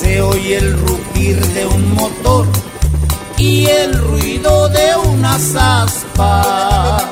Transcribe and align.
Se 0.00 0.20
oye 0.20 0.56
el 0.56 0.76
rugir 0.80 1.40
de 1.40 1.66
un 1.66 1.94
motor 1.94 2.71
y 3.42 3.66
el 3.66 3.98
ruido 3.98 4.68
de 4.68 4.94
unas 4.94 5.56
aspas. 5.56 7.04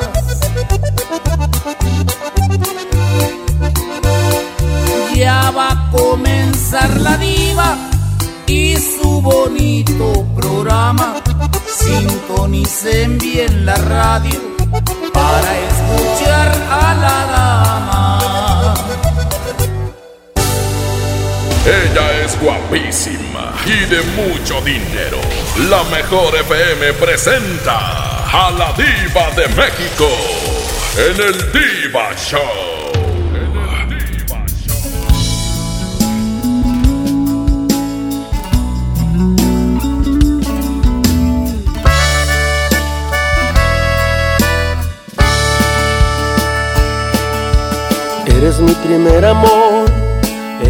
Ya 5.12 5.50
va 5.50 5.70
a 5.72 5.90
comenzar 5.90 7.00
la 7.00 7.16
diva 7.16 7.76
y 8.46 8.76
su 8.76 9.20
bonito 9.20 10.24
programa. 10.36 11.16
Sintonicen 11.66 13.18
bien 13.18 13.66
la 13.66 13.74
radio 13.74 14.40
para 15.12 15.50
escuchar 15.68 16.48
a 16.70 16.94
la 17.04 17.16
dama. 17.34 18.74
Ella 21.66 22.06
es 22.19 22.19
guapísima 22.40 23.52
y 23.66 23.84
de 23.86 24.00
mucho 24.16 24.60
dinero. 24.62 25.18
La 25.68 25.82
mejor 25.84 26.34
FM 26.36 26.92
presenta 26.94 28.20
a 28.32 28.50
la 28.50 28.72
diva 28.72 29.30
de 29.36 29.48
México 29.54 30.08
en 30.96 31.20
el 31.20 31.52
Diva 31.52 32.14
Show. 32.16 32.80
Eres 48.26 48.58
mi 48.60 48.72
primer 48.72 49.24
amor, 49.24 49.89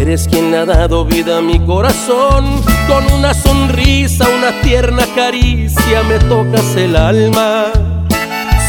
eres 0.01 0.27
quien 0.27 0.53
ha 0.55 0.65
dado 0.65 1.05
vida 1.05 1.37
a 1.37 1.41
mi 1.41 1.59
corazón. 1.59 2.45
Con 2.87 3.05
una 3.13 3.33
sonrisa, 3.33 4.25
una 4.27 4.59
tierna 4.61 5.03
caricia 5.15 6.03
me 6.03 6.17
tocas 6.19 6.75
el 6.75 6.95
alma. 6.95 7.65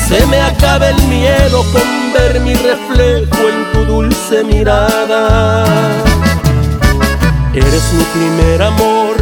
Se 0.08 0.26
me 0.26 0.40
acaba 0.40 0.90
el 0.90 1.02
miedo 1.08 1.64
con 1.72 1.82
ver 2.12 2.40
mi 2.40 2.54
reflejo 2.54 3.48
en 3.48 3.72
tu 3.72 3.84
dulce 3.92 4.44
mirada. 4.44 5.64
Eres 7.54 7.92
mi 7.94 8.04
primer 8.04 8.62
amor, 8.62 9.16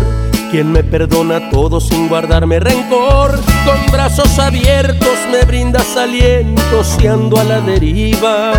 quien 0.51 0.73
me 0.73 0.83
perdona 0.83 1.49
todo 1.51 1.81
sin 1.81 2.09
guardarme 2.09 2.59
rencor. 2.59 3.39
Con 3.65 3.93
brazos 3.93 4.37
abiertos 4.41 5.19
me 5.31 5.45
brindas 5.45 5.97
aliento 5.97 6.83
si 6.83 7.07
ando 7.07 7.39
a 7.39 7.45
la 7.45 7.61
deriva. 7.61 8.53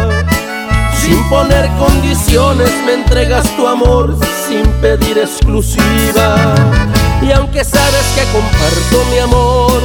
Sin 1.02 1.24
poner 1.30 1.70
condiciones 1.78 2.72
me 2.86 2.94
entregas 2.94 3.50
tu 3.56 3.68
amor 3.68 4.18
sin 4.48 4.66
pedir 4.82 5.18
exclusiva. 5.18 6.56
Y 7.22 7.32
aunque 7.32 7.64
sabes 7.64 8.06
que 8.16 8.24
comparto 8.32 9.06
mi 9.12 9.20
amor, 9.20 9.82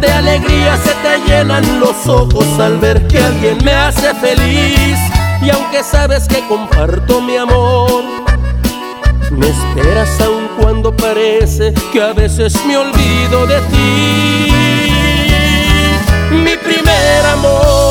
de 0.00 0.10
alegría 0.12 0.76
se 0.76 0.92
te 1.02 1.18
llenan 1.26 1.80
los 1.80 2.06
ojos 2.06 2.46
al 2.58 2.78
ver 2.78 3.06
que 3.06 3.18
alguien 3.18 3.58
me 3.64 3.72
hace 3.72 4.14
feliz. 4.14 4.98
Y 5.42 5.50
aunque 5.50 5.82
sabes 5.82 6.26
que 6.26 6.46
comparto 6.48 7.20
mi 7.20 7.36
amor, 7.36 8.02
me 9.30 9.48
esperas 9.48 10.20
aun 10.20 10.48
cuando 10.60 10.94
parece 10.94 11.72
que 11.92 12.02
a 12.02 12.12
veces 12.12 12.54
me 12.66 12.76
olvido 12.76 13.46
de 13.46 13.60
ti. 13.60 14.52
Mi 16.32 16.56
primer 16.56 17.26
amor, 17.32 17.85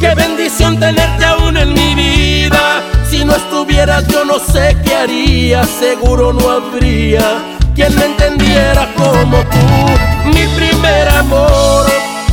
qué 0.00 0.14
bendición 0.14 0.78
tenerte 0.78 1.24
aún 1.24 1.56
en 1.56 1.72
mi 1.72 1.94
vida. 1.94 2.82
Si 3.08 3.24
no 3.24 3.34
estuvieras 3.34 4.06
yo 4.08 4.24
no 4.24 4.38
sé 4.38 4.76
qué 4.84 4.94
haría, 4.94 5.64
seguro 5.64 6.32
no 6.32 6.50
habría 6.50 7.56
quien 7.76 7.94
me 7.94 8.06
entendiera 8.06 8.88
como 8.96 9.38
tú. 9.38 10.28
Mi 10.32 10.46
primer 10.56 11.08
amor, 11.10 11.86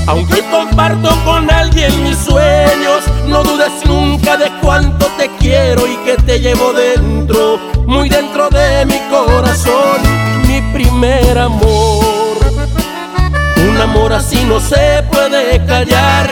aunque 0.08 0.42
comparto 0.50 1.10
con 1.26 1.52
alguien 1.52 2.04
mis 2.04 2.18
sueños, 2.18 3.04
no 3.28 3.44
dudes 3.44 3.74
nunca 3.86 4.38
de 4.38 4.50
cuánto 4.62 5.06
te 5.18 5.30
quiero 5.40 5.86
y 5.86 5.98
que 6.06 6.16
te 6.26 6.40
llevo 6.40 6.72
dentro, 6.74 7.60
muy 7.86 8.08
dentro 8.08 8.50
de 8.50 8.86
mi 8.86 9.00
corazón, 9.10 10.02
mi 10.48 10.62
primer 10.72 11.38
amor. 11.38 12.04
Un 13.70 13.82
amor 13.82 14.14
así 14.14 14.44
no 14.46 14.60
se 14.60 15.04
puede 15.12 15.64
callar, 15.66 16.30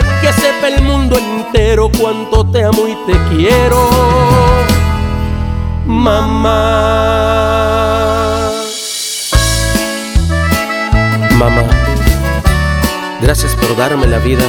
el 0.68 0.82
mundo 0.82 1.18
entero 1.18 1.90
cuánto 1.98 2.46
te 2.46 2.62
amo 2.64 2.86
y 2.86 2.94
te 3.06 3.18
quiero, 3.30 3.88
mamá. 5.86 6.52
Mamá, 11.36 11.62
gracias 13.20 13.56
por 13.56 13.76
darme 13.76 14.06
la 14.06 14.18
vida 14.18 14.44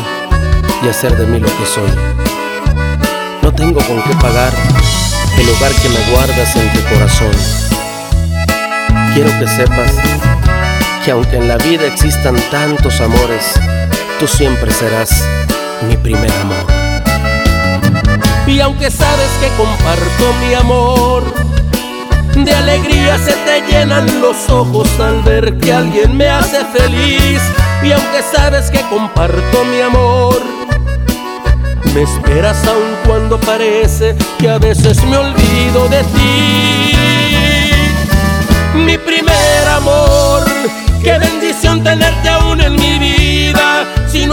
y 0.83 0.87
hacer 0.87 1.17
de 1.17 1.25
mí 1.25 1.39
lo 1.39 1.47
que 1.47 1.65
soy. 1.65 1.89
No 3.41 3.51
tengo 3.51 3.81
con 3.81 4.01
qué 4.03 4.13
pagar 4.21 4.53
el 5.39 5.49
hogar 5.49 5.71
que 5.81 5.89
me 5.89 6.11
guardas 6.11 6.55
en 6.55 6.71
tu 6.73 6.79
corazón. 6.93 7.31
Quiero 9.15 9.29
que 9.39 9.47
sepas 9.47 9.91
que 11.03 11.11
aunque 11.11 11.37
en 11.37 11.47
la 11.47 11.57
vida 11.57 11.85
existan 11.87 12.35
tantos 12.51 13.01
amores, 13.01 13.59
tú 14.19 14.27
siempre 14.27 14.71
serás 14.71 15.23
mi 15.83 15.97
primer 15.97 16.31
amor. 16.31 16.65
Y 18.47 18.59
aunque 18.59 18.91
sabes 18.91 19.29
que 19.39 19.47
comparto 19.57 20.33
mi 20.45 20.53
amor, 20.53 21.23
de 22.35 22.53
alegría 22.53 23.17
se 23.17 23.33
te 23.33 23.61
llenan 23.61 24.05
los 24.21 24.49
ojos 24.49 24.87
al 24.99 25.21
ver 25.23 25.57
que 25.59 25.73
alguien 25.73 26.17
me 26.17 26.27
hace 26.27 26.65
feliz. 26.65 27.41
Y 27.83 27.91
aunque 27.91 28.21
sabes 28.35 28.69
que 28.71 28.81
comparto 28.89 29.65
mi 29.65 29.81
amor, 29.81 30.41
me 31.93 32.01
esperas 32.01 32.65
aun 32.67 32.95
cuando 33.05 33.39
parece 33.39 34.15
que 34.39 34.49
a 34.49 34.57
veces 34.57 35.03
me 35.05 35.17
olvido 35.17 35.87
de 35.89 36.03
ti. 36.03 36.95
Mi 38.75 38.97
primer 38.97 39.67
amor, 39.75 40.43
qué 41.03 41.19
bendición 41.19 41.42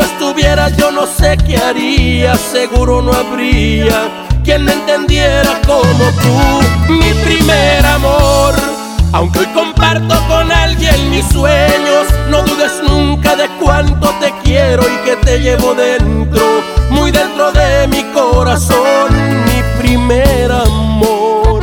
no 0.01 0.07
estuvieras 0.07 0.75
yo 0.79 0.91
no 0.91 1.07
sé 1.07 1.37
qué 1.47 1.59
haría, 1.59 2.35
seguro 2.35 3.03
no 3.03 3.13
habría 3.13 4.27
quien 4.43 4.65
me 4.65 4.73
entendiera 4.73 5.61
como 5.67 6.05
tú, 6.23 6.93
mi 6.93 7.13
primer 7.23 7.85
amor. 7.85 8.55
Aunque 9.13 9.41
hoy 9.41 9.47
comparto 9.49 10.15
con 10.29 10.51
alguien 10.51 11.11
mis 11.11 11.27
sueños, 11.27 12.07
no 12.31 12.43
dudes 12.43 12.81
nunca 12.89 13.37
de 13.37 13.49
cuánto 13.61 14.09
te 14.21 14.33
quiero 14.43 14.83
y 14.85 15.05
que 15.05 15.17
te 15.17 15.39
llevo 15.41 15.75
dentro, 15.75 16.63
muy 16.91 17.11
dentro 17.11 17.53
de 17.53 17.87
mi 17.89 18.03
corazón, 18.15 19.13
mi 19.45 19.83
primer 19.83 20.51
amor. 20.51 21.63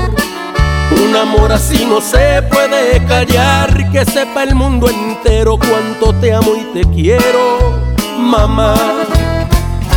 Un 0.92 1.16
amor 1.16 1.52
así 1.52 1.86
no 1.86 2.02
se 2.02 2.44
puede 2.44 3.04
callar, 3.06 3.90
que 3.92 4.06
sepa 4.06 4.44
el 4.44 4.54
mundo 4.54 4.90
entero 4.90 5.58
cuánto 5.58 6.14
te 6.20 6.34
amo 6.34 6.54
y 6.56 6.80
te 6.80 6.88
quiero 6.92 7.87
mamá. 8.28 8.76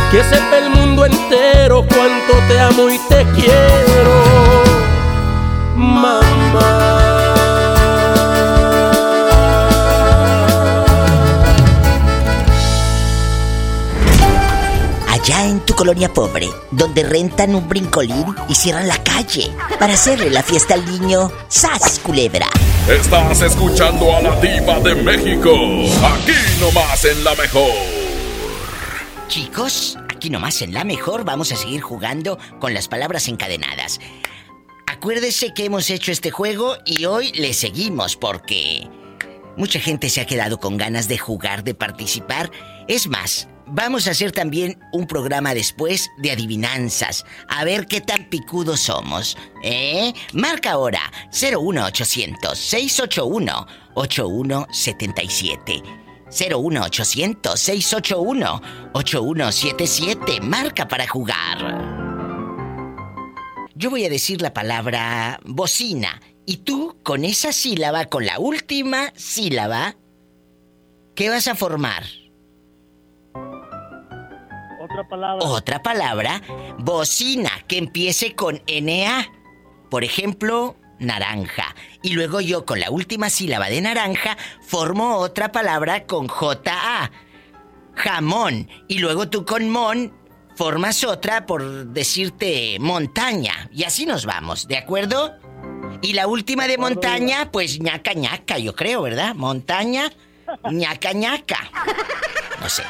Que 0.09 0.23
sepa 0.23 0.57
el 0.57 0.69
mundo 0.71 1.05
entero 1.05 1.85
cuánto 1.87 2.33
te 2.47 2.59
amo 2.59 2.89
y 2.89 2.97
te 3.09 3.25
quiero, 3.35 4.63
mamá. 5.75 6.21
Allá 15.07 15.45
en 15.45 15.59
tu 15.61 15.73
colonia 15.75 16.11
pobre, 16.11 16.49
donde 16.71 17.03
rentan 17.03 17.55
un 17.55 17.69
brincolín 17.69 18.35
y 18.49 18.55
cierran 18.55 18.87
la 18.87 18.97
calle 18.97 19.51
para 19.79 19.93
hacerle 19.93 20.29
la 20.29 20.43
fiesta 20.43 20.73
al 20.73 20.85
niño, 20.85 21.31
¡Sas, 21.47 21.99
culebra! 21.99 22.47
Estás 22.89 23.41
escuchando 23.41 24.13
a 24.15 24.21
la 24.21 24.35
diva 24.41 24.79
de 24.79 24.95
México. 24.95 25.51
Aquí 26.03 26.33
nomás 26.59 27.05
en 27.05 27.23
la 27.23 27.35
mejor. 27.35 28.00
Chicos, 29.31 29.97
aquí 30.13 30.29
nomás 30.29 30.61
en 30.61 30.73
la 30.73 30.83
mejor 30.83 31.23
vamos 31.23 31.53
a 31.53 31.55
seguir 31.55 31.79
jugando 31.79 32.37
con 32.59 32.73
las 32.73 32.89
palabras 32.89 33.29
encadenadas. 33.29 34.01
Acuérdese 34.87 35.53
que 35.53 35.63
hemos 35.63 35.89
hecho 35.89 36.11
este 36.11 36.31
juego 36.31 36.75
y 36.85 37.05
hoy 37.05 37.31
le 37.31 37.53
seguimos 37.53 38.17
porque 38.17 38.89
mucha 39.55 39.79
gente 39.79 40.09
se 40.09 40.19
ha 40.19 40.25
quedado 40.25 40.59
con 40.59 40.75
ganas 40.75 41.07
de 41.07 41.17
jugar, 41.17 41.63
de 41.63 41.73
participar. 41.73 42.51
Es 42.89 43.07
más, 43.07 43.47
vamos 43.67 44.09
a 44.09 44.11
hacer 44.11 44.33
también 44.33 44.77
un 44.91 45.07
programa 45.07 45.53
después 45.53 46.09
de 46.17 46.31
adivinanzas. 46.31 47.23
A 47.47 47.63
ver 47.63 47.87
qué 47.87 48.01
tan 48.01 48.29
picudos 48.29 48.81
somos. 48.81 49.37
¿Eh? 49.63 50.11
Marca 50.33 50.71
ahora 50.71 51.09
01800 51.31 52.59
681 52.59 53.65
8177. 53.93 56.00
01800 56.31 57.59
681 57.59 58.61
8177. 58.93 60.41
Marca 60.41 60.87
para 60.87 61.07
jugar. 61.07 62.01
Yo 63.75 63.89
voy 63.89 64.05
a 64.05 64.09
decir 64.09 64.41
la 64.41 64.53
palabra 64.53 65.39
bocina 65.43 66.21
y 66.45 66.57
tú 66.57 66.97
con 67.03 67.25
esa 67.25 67.51
sílaba, 67.51 68.05
con 68.05 68.25
la 68.25 68.39
última 68.39 69.11
sílaba, 69.15 69.95
¿qué 71.15 71.29
vas 71.29 71.47
a 71.47 71.55
formar? 71.55 72.03
Otra 74.83 75.07
palabra. 75.09 75.45
Otra 75.45 75.83
palabra, 75.83 76.41
bocina, 76.79 77.51
que 77.67 77.77
empiece 77.77 78.35
con 78.35 78.61
NA. 78.67 79.27
Por 79.89 80.03
ejemplo, 80.03 80.75
naranja. 81.01 81.75
Y 82.01 82.13
luego 82.13 82.39
yo 82.39 82.65
con 82.65 82.79
la 82.79 82.89
última 82.89 83.29
sílaba 83.29 83.69
de 83.69 83.81
naranja 83.81 84.37
formo 84.61 85.17
otra 85.17 85.51
palabra 85.51 86.05
con 86.05 86.27
JA. 86.27 87.11
Jamón. 87.95 88.69
Y 88.87 88.99
luego 88.99 89.29
tú 89.29 89.45
con 89.45 89.69
mon 89.69 90.13
formas 90.55 91.03
otra 91.03 91.45
por 91.45 91.87
decirte 91.87 92.77
montaña. 92.79 93.69
Y 93.73 93.83
así 93.83 94.05
nos 94.05 94.25
vamos, 94.25 94.67
¿de 94.67 94.77
acuerdo? 94.77 95.33
Y 96.01 96.13
la 96.13 96.27
última 96.27 96.67
de 96.67 96.77
montaña, 96.77 97.51
pues 97.51 97.79
ñaca 97.79 98.13
ñaca, 98.13 98.57
yo 98.57 98.75
creo, 98.75 99.01
¿verdad? 99.03 99.35
Montaña, 99.35 100.11
ñaca 100.71 101.13
ñaca. 101.13 101.69
No 102.59 102.69
sé. 102.69 102.83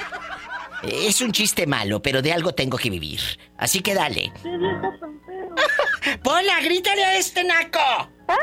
Es 0.84 1.22
un 1.22 1.32
chiste 1.32 1.68
malo, 1.68 2.02
pero 2.02 2.22
de 2.22 2.34
algo 2.34 2.54
tengo 2.54 2.78
que 2.78 2.90
vivir. 2.90 3.20
Así 3.58 3.82
que 3.82 3.94
dale. 3.94 4.32
¡Pola, 6.24 6.62
grítale 6.64 7.04
a 7.04 7.18
este 7.18 7.44
naco! 7.44 7.80
¡Ay! 8.28 8.38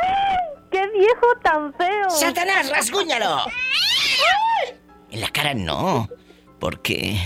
¡Qué 0.70 0.86
viejo 0.88 1.26
tan 1.42 1.72
feo! 1.74 2.10
¡Satanás, 2.10 2.70
rasguñalo! 2.70 3.44
En 5.10 5.20
la 5.20 5.28
cara 5.30 5.54
no, 5.54 6.08
porque 6.60 7.16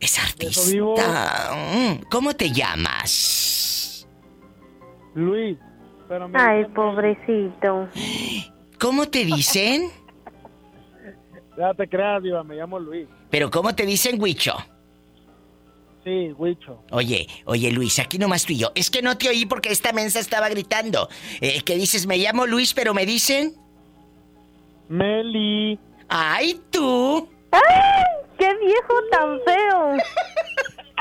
es 0.00 0.18
artista. 0.18 1.50
Mm, 1.54 2.04
¿Cómo 2.10 2.34
te 2.34 2.50
llamas? 2.50 4.08
Luis. 5.14 5.58
Pero 6.08 6.28
me 6.28 6.40
Ay, 6.40 6.64
pobrecito. 6.74 7.88
¿Cómo 8.78 9.08
te 9.08 9.24
dicen? 9.24 9.90
Ya 11.56 11.74
te 11.74 11.88
creas, 11.88 12.22
Diva, 12.22 12.42
me 12.42 12.56
llamo 12.56 12.78
Luis. 12.78 13.06
Pero 13.30 13.50
¿cómo 13.50 13.74
te 13.74 13.84
dicen, 13.86 14.20
Huicho? 14.20 14.56
Sí, 16.04 16.32
Huicho. 16.36 16.82
Oye, 16.90 17.28
oye 17.44 17.70
Luis, 17.70 17.98
aquí 18.00 18.18
nomás 18.18 18.44
tú 18.44 18.52
y 18.52 18.58
yo. 18.58 18.72
Es 18.74 18.90
que 18.90 19.02
no 19.02 19.16
te 19.16 19.28
oí 19.28 19.46
porque 19.46 19.70
esta 19.70 19.92
mensa 19.92 20.18
estaba 20.18 20.48
gritando. 20.48 21.08
Eh, 21.40 21.62
que 21.62 21.76
dices, 21.76 22.06
me 22.06 22.18
llamo 22.18 22.46
Luis, 22.46 22.74
pero 22.74 22.92
me 22.92 23.06
dicen... 23.06 23.54
Meli. 24.88 25.78
¡Ay, 26.08 26.60
tú! 26.70 27.28
¡Ay! 27.52 27.60
¡Qué 28.38 28.48
viejo 28.58 28.94
tan 29.10 29.38
feo! 29.44 29.96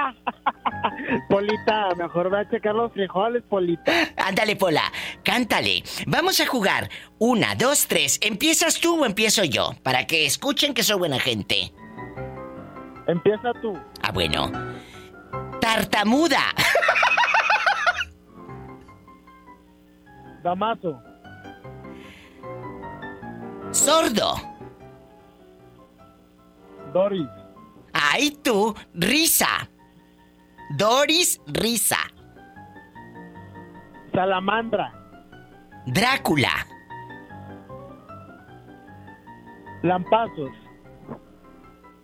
Polita, 1.29 1.89
mejor 1.95 2.29
ve 2.29 2.39
a 2.39 2.49
checar 2.49 2.75
los 2.75 2.91
frijoles, 2.93 3.43
Polita. 3.49 3.91
Ándale, 4.17 4.55
Pola, 4.55 4.91
cántale. 5.23 5.83
Vamos 6.05 6.39
a 6.39 6.45
jugar. 6.45 6.89
Una, 7.19 7.55
dos, 7.55 7.87
tres. 7.87 8.19
¿Empiezas 8.21 8.79
tú 8.79 9.01
o 9.01 9.05
empiezo 9.05 9.43
yo? 9.43 9.71
Para 9.83 10.05
que 10.07 10.25
escuchen 10.25 10.73
que 10.73 10.83
soy 10.83 10.97
buena 10.97 11.19
gente. 11.19 11.73
Empieza 13.07 13.51
tú. 13.61 13.77
Ah, 14.11 14.13
bueno. 14.13 14.51
Tartamuda. 15.61 16.43
Damaso. 20.43 21.01
Sordo. 23.71 24.35
Doris. 26.91 27.29
Ay, 27.93 28.31
tú, 28.43 28.75
risa. 28.93 29.69
Doris, 30.71 31.39
risa. 31.47 31.99
Salamandra. 34.13 34.91
Drácula. 35.85 36.67
Lampazos. 39.83 40.51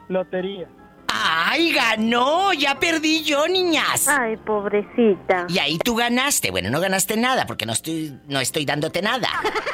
Lotería. 0.07 0.69
¡Ay, 1.07 1.71
ganó! 1.71 2.53
Ya 2.53 2.79
perdí 2.79 3.23
yo, 3.23 3.47
niñas. 3.47 4.07
Ay, 4.07 4.37
pobrecita. 4.37 5.45
Y 5.49 5.59
ahí 5.59 5.77
tú 5.77 5.95
ganaste. 5.95 6.51
Bueno, 6.51 6.69
no 6.69 6.79
ganaste 6.79 7.17
nada 7.17 7.45
porque 7.45 7.65
no 7.65 7.73
estoy, 7.73 8.19
no 8.27 8.39
estoy 8.39 8.65
dándote 8.65 9.01
nada. 9.01 9.29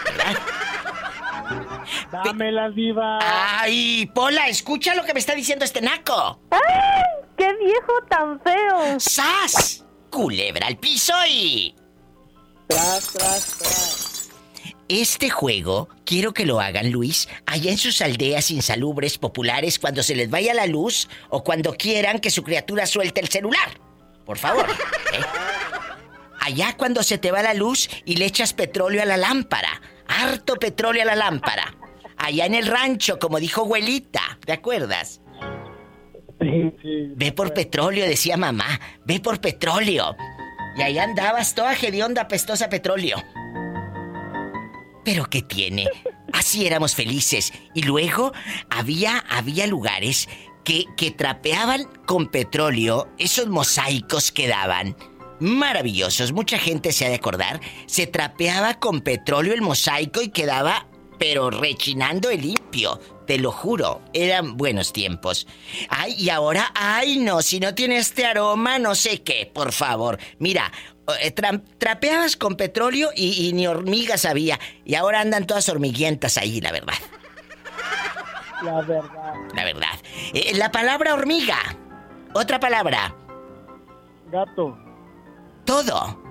¿verdad? 0.05 0.39
Dámelas, 2.23 2.75
Diva. 2.75 3.19
¡Ay, 3.21 4.09
Pola, 4.13 4.47
escucha 4.47 4.95
lo 4.95 5.03
que 5.03 5.13
me 5.13 5.19
está 5.19 5.35
diciendo 5.35 5.65
este 5.65 5.81
naco! 5.81 6.39
¡Ay! 6.51 6.59
¡Qué 7.37 7.51
viejo 7.57 7.93
tan 8.09 8.39
feo! 8.41 8.99
¡Sas! 8.99 9.85
Culebra 10.09 10.67
al 10.67 10.77
piso 10.77 11.13
y... 11.27 11.75
Tras, 12.67 13.11
tras, 13.13 13.57
tras. 13.57 14.02
Este 15.01 15.31
juego 15.31 15.89
quiero 16.05 16.35
que 16.35 16.45
lo 16.45 16.59
hagan, 16.61 16.91
Luis, 16.91 17.27
allá 17.47 17.71
en 17.71 17.79
sus 17.79 17.99
aldeas 17.99 18.51
insalubres 18.51 19.17
populares 19.17 19.79
cuando 19.79 20.03
se 20.03 20.15
les 20.15 20.29
vaya 20.29 20.53
la 20.53 20.67
luz 20.67 21.09
o 21.29 21.43
cuando 21.43 21.73
quieran 21.73 22.19
que 22.19 22.29
su 22.29 22.43
criatura 22.43 22.85
suelte 22.85 23.19
el 23.19 23.27
celular. 23.27 23.79
Por 24.23 24.37
favor. 24.37 24.67
¿eh? 24.69 25.19
Allá 26.41 26.77
cuando 26.77 27.01
se 27.01 27.17
te 27.17 27.31
va 27.31 27.41
la 27.41 27.55
luz 27.55 27.89
y 28.05 28.17
le 28.17 28.25
echas 28.25 28.53
petróleo 28.53 29.01
a 29.01 29.05
la 29.05 29.17
lámpara. 29.17 29.81
Harto 30.07 30.57
petróleo 30.57 31.01
a 31.01 31.05
la 31.05 31.15
lámpara. 31.15 31.75
Allá 32.15 32.45
en 32.45 32.53
el 32.53 32.67
rancho, 32.67 33.17
como 33.17 33.39
dijo 33.39 33.61
abuelita. 33.61 34.37
¿Te 34.45 34.53
acuerdas? 34.53 35.21
Sí, 36.39 36.71
sí. 36.83 37.13
Ve 37.15 37.31
por 37.31 37.51
petróleo, 37.55 38.05
decía 38.05 38.37
mamá. 38.37 38.79
Ve 39.05 39.19
por 39.19 39.41
petróleo. 39.41 40.15
Y 40.77 40.83
ahí 40.83 40.99
andabas 40.99 41.55
toda 41.55 41.73
hedionda, 41.73 42.27
pestosa 42.27 42.69
petróleo. 42.69 43.17
Pero 45.03 45.29
¿qué 45.29 45.41
tiene? 45.41 45.87
Así 46.31 46.65
éramos 46.65 46.95
felices. 46.95 47.53
Y 47.73 47.83
luego 47.83 48.33
había, 48.69 49.19
había 49.29 49.67
lugares 49.67 50.29
que, 50.63 50.85
que 50.97 51.11
trapeaban 51.11 51.85
con 52.05 52.29
petróleo 52.29 53.09
esos 53.17 53.47
mosaicos 53.47 54.31
que 54.31 54.47
daban. 54.47 54.95
Maravillosos, 55.39 56.31
mucha 56.31 56.57
gente 56.57 56.91
se 56.91 57.05
ha 57.05 57.09
de 57.09 57.15
acordar. 57.15 57.59
Se 57.85 58.07
trapeaba 58.07 58.75
con 58.75 59.01
petróleo 59.01 59.53
el 59.53 59.61
mosaico 59.61 60.21
y 60.21 60.29
quedaba, 60.29 60.87
pero 61.19 61.49
rechinando 61.49 62.29
el 62.29 62.41
limpio. 62.41 62.99
Te 63.27 63.37
lo 63.37 63.51
juro, 63.51 64.01
eran 64.13 64.57
buenos 64.57 64.93
tiempos. 64.93 65.47
Ay, 65.89 66.15
y 66.17 66.29
ahora, 66.29 66.71
ay 66.75 67.19
no, 67.19 67.41
si 67.41 67.59
no 67.59 67.73
tiene 67.73 67.97
este 67.97 68.25
aroma, 68.25 68.79
no 68.79 68.95
sé 68.95 69.21
qué, 69.21 69.49
por 69.53 69.71
favor. 69.71 70.19
Mira, 70.39 70.71
eh, 71.19 71.31
trapeabas 71.31 72.37
con 72.37 72.55
petróleo 72.55 73.09
y, 73.15 73.51
ni 73.53 73.67
hormigas 73.67 74.25
había. 74.25 74.59
Y 74.85 74.95
ahora 74.95 75.19
andan 75.21 75.45
todas 75.45 75.67
hormiguientas 75.69 76.37
ahí, 76.37 76.61
la 76.61 76.71
verdad. 76.71 76.93
La 78.63 78.81
verdad. 78.81 79.33
La 79.53 79.63
verdad. 79.65 79.99
Eh, 80.33 80.55
la 80.55 80.71
palabra 80.71 81.13
hormiga. 81.13 81.57
Otra 82.33 82.59
palabra. 82.59 83.13
Gato. 84.31 84.77
Todo. 85.65 86.21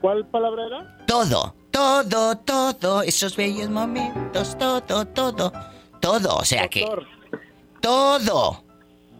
¿Cuál 0.00 0.26
palabra 0.26 0.66
era? 0.66 1.06
Todo. 1.06 1.54
Todo, 1.70 2.36
todo. 2.38 3.02
Esos 3.02 3.36
bellos 3.36 3.70
momentos. 3.70 4.58
Todo, 4.58 5.06
todo. 5.06 5.52
Todo. 6.00 6.36
O 6.36 6.44
sea 6.44 6.62
Doctor. 6.62 7.06
que. 7.06 7.38
Todo. 7.80 8.64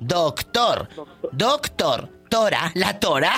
Doctor. 0.01 0.89
Doctor. 0.97 1.31
Doctor. 1.33 2.22
Tora, 2.33 2.73
la 2.77 2.99
Tora. 2.99 3.33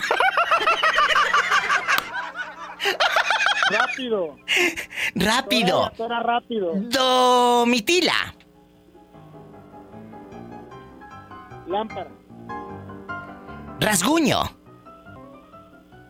Rápido. 3.68 4.36
Rápido. 5.16 5.80
Tora, 5.80 5.96
tora 5.96 6.20
rápido. 6.22 6.72
Domitila. 6.76 8.14
Lámpara. 11.66 12.08
Rasguño. 13.80 14.42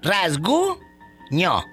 Rasguño. 0.02 1.64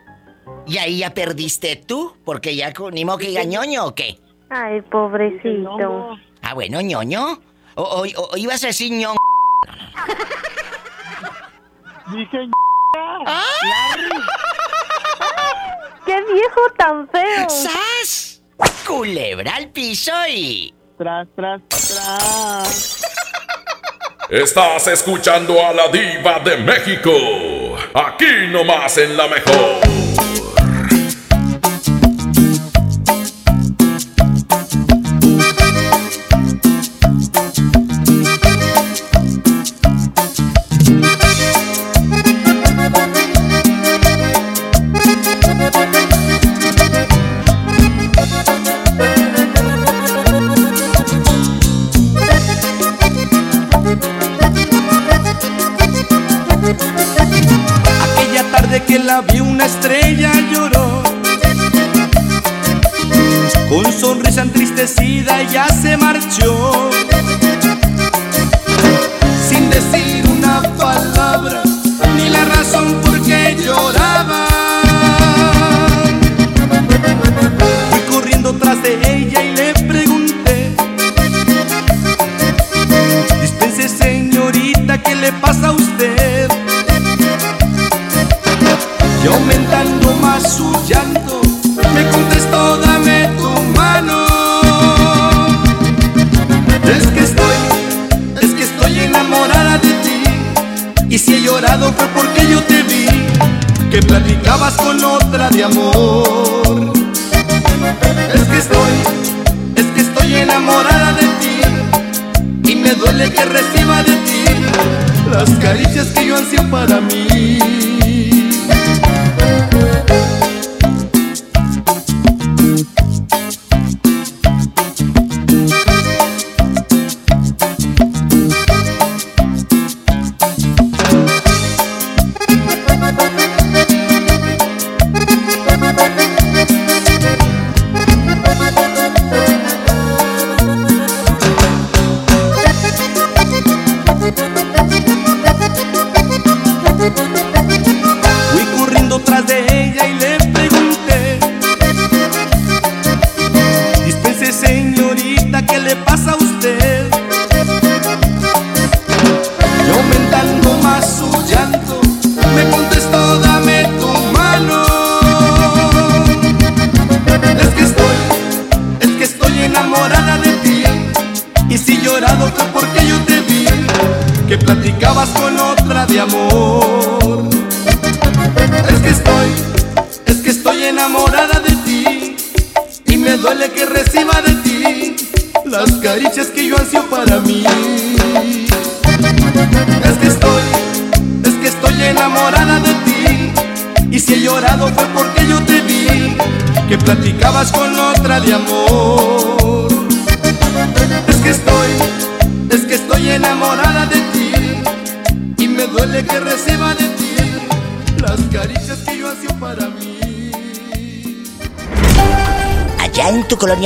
Y 0.65 0.77
ahí 0.77 0.99
ya 0.99 1.13
perdiste 1.13 1.75
tú, 1.75 2.15
porque 2.23 2.55
ya 2.55 2.71
ni 2.93 3.03
modo 3.03 3.17
que 3.17 3.45
ñoño 3.45 3.87
o 3.87 3.95
qué. 3.95 4.17
Ay, 4.49 4.79
pobrecito. 4.83 6.17
Ah, 6.41 6.53
bueno, 6.53 6.79
ñoño. 6.79 7.37
O, 7.75 7.83
o, 7.83 8.03
o 8.31 8.37
ibas 8.37 8.63
a 8.63 8.67
decir 8.67 8.93
ñoño. 8.93 9.17
Dije, 12.13 12.49
¡Ah! 13.25 13.95
¡Qué 16.05 16.21
viejo 16.33 16.61
tan 16.77 17.07
feo! 17.07 17.49
¡Sas! 17.49 18.41
Culebra 18.85 19.55
al 19.55 19.69
piso 19.69 20.11
y... 20.27 20.73
Tras, 20.97 21.27
tras, 21.35 21.61
tras. 21.69 23.01
Estás 24.29 24.87
escuchando 24.87 25.65
a 25.65 25.71
la 25.71 25.87
diva 25.87 26.39
de 26.39 26.57
México. 26.57 27.11
Aquí 27.93 28.47
nomás 28.49 28.97
en 28.97 29.15
la 29.15 29.27
mejor. 29.27 30.10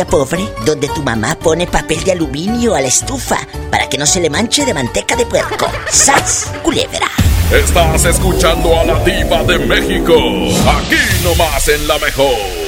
pobre 0.03 0.49
donde 0.65 0.89
tu 0.89 1.01
mamá 1.01 1.35
pone 1.35 1.67
papel 1.67 2.03
de 2.03 2.11
aluminio 2.11 2.75
a 2.75 2.81
la 2.81 2.87
estufa 2.87 3.37
para 3.71 3.87
que 3.87 3.97
no 3.97 4.05
se 4.05 4.19
le 4.19 4.29
manche 4.29 4.65
de 4.65 4.73
manteca 4.73 5.15
de 5.15 5.25
puerco. 5.25 5.67
¡Sas, 5.89 6.51
culebra! 6.63 7.09
Estás 7.51 8.03
escuchando 8.03 8.77
a 8.77 8.83
la 8.83 8.99
diva 9.03 9.43
de 9.43 9.59
México, 9.59 10.15
aquí 10.67 10.97
nomás 11.23 11.67
en 11.67 11.87
La 11.87 11.99
Mejor. 11.99 12.64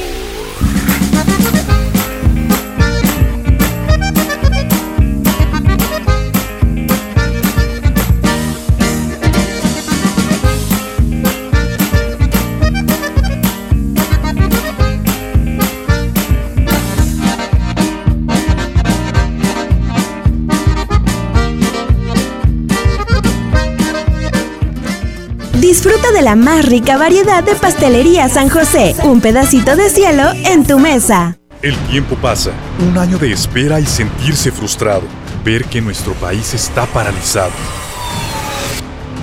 la 26.28 26.36
más 26.36 26.66
rica 26.66 26.98
variedad 26.98 27.42
de 27.42 27.56
pastelería 27.56 28.28
San 28.28 28.50
José. 28.50 28.94
Un 29.06 29.22
pedacito 29.22 29.78
de 29.78 29.90
cielo 29.90 30.24
en 30.34 30.68
tu 30.68 30.78
mesa. 30.78 31.38
El 31.62 31.78
tiempo 31.88 32.18
pasa, 32.18 32.52
un 32.86 32.98
año 32.98 33.18
de 33.18 33.32
espera 33.32 33.80
y 33.80 33.86
sentirse 33.86 34.52
frustrado, 34.52 35.04
ver 35.46 35.64
que 35.64 35.80
nuestro 35.80 36.12
país 36.16 36.54
está 36.54 36.86
paralizado. 36.88 37.54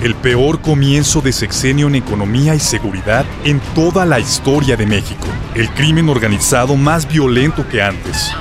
El 0.01 0.15
peor 0.15 0.61
comienzo 0.61 1.21
de 1.21 1.31
sexenio 1.31 1.85
en 1.89 1.93
economía 1.93 2.55
y 2.55 2.59
seguridad 2.59 3.23
en 3.43 3.59
toda 3.75 4.03
la 4.07 4.19
historia 4.19 4.75
de 4.75 4.87
México. 4.87 5.27
El 5.53 5.69
crimen 5.75 6.09
organizado 6.09 6.75
más 6.75 7.07
violento 7.07 7.69
que 7.69 7.83
antes. 7.83 8.31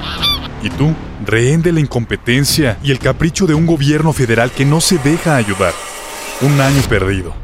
¿Y 0.63 0.71
tú? 0.71 0.95
Rehén 1.27 1.61
de 1.61 1.73
la 1.73 1.81
incompetencia 1.81 2.79
y 2.83 2.93
el 2.93 2.99
capricho 2.99 3.47
de 3.47 3.53
un 3.53 3.67
gobierno 3.67 4.15
federal 4.15 4.51
que 4.51 4.65
no 4.65 4.81
se 4.81 4.97
deja 4.97 5.37
ayudar. 5.37 5.75
Un 6.41 6.59
año 6.63 6.81
perdido 6.89 7.44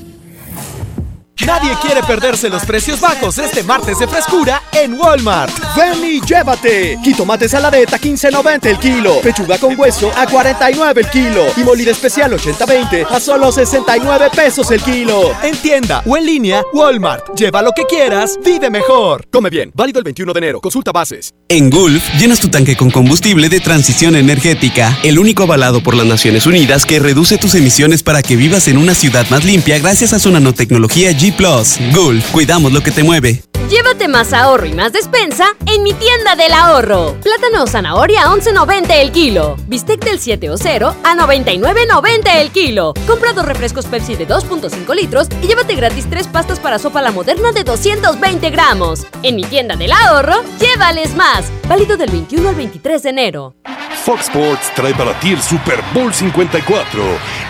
Nadie 1.45 1.75
quiere 1.81 2.03
perderse 2.03 2.49
los 2.49 2.63
precios 2.65 2.99
bajos 2.99 3.37
este 3.39 3.63
martes 3.63 3.97
de 3.97 4.07
frescura 4.07 4.61
en 4.73 4.93
Walmart. 4.93 5.51
Ven 5.75 6.03
y 6.03 6.21
llévate. 6.21 6.99
Jitomate 7.03 7.49
saladeta 7.49 7.99
15.90 7.99 8.65
el 8.67 8.77
kilo. 8.77 9.21
Pechuga 9.21 9.57
con 9.57 9.77
hueso 9.79 10.11
a 10.15 10.27
49 10.27 11.01
el 11.01 11.09
kilo. 11.09 11.45
Y 11.57 11.61
molida 11.61 11.91
especial 11.91 12.31
80-20 12.33 13.07
a 13.09 13.19
solo 13.19 13.51
69 13.51 14.29
pesos 14.35 14.69
el 14.71 14.81
kilo. 14.81 15.31
En 15.41 15.55
tienda 15.57 16.03
o 16.05 16.15
en 16.15 16.25
línea, 16.25 16.63
Walmart. 16.73 17.35
Lleva 17.35 17.61
lo 17.61 17.71
que 17.71 17.85
quieras, 17.85 18.37
vive 18.43 18.69
mejor. 18.69 19.25
Come 19.31 19.49
bien. 19.49 19.71
Válido 19.73 19.99
el 19.99 20.03
21 20.03 20.33
de 20.33 20.37
enero. 20.37 20.61
Consulta 20.61 20.91
bases. 20.91 21.33
En 21.49 21.69
Gulf, 21.69 22.03
llenas 22.19 22.39
tu 22.39 22.49
tanque 22.49 22.77
con 22.77 22.91
combustible 22.91 23.49
de 23.49 23.59
transición 23.59 24.15
energética, 24.15 24.97
el 25.03 25.19
único 25.19 25.43
avalado 25.43 25.81
por 25.83 25.95
las 25.95 26.05
Naciones 26.05 26.45
Unidas 26.45 26.85
que 26.85 26.99
reduce 26.99 27.37
tus 27.37 27.55
emisiones 27.55 28.03
para 28.03 28.21
que 28.21 28.35
vivas 28.35 28.67
en 28.67 28.77
una 28.77 28.93
ciudad 28.93 29.25
más 29.29 29.43
limpia 29.43 29.79
gracias 29.79 30.13
a 30.13 30.19
su 30.19 30.31
nanotecnología 30.31 31.11
G 31.11 31.30
Plus. 31.31 31.79
Gulf, 31.93 32.31
cuidamos 32.31 32.71
lo 32.71 32.81
que 32.81 32.91
te 32.91 33.03
mueve. 33.03 33.50
Llévate 33.69 34.07
más 34.07 34.33
ahorro 34.33 34.65
y 34.65 34.73
más 34.73 34.91
despensa 34.91 35.55
en 35.65 35.83
mi 35.83 35.93
tienda 35.93 36.35
del 36.35 36.51
ahorro. 36.53 37.15
Plátano 37.21 37.63
o 37.63 37.67
zanahoria 37.67 38.23
a 38.23 38.35
11.90 38.35 38.91
el 39.01 39.11
kilo. 39.11 39.55
Bistec 39.67 40.03
del 40.03 40.19
7 40.19 40.49
o 40.49 40.57
0 40.57 40.95
a 41.03 41.15
99.90 41.15 42.35
el 42.35 42.51
kilo. 42.51 42.93
Compra 43.07 43.33
dos 43.33 43.45
refrescos 43.45 43.85
Pepsi 43.85 44.15
de 44.15 44.27
2.5 44.27 44.95
litros 44.95 45.27
y 45.41 45.47
llévate 45.47 45.75
gratis 45.75 46.09
tres 46.09 46.27
pastas 46.27 46.59
para 46.59 46.79
sopa 46.79 47.01
la 47.01 47.11
moderna 47.11 47.51
de 47.51 47.63
220 47.63 48.49
gramos. 48.49 49.05
En 49.23 49.35
mi 49.35 49.43
tienda 49.43 49.75
del 49.75 49.91
ahorro, 49.91 50.43
llévales 50.59 51.15
más. 51.15 51.51
Válido 51.67 51.97
del 51.97 52.11
21 52.11 52.49
al 52.49 52.55
23 52.55 53.03
de 53.03 53.09
enero. 53.09 53.55
Fox 54.03 54.21
Sports 54.23 54.71
trae 54.75 54.95
para 54.95 55.13
ti 55.19 55.31
el 55.31 55.41
Super 55.41 55.79
Bowl 55.93 56.11
54. 56.11 57.03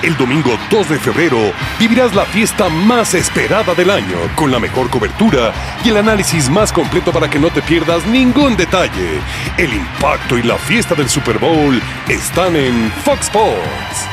El 0.04 0.18
domingo 0.18 0.52
2 0.70 0.90
de 0.90 1.00
febrero 1.00 1.38
vivirás 1.80 2.14
la 2.14 2.26
fiesta 2.26 2.68
más 2.68 3.14
esperada 3.14 3.74
del 3.74 3.90
año 3.90 4.18
con 4.36 4.52
la 4.52 4.60
mejor 4.60 4.90
cobertura 4.90 5.54
y 5.84 5.90
el 5.90 5.98
análisis 6.02 6.50
más 6.50 6.74
completo 6.74 7.12
para 7.12 7.30
que 7.30 7.40
no 7.40 7.50
te 7.50 7.62
pierdas 7.62 8.06
ningún 8.06 8.58
detalle. 8.58 9.22
El 9.58 9.74
impacto 9.74 10.38
y 10.38 10.44
la 10.44 10.58
fiesta 10.58 10.96
del 10.96 11.10
Super 11.10 11.40
Bowl 11.40 11.82
están 12.10 12.56
en 12.56 12.92
Fox 13.04 13.22
Sports. 13.22 14.08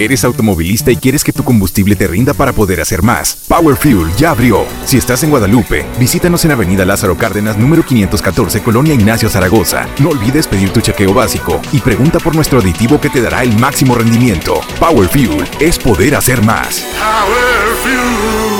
¿Eres 0.00 0.24
automovilista 0.24 0.90
y 0.90 0.96
quieres 0.96 1.22
que 1.22 1.32
tu 1.32 1.44
combustible 1.44 1.94
te 1.94 2.06
rinda 2.06 2.32
para 2.32 2.54
poder 2.54 2.80
hacer 2.80 3.02
más? 3.02 3.44
Power 3.48 3.76
Fuel 3.76 4.10
ya 4.16 4.30
abrió. 4.30 4.64
Si 4.86 4.96
estás 4.96 5.22
en 5.24 5.30
Guadalupe, 5.30 5.84
visítanos 5.98 6.42
en 6.46 6.52
Avenida 6.52 6.86
Lázaro 6.86 7.18
Cárdenas, 7.18 7.58
número 7.58 7.84
514, 7.84 8.62
Colonia 8.62 8.94
Ignacio 8.94 9.28
Zaragoza. 9.28 9.86
No 9.98 10.08
olvides 10.08 10.46
pedir 10.46 10.70
tu 10.70 10.80
chequeo 10.80 11.12
básico 11.12 11.60
y 11.70 11.80
pregunta 11.80 12.18
por 12.18 12.34
nuestro 12.34 12.60
aditivo 12.60 12.98
que 12.98 13.10
te 13.10 13.20
dará 13.20 13.42
el 13.42 13.54
máximo 13.58 13.94
rendimiento. 13.94 14.62
Power 14.78 15.06
Fuel 15.06 15.46
es 15.60 15.78
poder 15.78 16.14
hacer 16.14 16.42
más. 16.42 16.80
Power 16.98 17.76
Fuel. 17.82 18.59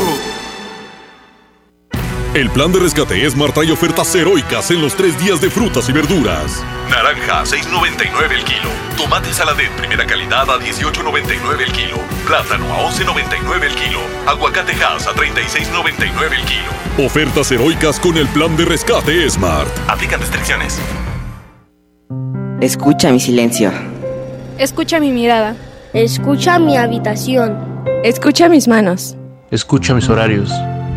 El 2.33 2.49
plan 2.49 2.71
de 2.71 2.79
rescate 2.79 3.27
Esmar 3.27 3.51
trae 3.51 3.73
ofertas 3.73 4.14
heroicas 4.14 4.71
en 4.71 4.81
los 4.81 4.95
tres 4.95 5.19
días 5.19 5.40
de 5.40 5.51
frutas 5.51 5.88
y 5.88 5.93
verduras. 5.93 6.62
Naranja, 6.88 7.43
6.99 7.43 8.31
el 8.33 8.45
kilo. 8.45 8.71
Tomate 8.97 9.33
saladet, 9.35 9.69
primera 9.73 10.07
calidad, 10.07 10.49
a 10.49 10.61
18.99 10.61 11.61
el 11.61 11.73
kilo. 11.73 11.97
Plátano, 12.29 12.73
a 12.73 12.88
11.99 12.88 13.62
el 13.64 13.75
kilo. 13.75 13.99
Aguacate 14.29 14.75
Hass, 14.75 15.09
a 15.09 15.11
36.99 15.11 16.38
el 16.38 16.45
kilo. 16.45 17.05
Ofertas 17.05 17.51
heroicas 17.51 17.99
con 17.99 18.16
el 18.16 18.29
plan 18.29 18.57
de 18.57 18.64
rescate 18.64 19.29
Smart. 19.29 19.69
Aplican 19.88 20.21
restricciones. 20.21 20.79
Escucha 22.61 23.11
mi 23.11 23.19
silencio. 23.19 23.73
Escucha 24.57 25.01
mi 25.01 25.11
mirada. 25.11 25.57
Escucha 25.95 26.61
mi 26.61 26.77
habitación. 26.77 27.59
Escucha 28.05 28.49
mis 28.49 28.69
manos. 28.69 29.16
Escucha 29.51 29.95
mis 29.95 30.09
horarios. 30.09 30.53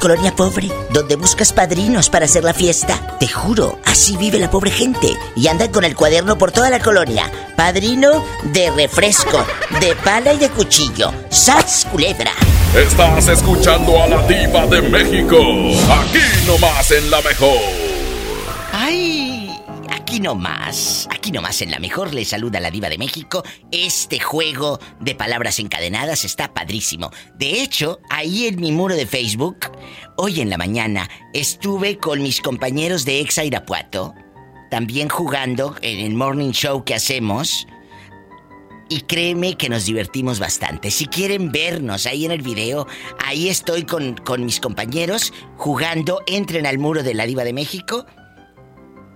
Colonia 0.00 0.34
pobre, 0.34 0.68
donde 0.90 1.14
buscas 1.14 1.52
padrinos 1.52 2.10
para 2.10 2.24
hacer 2.24 2.42
la 2.42 2.54
fiesta, 2.54 3.18
te 3.20 3.28
juro, 3.28 3.78
así 3.84 4.16
vive 4.16 4.38
la 4.38 4.50
pobre 4.50 4.72
gente. 4.72 5.14
Y 5.36 5.46
andan 5.46 5.70
con 5.70 5.84
el 5.84 5.94
cuaderno 5.94 6.36
por 6.36 6.50
toda 6.50 6.70
la 6.70 6.80
colonia. 6.80 7.30
Padrino 7.56 8.24
de 8.44 8.70
refresco, 8.72 9.44
de 9.80 9.94
pala 9.96 10.32
y 10.32 10.38
de 10.38 10.48
cuchillo. 10.48 11.12
¡Sats, 11.30 11.86
culebra! 11.92 12.32
Estás 12.74 13.28
escuchando 13.28 14.02
a 14.02 14.08
la 14.08 14.26
diva 14.26 14.66
de 14.66 14.82
México. 14.82 15.36
Aquí 15.36 16.46
nomás 16.46 16.90
en 16.90 17.10
la 17.10 17.20
mejor. 17.20 17.79
Aquí 20.20 20.26
nomás, 20.26 21.08
aquí 21.10 21.32
nomás 21.32 21.62
en 21.62 21.70
la 21.70 21.78
mejor 21.78 22.12
le 22.12 22.26
saluda 22.26 22.60
la 22.60 22.70
diva 22.70 22.90
de 22.90 22.98
México. 22.98 23.42
Este 23.72 24.20
juego 24.20 24.78
de 25.00 25.14
palabras 25.14 25.58
encadenadas 25.58 26.26
está 26.26 26.52
padrísimo. 26.52 27.10
De 27.36 27.62
hecho, 27.62 28.00
ahí 28.10 28.46
en 28.46 28.60
mi 28.60 28.70
muro 28.70 28.96
de 28.96 29.06
Facebook, 29.06 29.72
hoy 30.18 30.42
en 30.42 30.50
la 30.50 30.58
mañana 30.58 31.08
estuve 31.32 31.96
con 31.96 32.22
mis 32.22 32.42
compañeros 32.42 33.06
de 33.06 33.20
Exa 33.20 33.44
Irapuato, 33.44 34.12
también 34.70 35.08
jugando 35.08 35.74
en 35.80 36.00
el 36.00 36.12
morning 36.12 36.50
show 36.50 36.84
que 36.84 36.96
hacemos. 36.96 37.66
Y 38.90 39.00
créeme 39.00 39.56
que 39.56 39.70
nos 39.70 39.86
divertimos 39.86 40.38
bastante. 40.38 40.90
Si 40.90 41.06
quieren 41.06 41.50
vernos 41.50 42.04
ahí 42.04 42.26
en 42.26 42.32
el 42.32 42.42
video, 42.42 42.86
ahí 43.24 43.48
estoy 43.48 43.84
con, 43.84 44.16
con 44.16 44.44
mis 44.44 44.60
compañeros 44.60 45.32
jugando. 45.56 46.20
Entren 46.26 46.66
al 46.66 46.76
muro 46.76 47.02
de 47.02 47.14
la 47.14 47.24
Diva 47.24 47.44
de 47.44 47.54
México. 47.54 48.04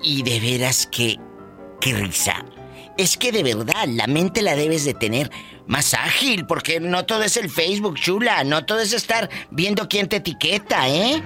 Y 0.05 0.23
de 0.23 0.39
veras 0.39 0.87
que... 0.87 1.19
¡Qué 1.81 1.95
risa! 1.95 2.45
Es 2.97 3.17
que 3.17 3.33
de 3.33 3.43
verdad, 3.43 3.89
la 3.89 4.07
mente 4.07 4.41
la 4.43 4.55
debes 4.55 4.85
de 4.85 4.95
tener 4.95 5.29
más 5.67 5.95
ágil, 5.95 6.47
porque 6.47 6.79
no 6.79 7.07
todo 7.07 7.23
es 7.23 7.39
el 7.39 7.51
Facebook, 7.51 7.99
chula. 7.99 8.45
No 8.45 8.67
todo 8.67 8.79
es 8.81 8.93
estar 8.93 9.31
viendo 9.51 9.89
quién 9.89 10.09
te 10.09 10.17
etiqueta, 10.17 10.87
¿eh? 10.89 11.23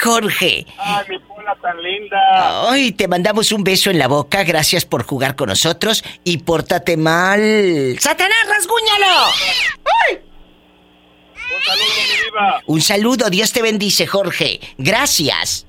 Jorge. 0.02 0.66
Ay, 0.78 1.04
mi 1.08 1.18
Pola 1.20 1.56
tan 1.62 1.82
linda. 1.82 2.70
Ay, 2.70 2.92
te 2.92 3.08
mandamos 3.08 3.50
un 3.52 3.64
beso 3.64 3.88
en 3.90 3.98
la 3.98 4.08
boca. 4.08 4.44
Gracias 4.44 4.84
por 4.84 5.04
jugar 5.06 5.36
con 5.36 5.48
nosotros. 5.48 6.04
Y 6.22 6.38
pórtate 6.38 6.98
mal. 6.98 7.96
¡Satanás, 7.98 8.46
rasguñalo! 8.46 9.24
¡Ay! 10.08 10.20
Un 11.36 11.62
saludo, 11.62 11.94
mi 11.96 12.24
diva. 12.24 12.62
Un 12.66 12.80
saludo, 12.82 13.30
Dios 13.30 13.52
te 13.52 13.62
bendice, 13.62 14.06
Jorge. 14.06 14.60
Gracias. 14.76 15.66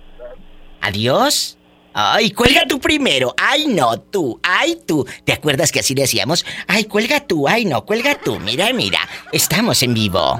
Adiós. 0.81 1.56
Ay, 1.99 2.29
cuelga 2.29 2.61
tú 2.69 2.79
primero. 2.79 3.33
Ay, 3.35 3.65
no, 3.65 3.99
tú. 3.99 4.39
Ay, 4.43 4.77
tú. 4.85 5.03
¿Te 5.25 5.33
acuerdas 5.33 5.71
que 5.71 5.79
así 5.79 5.95
decíamos? 5.95 6.45
Ay, 6.67 6.83
cuelga 6.83 7.21
tú. 7.21 7.47
Ay, 7.47 7.65
no, 7.65 7.85
cuelga 7.85 8.13
tú. 8.13 8.39
Mira, 8.39 8.71
mira. 8.71 8.99
Estamos 9.31 9.81
en 9.81 9.95
vivo. 9.95 10.39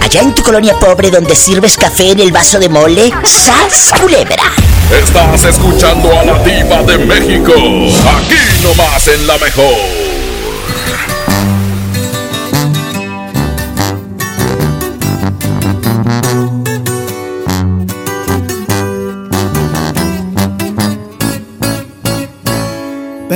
Allá 0.00 0.20
en 0.20 0.34
tu 0.34 0.42
colonia 0.42 0.76
pobre 0.80 1.12
donde 1.12 1.36
sirves 1.36 1.76
café 1.76 2.10
en 2.10 2.18
el 2.18 2.32
vaso 2.32 2.58
de 2.58 2.68
mole, 2.68 3.12
¡sas 3.22 3.92
culebra! 4.00 4.52
Estás 4.90 5.44
escuchando 5.44 6.10
a 6.18 6.24
la 6.24 6.42
diva 6.42 6.82
de 6.82 6.98
México. 6.98 7.52
Aquí 7.54 8.64
nomás 8.64 9.06
en 9.06 9.28
la 9.28 9.38
mejor. 9.38 10.01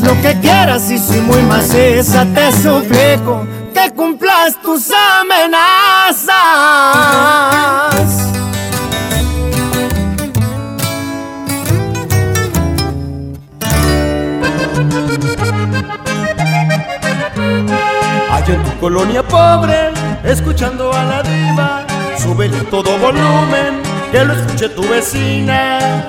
Lo 0.00 0.20
que 0.20 0.38
quieras 0.40 0.90
y 0.90 0.98
si 0.98 1.20
muy 1.20 1.42
maciza 1.42 2.26
te 2.34 2.52
suplico 2.52 3.46
que 3.72 3.90
cumplas 3.92 4.60
tus 4.62 4.90
amenazas. 5.20 6.34
Allá 18.30 18.54
en 18.54 18.62
tu 18.64 18.78
colonia 18.80 19.22
pobre, 19.22 19.92
escuchando 20.24 20.92
a 20.92 21.04
la 21.04 21.22
diva, 21.22 21.86
súbele 22.18 22.60
todo 22.70 22.98
volumen, 22.98 23.82
que 24.12 24.24
lo 24.24 24.34
escuche 24.34 24.68
tu 24.70 24.82
vecina. 24.88 26.08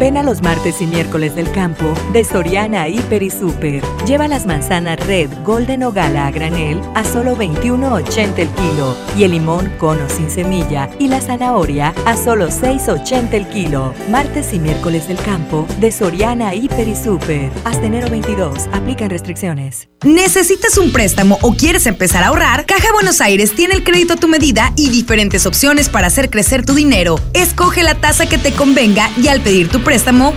Ven 0.00 0.16
a 0.16 0.22
los 0.22 0.40
martes 0.40 0.80
y 0.80 0.86
miércoles 0.86 1.34
del 1.34 1.52
campo 1.52 1.92
de 2.14 2.24
Soriana 2.24 2.88
Hiper 2.88 3.22
y 3.22 3.28
Super. 3.28 3.84
Lleva 4.06 4.28
las 4.28 4.46
manzanas 4.46 4.98
Red, 5.06 5.28
Golden 5.44 5.82
o 5.82 5.92
Gala 5.92 6.26
a 6.26 6.30
granel 6.30 6.80
a 6.94 7.04
solo 7.04 7.36
21.80 7.36 8.38
el 8.38 8.48
kilo 8.48 8.96
y 9.14 9.24
el 9.24 9.32
limón 9.32 9.70
cono 9.78 10.08
sin 10.08 10.30
semilla 10.30 10.88
y 10.98 11.08
la 11.08 11.20
zanahoria 11.20 11.92
a 12.06 12.16
solo 12.16 12.48
6.80 12.48 13.34
el 13.34 13.46
kilo. 13.48 13.92
Martes 14.08 14.54
y 14.54 14.58
miércoles 14.58 15.06
del 15.06 15.18
campo 15.18 15.66
de 15.80 15.92
Soriana 15.92 16.54
Hiper 16.54 16.88
y 16.88 16.96
Super. 16.96 17.50
Hasta 17.64 17.84
enero 17.84 18.08
22. 18.08 18.70
Aplican 18.72 19.10
restricciones. 19.10 19.90
¿Necesitas 20.02 20.78
un 20.78 20.92
préstamo 20.92 21.38
o 21.42 21.54
quieres 21.54 21.84
empezar 21.84 22.24
a 22.24 22.28
ahorrar? 22.28 22.64
Caja 22.64 22.90
Buenos 22.94 23.20
Aires 23.20 23.54
tiene 23.54 23.74
el 23.74 23.84
crédito 23.84 24.14
a 24.14 24.16
tu 24.16 24.28
medida 24.28 24.72
y 24.74 24.88
diferentes 24.88 25.44
opciones 25.44 25.90
para 25.90 26.06
hacer 26.06 26.30
crecer 26.30 26.64
tu 26.64 26.72
dinero. 26.72 27.20
Escoge 27.34 27.82
la 27.82 27.94
tasa 27.94 28.26
que 28.26 28.38
te 28.38 28.52
convenga 28.52 29.10
y 29.18 29.28
al 29.28 29.42
pedir 29.42 29.68
tu 29.68 29.82
préstamo, 29.82 29.89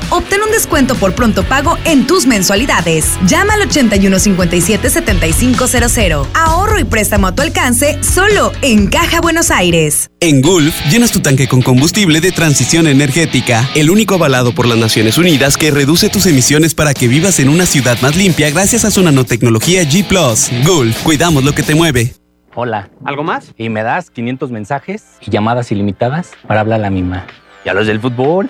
obtén 0.09 0.41
un 0.41 0.51
descuento 0.51 0.95
por 0.95 1.13
pronto 1.13 1.43
pago 1.43 1.77
en 1.85 2.07
tus 2.07 2.25
mensualidades. 2.25 3.05
Llama 3.27 3.53
al 3.53 3.69
8157-7500. 3.69 6.25
Ahorro 6.33 6.79
y 6.79 6.83
préstamo 6.83 7.27
a 7.27 7.35
tu 7.35 7.43
alcance 7.43 8.03
solo 8.03 8.51
en 8.61 8.87
Caja 8.87 9.21
Buenos 9.21 9.51
Aires. 9.51 10.09
En 10.19 10.41
Gulf, 10.41 10.73
llenas 10.89 11.11
tu 11.11 11.19
tanque 11.19 11.47
con 11.47 11.61
combustible 11.61 12.19
de 12.19 12.31
transición 12.31 12.87
energética, 12.87 13.69
el 13.75 13.91
único 13.91 14.15
avalado 14.15 14.55
por 14.55 14.65
las 14.65 14.77
Naciones 14.77 15.19
Unidas 15.19 15.57
que 15.57 15.69
reduce 15.69 16.09
tus 16.09 16.25
emisiones 16.25 16.73
para 16.73 16.93
que 16.93 17.07
vivas 17.07 17.39
en 17.39 17.49
una 17.49 17.65
ciudad 17.65 17.97
más 18.01 18.15
limpia 18.15 18.49
gracias 18.49 18.85
a 18.85 18.91
su 18.91 19.03
nanotecnología 19.03 19.83
G⁇ 19.83 20.07
Gulf, 20.65 21.03
cuidamos 21.03 21.43
lo 21.43 21.53
que 21.53 21.61
te 21.61 21.75
mueve. 21.75 22.15
Hola. 22.55 22.89
¿Algo 23.03 23.23
más? 23.23 23.53
Y 23.57 23.69
me 23.69 23.83
das 23.83 24.09
500 24.09 24.51
mensajes 24.51 25.03
y 25.21 25.31
llamadas 25.31 25.71
ilimitadas 25.71 26.31
para 26.47 26.61
hablar 26.61 26.79
a 26.79 26.83
la 26.83 26.89
misma. 26.89 27.25
¿Y 27.65 27.69
a 27.69 27.73
los 27.73 27.87
del 27.87 27.99
fútbol? 27.99 28.49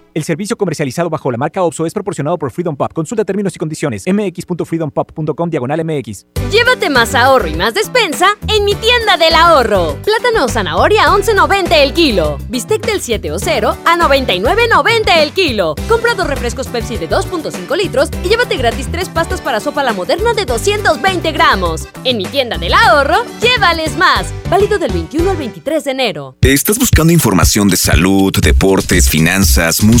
El 0.13 0.25
servicio 0.25 0.57
comercializado 0.57 1.09
bajo 1.09 1.31
la 1.31 1.37
marca 1.37 1.63
OPSO 1.63 1.85
es 1.85 1.93
proporcionado 1.93 2.37
por 2.37 2.51
Freedom 2.51 2.75
Pop. 2.75 2.91
Consulta 2.91 3.23
términos 3.23 3.55
y 3.55 3.59
condiciones. 3.59 4.03
mx.freedompop.com 4.05 5.49
diagonal 5.49 5.85
mx. 5.85 6.25
Llévate 6.51 6.89
más 6.89 7.15
ahorro 7.15 7.47
y 7.47 7.55
más 7.55 7.73
despensa 7.73 8.37
en 8.49 8.65
mi 8.65 8.75
tienda 8.75 9.15
del 9.15 9.33
ahorro. 9.35 9.95
Plátano 10.03 10.45
o 10.45 10.49
zanahoria 10.49 11.05
a 11.05 11.15
11.90 11.15 11.71
el 11.77 11.93
kilo. 11.93 12.37
Bistec 12.49 12.85
del 12.85 12.99
7 12.99 13.31
o 13.31 13.39
0 13.39 13.77
a 13.85 13.97
99.90 13.97 15.17
el 15.21 15.31
kilo. 15.31 15.75
Compra 15.87 16.13
dos 16.13 16.27
refrescos 16.27 16.67
Pepsi 16.67 16.97
de 16.97 17.09
2.5 17.09 17.77
litros 17.77 18.09
y 18.25 18.27
llévate 18.27 18.57
gratis 18.57 18.89
tres 18.91 19.07
pastas 19.07 19.39
para 19.39 19.61
sopa 19.61 19.81
la 19.81 19.93
moderna 19.93 20.33
de 20.33 20.43
220 20.43 21.31
gramos. 21.31 21.87
En 22.03 22.17
mi 22.17 22.25
tienda 22.25 22.57
del 22.57 22.73
ahorro, 22.73 23.23
llévales 23.41 23.95
más. 23.95 24.33
Válido 24.49 24.77
del 24.77 24.91
21 24.91 25.31
al 25.31 25.37
23 25.37 25.85
de 25.85 25.91
enero. 25.91 26.35
¿Estás 26.41 26.77
buscando 26.77 27.13
información 27.13 27.69
de 27.69 27.77
salud, 27.77 28.33
deportes, 28.41 29.09
finanzas, 29.09 29.81
música? 29.81 30.00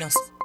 Hay 0.01 0.40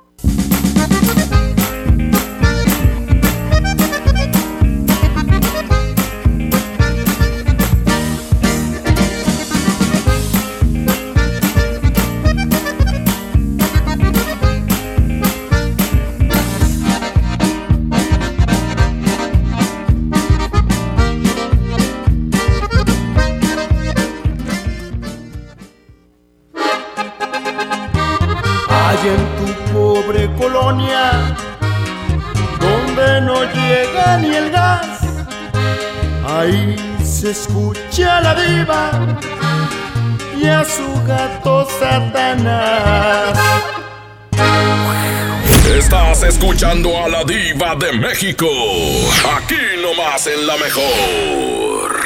colonia, 30.67 31.37
donde 32.59 33.21
no 33.21 33.45
llega 33.45 34.19
ni 34.19 34.35
el 34.35 34.51
gas, 34.51 35.01
ahí 36.27 36.77
Se 37.05 37.31
escucha 37.31 38.21
la 38.21 38.35
diva 38.35 38.91
y 40.37 40.47
a 40.47 40.65
su 40.65 40.89
gato 41.07 41.67
Satanás. 41.79 43.39
Estás 45.79 46.25
escuchando 46.25 46.89
a 47.05 47.09
la 47.09 47.23
diva 47.25 47.77
de 47.77 47.93
México. 47.93 48.49
Aquí 49.37 49.63
nomás 49.81 50.27
en 50.27 50.47
la 50.47 50.57
mejor. 50.57 51.97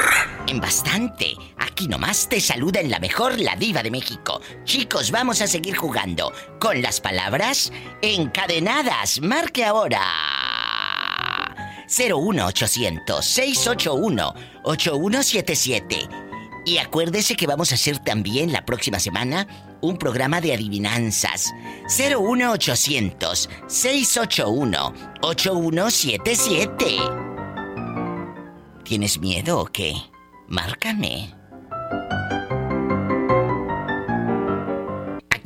En 0.47 0.61
bastante. 0.61 1.35
Aquí 1.81 1.89
nomás 1.89 2.29
te 2.29 2.43
saluda 2.43 2.79
en 2.81 2.91
la 2.91 2.99
mejor 2.99 3.41
la 3.41 3.57
diva 3.57 3.83
de 3.83 3.91
México. 3.91 4.43
Chicos, 4.65 5.11
vamos 5.11 5.41
a 5.41 5.47
seguir 5.47 5.77
jugando 5.77 6.31
con 6.61 6.83
las 6.83 7.01
palabras 7.01 7.73
encadenadas. 8.03 9.23
Marque 9.23 9.65
ahora. 9.65 10.03
01800 11.89 13.25
681 13.25 14.35
8177. 14.63 16.07
Y 16.67 16.77
acuérdese 16.77 17.35
que 17.35 17.47
vamos 17.47 17.73
a 17.73 17.77
hacer 17.77 17.99
también 17.99 18.53
la 18.53 18.67
próxima 18.67 19.01
semana 19.01 19.47
un 19.81 19.97
programa 19.97 20.43
de 20.43 20.53
adivinanzas. 20.53 21.51
01800 21.89 23.49
681 23.69 24.95
8177. 25.23 26.97
¿Tienes 28.85 29.19
miedo 29.19 29.61
o 29.61 29.65
qué? 29.65 29.95
Márcame. 30.47 31.40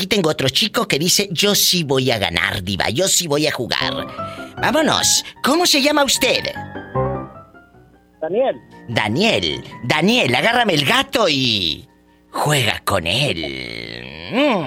Aquí 0.04 0.16
tengo 0.16 0.28
otro 0.28 0.50
chico 0.50 0.86
que 0.86 0.98
dice, 0.98 1.30
yo 1.32 1.54
sí 1.54 1.82
voy 1.82 2.10
a 2.10 2.18
ganar, 2.18 2.62
diva, 2.62 2.90
yo 2.90 3.08
sí 3.08 3.26
voy 3.26 3.46
a 3.46 3.52
jugar. 3.52 4.06
Vámonos, 4.60 5.24
¿cómo 5.42 5.64
se 5.64 5.80
llama 5.80 6.04
usted? 6.04 6.44
Daniel. 8.20 8.60
Daniel, 8.86 9.64
Daniel, 9.84 10.34
agárrame 10.34 10.74
el 10.74 10.84
gato 10.84 11.26
y 11.26 11.88
juega 12.30 12.80
con 12.80 13.06
él. 13.06 14.30
Mm. 14.30 14.66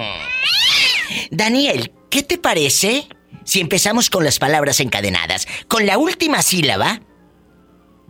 Daniel, 1.30 1.92
¿qué 2.10 2.24
te 2.24 2.36
parece 2.36 3.06
si 3.44 3.60
empezamos 3.60 4.10
con 4.10 4.24
las 4.24 4.40
palabras 4.40 4.80
encadenadas? 4.80 5.46
Con 5.68 5.86
la 5.86 5.98
última 5.98 6.42
sílaba, 6.42 7.00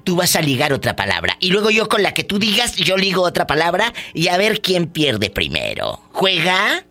tú 0.02 0.16
vas 0.16 0.34
a 0.34 0.40
ligar 0.40 0.72
otra 0.72 0.96
palabra. 0.96 1.36
Y 1.40 1.50
luego 1.50 1.68
yo 1.68 1.90
con 1.90 2.02
la 2.02 2.14
que 2.14 2.24
tú 2.24 2.38
digas, 2.38 2.76
yo 2.76 2.96
ligo 2.96 3.20
otra 3.20 3.46
palabra 3.46 3.92
y 4.14 4.28
a 4.28 4.38
ver 4.38 4.62
quién 4.62 4.86
pierde 4.86 5.28
primero. 5.28 6.00
¿Juega? 6.12 6.87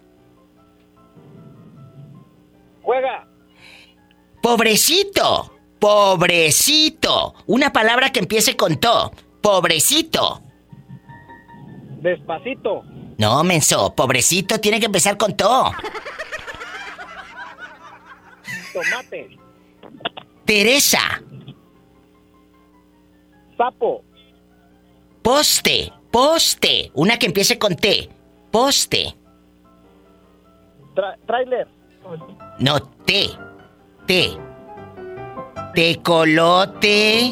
Juega. 2.87 3.27
Pobrecito. 4.41 5.51
Pobrecito. 5.77 7.35
Una 7.45 7.73
palabra 7.73 8.13
que 8.13 8.19
empiece 8.21 8.55
con 8.55 8.79
to. 8.79 9.11
Pobrecito. 9.41 10.41
Despacito. 12.01 12.85
No, 13.17 13.43
menso. 13.43 13.93
Pobrecito 13.93 14.61
tiene 14.61 14.79
que 14.79 14.85
empezar 14.85 15.17
con 15.17 15.35
to. 15.35 15.69
Tomate. 18.71 19.37
Teresa. 20.45 21.21
Sapo. 23.57 24.01
Poste. 25.21 25.91
Poste. 26.09 26.89
Una 26.93 27.19
que 27.19 27.25
empiece 27.25 27.59
con 27.59 27.75
T. 27.75 28.09
Poste. 28.49 29.13
Tra- 30.95 31.17
trailer. 31.27 31.67
No, 32.59 32.79
T. 33.05 33.29
T. 34.07 34.35
Tecolote. 35.75 37.31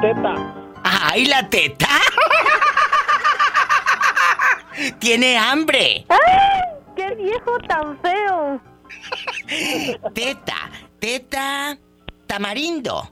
Teta. 0.00 0.54
¡Ay, 0.84 1.26
la 1.26 1.50
teta! 1.50 1.88
¡Tiene 5.00 5.36
hambre! 5.36 6.06
¡Qué 6.94 7.14
viejo 7.16 7.58
tan 7.68 7.98
feo! 8.00 8.60
Teta, 10.14 10.70
teta, 11.00 11.76
tamarindo. 12.26 13.10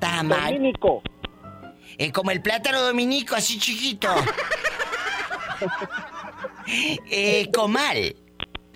Tamar... 0.00 0.52
Dominico. 0.52 1.02
Eh, 1.98 2.10
como 2.10 2.32
el 2.32 2.42
plátano 2.42 2.82
dominico, 2.82 3.36
así 3.36 3.58
chiquito. 3.58 4.08
eh, 7.10 7.50
comal. 7.52 8.16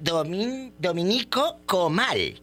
Domin, 0.01 0.73
dominico, 0.79 1.61
comal. 1.67 2.41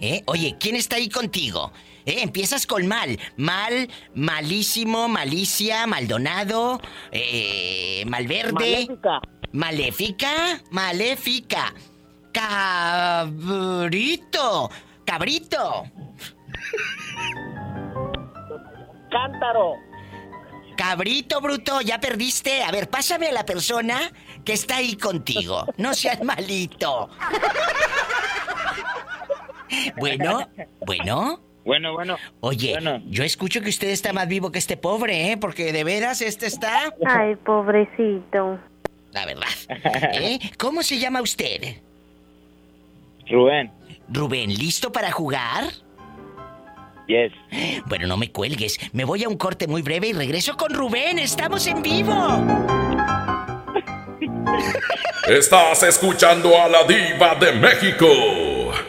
¿Eh? 0.00 0.22
Oye, 0.26 0.56
¿quién 0.58 0.76
está 0.76 0.96
ahí 0.96 1.08
contigo? 1.08 1.72
¿Eh? 2.04 2.20
Empiezas 2.22 2.66
con 2.66 2.86
mal. 2.86 3.18
Mal, 3.36 3.88
malísimo, 4.14 5.08
malicia, 5.08 5.86
maldonado, 5.86 6.80
eh, 7.10 8.04
malverde. 8.06 8.52
Maléfica. 8.52 9.20
Maléfica, 9.52 10.62
maléfica. 10.70 11.72
Cabrito, 12.32 13.40
cabrito. 15.06 15.84
Cántaro. 19.10 19.76
Cabrito 20.76 21.40
bruto, 21.40 21.80
ya 21.80 22.00
perdiste. 22.00 22.62
A 22.62 22.70
ver, 22.70 22.88
pásame 22.88 23.28
a 23.28 23.32
la 23.32 23.46
persona 23.46 24.12
que 24.44 24.52
está 24.52 24.76
ahí 24.76 24.96
contigo. 24.96 25.66
No 25.76 25.94
seas 25.94 26.22
malito. 26.22 27.10
Bueno, 29.96 30.48
bueno. 30.86 31.40
Bueno, 31.64 31.94
bueno. 31.94 32.16
Oye, 32.40 32.76
yo 33.06 33.24
escucho 33.24 33.62
que 33.62 33.70
usted 33.70 33.88
está 33.88 34.12
más 34.12 34.28
vivo 34.28 34.52
que 34.52 34.58
este 34.58 34.76
pobre, 34.76 35.32
¿eh? 35.32 35.36
Porque 35.38 35.72
de 35.72 35.82
veras 35.82 36.20
este 36.20 36.46
está... 36.46 36.92
Ay, 37.06 37.36
pobrecito. 37.36 38.60
La 39.12 39.24
verdad. 39.24 39.48
¿Eh? 40.12 40.38
¿Cómo 40.58 40.82
se 40.82 40.98
llama 40.98 41.22
usted? 41.22 41.76
Rubén. 43.30 43.72
Rubén, 44.08 44.52
¿listo 44.52 44.92
para 44.92 45.10
jugar? 45.10 45.64
Yes. 47.06 47.32
Bueno, 47.86 48.06
no 48.06 48.16
me 48.16 48.32
cuelgues. 48.32 48.78
Me 48.92 49.04
voy 49.04 49.24
a 49.24 49.28
un 49.28 49.36
corte 49.36 49.66
muy 49.66 49.82
breve 49.82 50.08
y 50.08 50.12
regreso 50.12 50.56
con 50.56 50.72
Rubén. 50.72 51.18
¡Estamos 51.18 51.66
en 51.66 51.82
vivo! 51.82 52.14
Estás 55.28 55.82
escuchando 55.82 56.60
a 56.60 56.68
la 56.68 56.84
diva 56.84 57.34
de 57.36 57.52
México. 57.52 58.06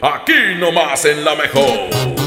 Aquí 0.02 0.54
nomás 0.58 1.04
en 1.04 1.24
la 1.24 1.34
mejor. 1.34 2.25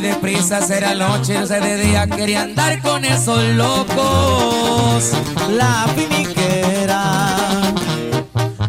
Muy 0.00 0.08
deprisa, 0.08 0.60
era 0.70 0.94
noche, 0.94 1.46
sea, 1.46 1.60
de 1.60 1.76
día 1.76 2.06
quería 2.06 2.42
andar 2.42 2.80
con 2.82 3.04
esos 3.04 3.42
locos. 3.54 5.12
La 5.50 5.86
piniquera. 5.96 7.36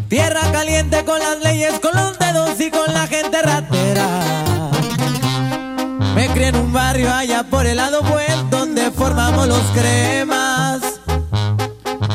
Tierra 0.08 0.40
caliente 0.52 1.04
con 1.04 1.18
las 1.18 1.40
leyes, 1.40 1.78
con 1.80 1.92
los 1.94 2.18
dedos 2.18 2.60
y 2.60 2.70
con 2.70 2.92
la 2.92 3.06
gente 3.06 3.42
ratera. 3.42 4.08
Me 6.14 6.28
crié 6.28 6.48
en 6.48 6.56
un 6.56 6.72
barrio 6.72 7.12
allá 7.12 7.44
por 7.44 7.66
el 7.66 7.76
lado 7.76 8.02
buen 8.02 8.50
donde 8.50 8.90
formamos 8.90 9.46
los 9.46 9.62
cremas. 9.74 10.80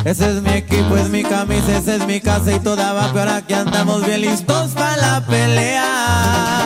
Ese 0.04 0.36
es 0.36 0.42
mi 0.42 0.52
equipo, 0.52 0.98
es 0.98 1.10
mi 1.10 1.24
camisa, 1.24 1.78
esa 1.78 1.96
es 1.96 2.06
mi 2.06 2.20
casa 2.20 2.52
y 2.54 2.60
toda 2.60 2.90
abajo. 2.90 3.20
Ahora 3.20 3.42
que 3.42 3.56
andamos 3.56 4.06
bien 4.06 4.22
listos 4.22 4.72
para 4.72 4.98
la 4.98 5.26
pelea. 5.26 6.66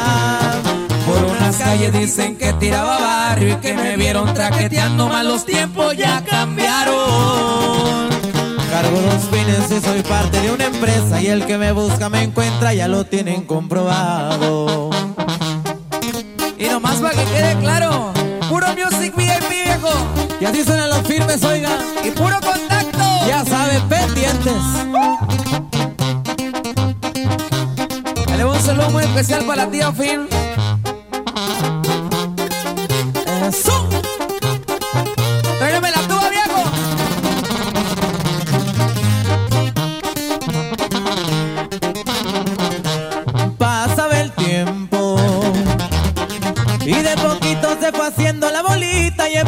Por 1.09 1.23
unas 1.23 1.57
calles 1.57 1.91
dicen 1.91 2.37
tiraba 2.59 2.99
barrio 2.99 3.53
y 3.53 3.55
que 3.57 3.73
me 3.73 3.95
vieron 3.95 4.33
traqueteando 4.33 5.07
mal 5.07 5.27
los 5.27 5.45
tiempos 5.45 5.95
ya 5.95 6.23
cambiaron. 6.25 8.09
Cargo 8.69 9.01
dos 9.01 9.23
fines 9.31 9.71
y 9.71 9.79
soy 9.83 10.03
parte 10.03 10.41
de 10.41 10.51
una 10.51 10.65
empresa 10.65 11.21
y 11.21 11.27
el 11.27 11.45
que 11.45 11.57
me 11.57 11.71
busca 11.71 12.09
me 12.09 12.23
encuentra, 12.23 12.73
ya 12.73 12.87
lo 12.87 13.05
tienen 13.05 13.45
comprobado. 13.45 14.89
Y 16.57 16.65
nomás 16.65 16.97
para 16.97 17.15
que 17.15 17.23
quede 17.31 17.57
claro, 17.59 18.11
puro 18.49 18.67
music 18.69 19.15
VIP 19.15 19.49
viejo. 19.49 19.89
Y 20.41 20.45
así 20.45 20.63
suenan 20.63 20.89
los 20.89 21.01
firmes, 21.07 21.43
oiga. 21.43 21.71
Y 22.03 22.11
puro 22.11 22.39
contacto. 22.41 23.27
Ya 23.27 23.45
saben, 23.45 23.81
pendientes. 23.87 24.53
Le 28.35 28.45
un 28.45 28.59
saludo 28.61 28.89
muy 28.89 29.03
especial 29.03 29.43
para 29.45 29.65
la 29.65 29.71
tía 29.71 29.91
Phil. 29.91 30.27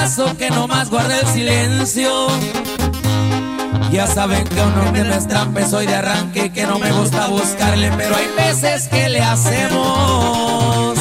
antebrazo 0.00 0.36
que 0.36 0.50
no 0.50 0.66
más 0.66 0.90
guarda 0.90 1.18
el 1.20 1.26
silencio. 1.26 2.26
Ya 3.90 4.06
saben 4.06 4.44
que 4.44 4.60
uno 4.60 4.92
que 4.92 5.04
no 5.04 5.14
es 5.14 5.70
soy 5.70 5.86
de 5.86 5.94
arranque 5.94 6.46
y 6.46 6.50
que 6.50 6.66
no 6.66 6.78
me 6.78 6.92
gusta 6.92 7.26
buscarle, 7.28 7.90
pero 7.96 8.16
hay 8.16 8.28
veces 8.36 8.88
que 8.88 9.08
le 9.08 9.20
hacemos. 9.20 10.98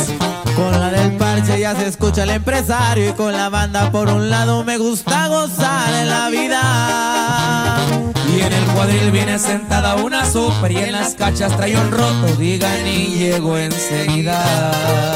Con 0.55 0.71
la 0.71 0.89
del 0.89 1.13
parche 1.17 1.59
ya 1.59 1.75
se 1.75 1.87
escucha 1.87 2.23
el 2.23 2.31
empresario 2.31 3.09
y 3.09 3.13
con 3.13 3.31
la 3.33 3.49
banda 3.49 3.91
por 3.91 4.09
un 4.09 4.29
lado 4.29 4.63
me 4.63 4.77
gusta 4.77 5.27
gozar 5.27 5.93
en 5.93 6.09
la 6.09 6.29
vida. 6.29 7.77
Y 8.35 8.41
en 8.41 8.53
el 8.53 8.65
cuadril 8.65 9.11
viene 9.11 9.39
sentada 9.39 9.95
una 9.95 10.25
super 10.25 10.71
y 10.71 10.77
en 10.77 10.91
las 10.91 11.15
cachas 11.15 11.55
trae 11.55 11.77
un 11.77 11.91
roto, 11.91 12.35
digan 12.37 12.87
y 12.87 13.15
llego 13.15 13.57
enseguida. 13.57 14.43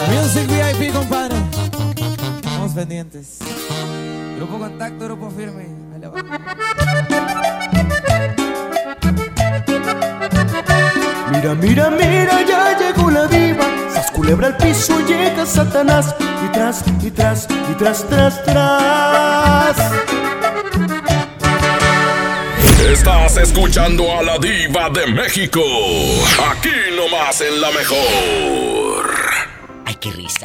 Music 0.10 0.48
VIP, 0.48 0.94
compadre. 0.94 1.36
Estamos 2.46 2.74
pendientes. 2.74 3.33
Grupo 5.00 5.30
Firme. 5.32 5.68
Ahí 5.94 6.00
le 6.00 6.08
va. 6.08 6.22
Mira, 11.32 11.56
mira, 11.56 11.90
mira, 11.90 12.42
ya 12.44 12.78
llegó 12.78 13.12
la 13.12 13.28
diva. 13.28 13.66
Sas 13.94 14.12
culebra 14.12 14.48
al 14.48 14.58
piso, 14.58 15.00
llega 15.06 15.46
Satanás. 15.46 16.16
Y 16.46 16.52
tras, 16.52 16.84
y 17.02 17.12
tras, 17.12 17.48
y 17.72 17.74
tras, 17.76 18.08
tras, 18.08 18.44
tras. 18.44 19.78
Estás 22.92 23.38
escuchando 23.38 24.04
a 24.18 24.24
la 24.24 24.38
diva 24.38 24.90
de 24.90 25.08
México. 25.08 25.62
Aquí 26.52 26.70
nomás 26.96 27.42
en 27.42 27.60
la 27.60 27.72
mejor. 27.72 29.10
Ay, 29.86 29.96
qué 29.96 30.12
risa. 30.12 30.43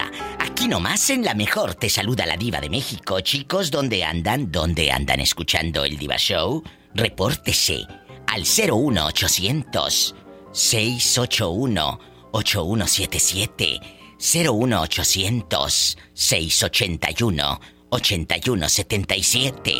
Aquí 0.68 0.74
nomás 0.74 1.08
en 1.08 1.24
la 1.24 1.32
mejor 1.32 1.76
te 1.76 1.88
saluda 1.88 2.26
la 2.26 2.36
diva 2.36 2.60
de 2.60 2.68
México. 2.68 3.22
Chicos, 3.22 3.70
¿dónde 3.70 4.04
andan? 4.04 4.52
¿Dónde 4.52 4.92
andan 4.92 5.18
escuchando 5.18 5.82
el 5.82 5.96
Diva 5.96 6.18
Show? 6.18 6.62
Repórtese 6.94 7.86
al 8.26 8.42
01800 8.42 10.14
681 10.52 12.00
8177 12.32 13.80
01800 14.18 15.98
681 16.12 17.60
8177 17.88 19.72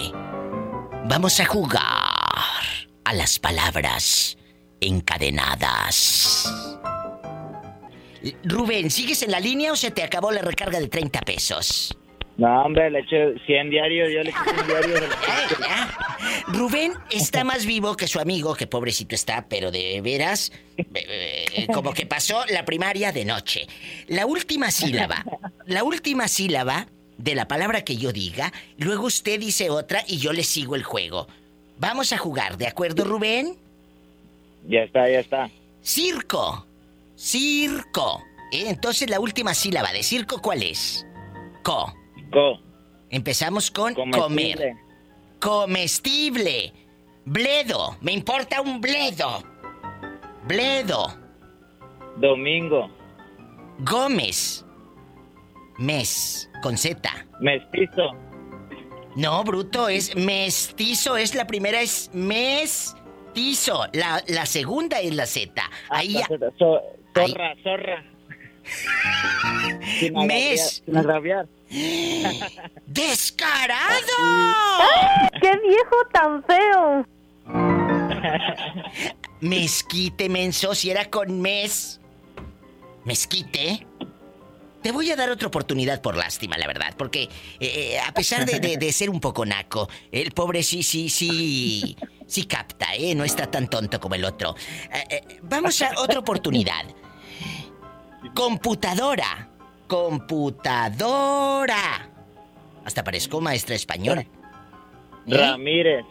Vamos 1.05 1.39
a 1.39 1.45
jugar 1.45 1.83
a 3.05 3.13
las 3.13 3.39
palabras 3.39 4.39
encadenadas. 4.81 6.51
Rubén, 8.45 8.91
¿sigues 8.91 9.23
en 9.23 9.31
la 9.31 9.41
línea 9.41 9.73
o 9.73 9.77
se 9.77 9.91
te 9.91 10.03
acabó 10.03 10.31
la 10.31 10.43
recarga 10.43 10.81
de 10.81 10.89
30 10.89 11.21
pesos? 11.23 11.97
No, 12.39 12.63
hombre, 12.63 12.89
le 12.89 13.01
eché 13.01 13.35
100 13.47 13.71
diarios, 13.71 14.13
yo 14.13 14.23
le 14.23 14.31
eché 14.31 14.39
100 14.55 14.67
diarios. 14.69 15.05
Rubén 16.47 16.93
está 17.11 17.43
más 17.43 17.67
vivo 17.67 17.97
que 17.97 18.07
su 18.07 18.21
amigo, 18.21 18.55
que 18.55 18.69
pobrecito 18.69 19.17
está, 19.17 19.47
pero 19.49 19.73
de 19.73 20.01
veras, 20.01 20.53
eh, 20.77 20.85
eh, 20.95 21.67
como 21.75 21.93
que 21.93 22.07
pasó 22.07 22.45
la 22.47 22.65
primaria 22.65 23.11
de 23.11 23.25
noche. 23.25 23.67
La 24.07 24.25
última 24.25 24.71
sílaba, 24.71 25.25
la 25.67 25.83
última 25.83 26.29
sílaba 26.29 26.87
de 27.17 27.35
la 27.35 27.49
palabra 27.49 27.83
que 27.83 27.97
yo 27.97 28.13
diga, 28.13 28.53
luego 28.79 29.07
usted 29.07 29.41
dice 29.41 29.69
otra 29.69 30.05
y 30.07 30.19
yo 30.19 30.33
le 30.33 30.45
sigo 30.45 30.77
el 30.77 30.85
juego. 30.85 31.27
Vamos 31.79 32.13
a 32.13 32.19
jugar, 32.19 32.57
¿de 32.57 32.69
acuerdo, 32.69 33.05
Rubén? 33.05 33.57
Ya 34.69 34.83
está, 34.83 35.09
ya 35.11 35.19
está. 35.19 35.51
Circo. 35.83 36.68
Circo. 37.19 38.23
Eh, 38.53 38.65
Entonces 38.69 39.11
la 39.11 39.19
última 39.19 39.53
sílaba 39.53 39.93
de 39.93 40.03
circo, 40.05 40.41
¿cuál 40.41 40.63
es? 40.63 41.05
Co. 41.65 41.93
Co. 42.33 42.61
Empezamos 43.11 43.71
con 43.73 43.93
Comestible. 43.95 44.55
comer. 44.55 44.77
Comestible. 45.41 46.73
Bledo. 47.25 47.97
Me 48.01 48.13
importa 48.13 48.61
un 48.61 48.81
bledo. 48.81 49.43
Bledo. 50.47 51.09
Domingo. 52.19 52.89
Gómez. 53.81 54.65
Mes. 55.79 56.49
Con 56.63 56.77
Z. 56.79 57.01
Mestizo. 57.41 58.13
No, 59.17 59.43
bruto, 59.43 59.89
es 59.89 60.15
mestizo. 60.15 61.17
Es 61.17 61.35
la 61.35 61.47
primera, 61.47 61.81
es 61.81 62.11
mestizo. 62.13 63.87
La, 63.93 64.23
la 64.29 64.47
segunda 64.47 65.01
es 65.01 65.15
la 65.15 65.27
Z. 65.27 65.53
Ahí 65.91 66.13
ya. 66.15 66.27
So- 66.59 66.81
zorra, 67.27 67.55
zorra. 67.63 68.05
Sin 69.99 70.15
Mes. 70.27 70.83
agraviar, 70.87 70.87
Sin 70.87 70.97
agraviar. 70.97 71.47
¡Descarado! 72.87 74.17
¡Qué 75.41 75.51
viejo 75.67 75.97
tan 76.13 76.45
feo! 76.45 77.07
Mezquite, 79.41 80.29
menso, 80.29 80.75
si 80.75 80.91
era 80.91 81.07
con 81.11 81.41
mes. 81.41 82.01
Mezquite. 83.05 83.87
Te 84.83 84.93
voy 84.93 85.11
a 85.11 85.17
dar 85.17 85.29
otra 85.31 85.49
oportunidad 85.49 86.01
por 86.01 86.17
lástima, 86.17 86.57
la 86.57 86.67
verdad, 86.67 86.95
porque 86.97 87.23
eh, 87.25 87.29
eh, 87.61 87.99
a 87.99 88.13
pesar 88.13 88.47
de, 88.47 88.61
de- 88.61 88.77
de 88.77 88.93
ser 88.93 89.11
un 89.11 89.21
poco 89.21 89.45
naco, 89.45 89.89
el 90.13 90.31
pobre 90.33 90.63
sí, 90.63 90.83
sí, 90.85 91.09
sí, 91.09 91.97
sí 92.27 92.45
capta, 92.45 92.95
¿eh? 92.95 93.15
No 93.15 93.25
está 93.25 93.51
tan 93.51 93.69
tonto 93.69 93.99
como 93.99 94.15
el 94.15 94.25
otro. 94.25 94.55
Eh, 94.93 95.05
eh, 95.11 95.39
vamos 95.43 95.83
a 95.83 95.91
otra 96.01 96.21
oportunidad. 96.21 96.85
Computadora. 98.35 99.49
Computadora. 99.87 101.77
Hasta 102.85 103.05
parezco 103.05 103.41
maestra 103.41 103.75
español. 103.75 104.19
¿Eh? 104.19 104.29
Ramírez. 105.27 106.05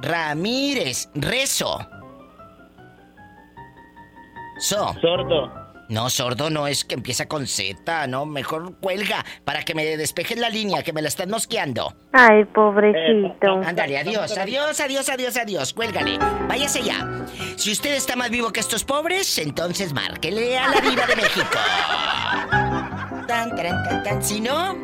Ramírez. 0.00 1.08
Rezo. 1.14 1.78
So. 4.58 4.94
Sordo. 5.00 5.61
No, 5.88 6.08
sordo 6.10 6.48
no 6.48 6.66
es 6.66 6.84
que 6.84 6.94
empieza 6.94 7.26
con 7.26 7.46
Z, 7.46 8.06
no, 8.06 8.24
mejor 8.24 8.78
cuelga 8.78 9.24
para 9.44 9.62
que 9.62 9.74
me 9.74 9.84
despejes 9.96 10.38
la 10.38 10.48
línea, 10.48 10.82
que 10.82 10.92
me 10.92 11.02
la 11.02 11.08
están 11.08 11.30
mosqueando. 11.30 11.94
Ay, 12.12 12.44
pobrecito. 12.46 13.60
Ándale, 13.64 13.98
adiós, 13.98 14.36
adiós, 14.36 14.80
adiós, 14.80 15.08
adiós, 15.08 15.36
adiós, 15.36 15.72
cuélgale. 15.72 16.18
Váyase 16.48 16.82
ya. 16.82 17.26
Si 17.56 17.72
usted 17.72 17.94
está 17.94 18.16
más 18.16 18.30
vivo 18.30 18.52
que 18.52 18.60
estos 18.60 18.84
pobres, 18.84 19.38
entonces 19.38 19.92
márquele 19.92 20.58
a 20.58 20.68
la 20.68 20.80
diva 20.80 21.06
de 21.06 21.16
México. 21.16 21.46
Tan, 23.26 23.54
taran, 23.54 23.82
tan, 23.84 24.02
tan. 24.02 24.22
Si 24.22 24.40
no, 24.40 24.76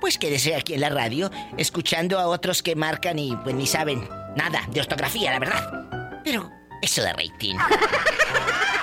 pues 0.00 0.18
quédese 0.18 0.54
aquí 0.54 0.74
en 0.74 0.80
la 0.80 0.88
radio, 0.88 1.30
escuchando 1.56 2.18
a 2.18 2.26
otros 2.26 2.62
que 2.62 2.74
marcan 2.74 3.18
y 3.18 3.36
pues 3.36 3.54
ni 3.54 3.66
saben 3.66 4.08
nada 4.36 4.62
de 4.70 4.80
ortografía, 4.80 5.32
la 5.32 5.38
verdad. 5.38 6.20
Pero 6.24 6.50
eso 6.82 7.02
de 7.02 7.12
rating. 7.12 7.56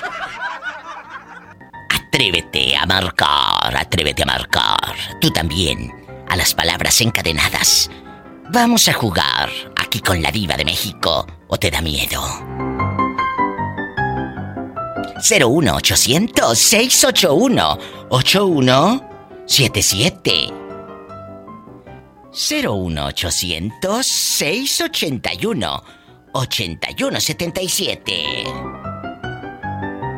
Atrévete 2.16 2.72
a 2.78 2.86
marcar, 2.86 3.76
atrévete 3.76 4.24
a 4.24 4.26
marcar. 4.26 4.96
Tú 5.20 5.30
también, 5.32 5.92
a 6.30 6.38
las 6.38 6.54
palabras 6.54 7.02
encadenadas. 7.02 7.92
Vamos 8.54 8.88
a 8.88 8.94
jugar 8.94 9.50
aquí 9.76 10.00
con 10.00 10.22
la 10.22 10.32
diva 10.32 10.56
de 10.56 10.64
México 10.64 11.28
o 11.50 11.58
te 11.58 11.70
da 11.70 11.82
miedo. 11.82 12.24
01800 15.30 16.58
681 16.58 17.80
8177 18.08 20.54
01800 22.32 24.08
681 24.08 25.84
8177 26.32 28.95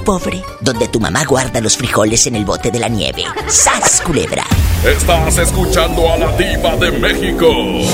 Pobre, 0.00 0.42
donde 0.60 0.88
tu 0.88 1.00
mamá 1.00 1.24
guarda 1.24 1.60
los 1.60 1.76
frijoles 1.76 2.26
en 2.26 2.36
el 2.36 2.44
bote 2.44 2.70
de 2.70 2.78
la 2.78 2.88
nieve. 2.88 3.24
¡Sas, 3.48 4.00
culebra! 4.00 4.44
Estás 4.84 5.38
escuchando 5.38 6.12
a 6.12 6.18
la 6.18 6.36
diva 6.36 6.76
de 6.76 6.90
México. 6.92 7.48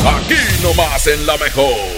Aquí 0.07 0.62
nomás 0.62 1.07
en 1.07 1.26
la 1.26 1.36
mejor. 1.36 1.97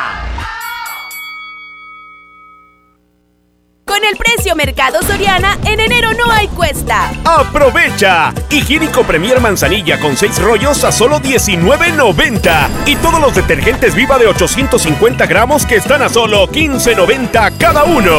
Mercado 4.55 5.01
Soriana, 5.03 5.57
en 5.65 5.79
enero 5.79 6.13
no 6.13 6.31
hay 6.31 6.47
cuesta. 6.49 7.11
¡Aprovecha! 7.23 8.33
Higiénico 8.49 9.03
Premier 9.03 9.39
Manzanilla 9.39 9.99
con 9.99 10.17
6 10.17 10.39
rollos 10.41 10.83
a 10.83 10.91
solo 10.91 11.19
$19.90. 11.19 12.67
Y 12.85 12.95
todos 12.97 13.19
los 13.21 13.35
detergentes 13.35 13.95
Viva 13.95 14.17
de 14.17 14.27
850 14.27 15.25
gramos 15.25 15.65
que 15.65 15.75
están 15.75 16.01
a 16.01 16.09
solo 16.09 16.47
$15.90 16.47 17.57
cada 17.57 17.83
uno. 17.83 18.11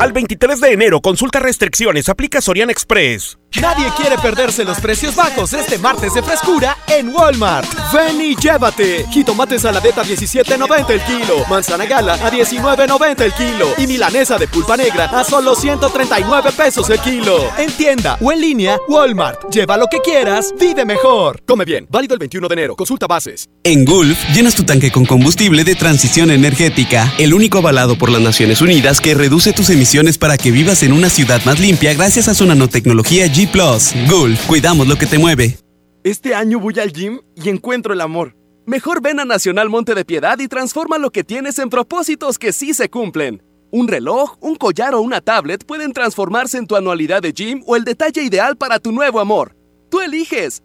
Al 0.00 0.14
23 0.14 0.62
de 0.62 0.72
enero, 0.72 1.02
consulta 1.02 1.40
restricciones, 1.40 2.08
aplica 2.08 2.40
Sorian 2.40 2.70
Express. 2.70 3.36
Nadie 3.60 3.86
quiere 3.96 4.16
perderse 4.16 4.64
los 4.64 4.78
precios 4.80 5.14
bajos 5.14 5.52
este 5.52 5.76
martes 5.76 6.14
de 6.14 6.22
frescura 6.22 6.78
en 6.86 7.08
Walmart. 7.08 7.68
Ven 7.92 8.18
y 8.20 8.36
llévate. 8.36 9.04
Jitomate 9.10 9.58
saladeta 9.58 10.04
17.90 10.04 10.90
el 10.90 11.00
kilo. 11.02 11.44
Manzana 11.50 11.84
gala 11.84 12.14
a 12.14 12.30
19.90 12.30 13.20
el 13.22 13.32
kilo. 13.32 13.66
Y 13.76 13.88
milanesa 13.88 14.38
de 14.38 14.46
pulpa 14.46 14.76
negra 14.76 15.06
a 15.06 15.24
solo 15.24 15.56
139 15.56 16.52
pesos 16.56 16.88
el 16.90 17.00
kilo. 17.00 17.50
En 17.58 17.70
tienda 17.72 18.16
o 18.22 18.30
en 18.30 18.40
línea, 18.40 18.78
Walmart. 18.88 19.50
Lleva 19.52 19.76
lo 19.76 19.88
que 19.88 19.98
quieras, 19.98 20.54
vive 20.58 20.84
mejor. 20.84 21.42
Come 21.44 21.64
bien. 21.64 21.88
Válido 21.90 22.14
el 22.14 22.20
21 22.20 22.46
de 22.48 22.52
enero. 22.54 22.76
Consulta 22.76 23.08
bases. 23.08 23.48
En 23.64 23.84
Gulf, 23.84 24.16
llenas 24.32 24.54
tu 24.54 24.62
tanque 24.62 24.92
con 24.92 25.04
combustible 25.04 25.64
de 25.64 25.74
transición 25.74 26.30
energética. 26.30 27.12
El 27.18 27.34
único 27.34 27.58
avalado 27.58 27.98
por 27.98 28.10
las 28.10 28.22
Naciones 28.22 28.62
Unidas 28.62 29.00
que 29.00 29.14
reduce 29.14 29.52
tus 29.52 29.68
emisiones 29.70 29.89
para 30.20 30.38
que 30.38 30.52
vivas 30.52 30.84
en 30.84 30.92
una 30.92 31.08
ciudad 31.08 31.44
más 31.44 31.58
limpia 31.58 31.92
gracias 31.94 32.28
a 32.28 32.34
su 32.34 32.46
nanotecnología 32.46 33.26
G 33.26 33.50
+. 33.50 34.08
Gulf, 34.08 34.46
cuidamos 34.46 34.86
lo 34.86 34.96
que 34.96 35.06
te 35.06 35.18
mueve. 35.18 35.58
Este 36.04 36.32
año 36.32 36.60
voy 36.60 36.78
al 36.78 36.92
gym 36.92 37.18
y 37.34 37.48
encuentro 37.48 37.92
el 37.92 38.00
amor. 38.00 38.36
Mejor 38.66 39.02
ven 39.02 39.18
a 39.18 39.24
Nacional 39.24 39.68
Monte 39.68 39.96
de 39.96 40.04
Piedad 40.04 40.38
y 40.38 40.46
transforma 40.46 40.96
lo 40.96 41.10
que 41.10 41.24
tienes 41.24 41.58
en 41.58 41.70
propósitos 41.70 42.38
que 42.38 42.52
sí 42.52 42.72
se 42.72 42.88
cumplen. 42.88 43.42
Un 43.72 43.88
reloj, 43.88 44.36
un 44.40 44.54
collar 44.54 44.94
o 44.94 45.00
una 45.00 45.20
tablet 45.20 45.64
pueden 45.66 45.92
transformarse 45.92 46.56
en 46.58 46.68
tu 46.68 46.76
anualidad 46.76 47.20
de 47.20 47.32
gym 47.32 47.62
o 47.66 47.74
el 47.74 47.82
detalle 47.82 48.22
ideal 48.22 48.56
para 48.56 48.78
tu 48.78 48.92
nuevo 48.92 49.18
amor. 49.18 49.56
Tú 49.90 50.00
eliges. 50.00 50.62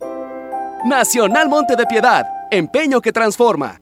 Nacional 0.86 1.49
Monte 1.49 1.76
de 1.76 1.88
Piedad, 1.88 2.26
empeño 2.51 3.01
que 3.01 3.11
transforma. 3.11 3.82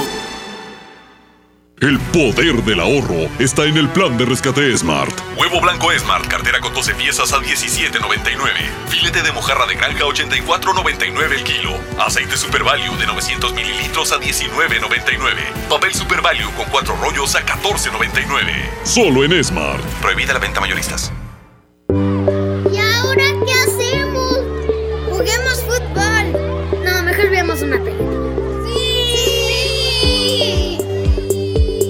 El 1.81 1.97
poder 2.13 2.61
del 2.63 2.79
ahorro 2.79 3.27
está 3.39 3.65
en 3.65 3.75
el 3.75 3.89
plan 3.89 4.15
de 4.15 4.23
rescate 4.25 4.77
Smart. 4.77 5.19
Huevo 5.35 5.59
blanco 5.59 5.89
Smart, 5.97 6.27
cartera 6.27 6.61
con 6.61 6.75
12 6.75 6.93
piezas 6.93 7.33
a 7.33 7.39
17.99. 7.39 8.37
Filete 8.87 9.23
de 9.23 9.31
mojarra 9.31 9.65
de 9.65 9.73
granja 9.73 10.05
84.99 10.05 11.31
el 11.33 11.43
kilo. 11.43 11.71
Aceite 11.97 12.37
Super 12.37 12.63
Value 12.63 12.95
de 12.97 13.07
900 13.07 13.55
mililitros 13.55 14.11
a 14.11 14.19
19.99. 14.19 15.69
Papel 15.69 15.91
Super 15.95 16.21
Value 16.21 16.51
con 16.55 16.67
4 16.69 16.95
rollos 17.01 17.33
a 17.33 17.43
14.99. 17.43 18.83
Solo 18.83 19.23
en 19.23 19.43
Smart. 19.43 19.83
Prohibida 20.01 20.33
la 20.33 20.39
venta 20.39 20.61
mayoristas. 20.61 21.11
¿Y 21.89 22.77
ahora 22.77 23.25
qué 23.43 23.53
hacemos? 23.53 24.37
Juguemos 25.09 25.63
fútbol. 25.63 26.83
No, 26.85 27.01
mejor 27.01 27.29
veamos 27.31 27.59
una 27.63 27.79
película. 27.83 28.30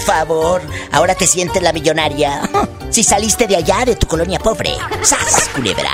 Favor, 0.00 0.62
ahora 0.92 1.14
te 1.14 1.26
sientes 1.26 1.62
la 1.62 1.72
millonaria. 1.72 2.42
Si 2.90 3.04
saliste 3.04 3.46
de 3.46 3.54
allá, 3.54 3.84
de 3.84 3.94
tu 3.94 4.08
colonia 4.08 4.40
pobre. 4.40 4.72
¡Sas, 5.02 5.48
culebra! 5.54 5.92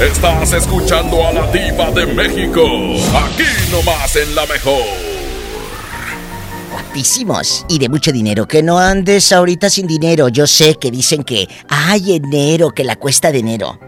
Estás 0.00 0.50
escuchando 0.54 1.26
a 1.26 1.32
la 1.32 1.46
diva 1.52 1.90
de 1.90 2.06
México. 2.06 2.62
Aquí 2.62 3.44
nomás 3.70 4.16
en 4.16 4.34
la 4.34 4.46
mejor. 4.46 4.82
Guapísimos 6.72 7.66
y 7.68 7.78
de 7.78 7.90
mucho 7.90 8.12
dinero. 8.12 8.48
Que 8.48 8.62
no 8.62 8.78
andes 8.78 9.30
ahorita 9.30 9.68
sin 9.68 9.86
dinero. 9.86 10.28
Yo 10.28 10.46
sé 10.46 10.76
que 10.76 10.90
dicen 10.90 11.22
que 11.22 11.46
hay 11.68 12.14
enero, 12.14 12.70
que 12.70 12.84
la 12.84 12.96
cuesta 12.96 13.30
de 13.30 13.40
enero. 13.40 13.78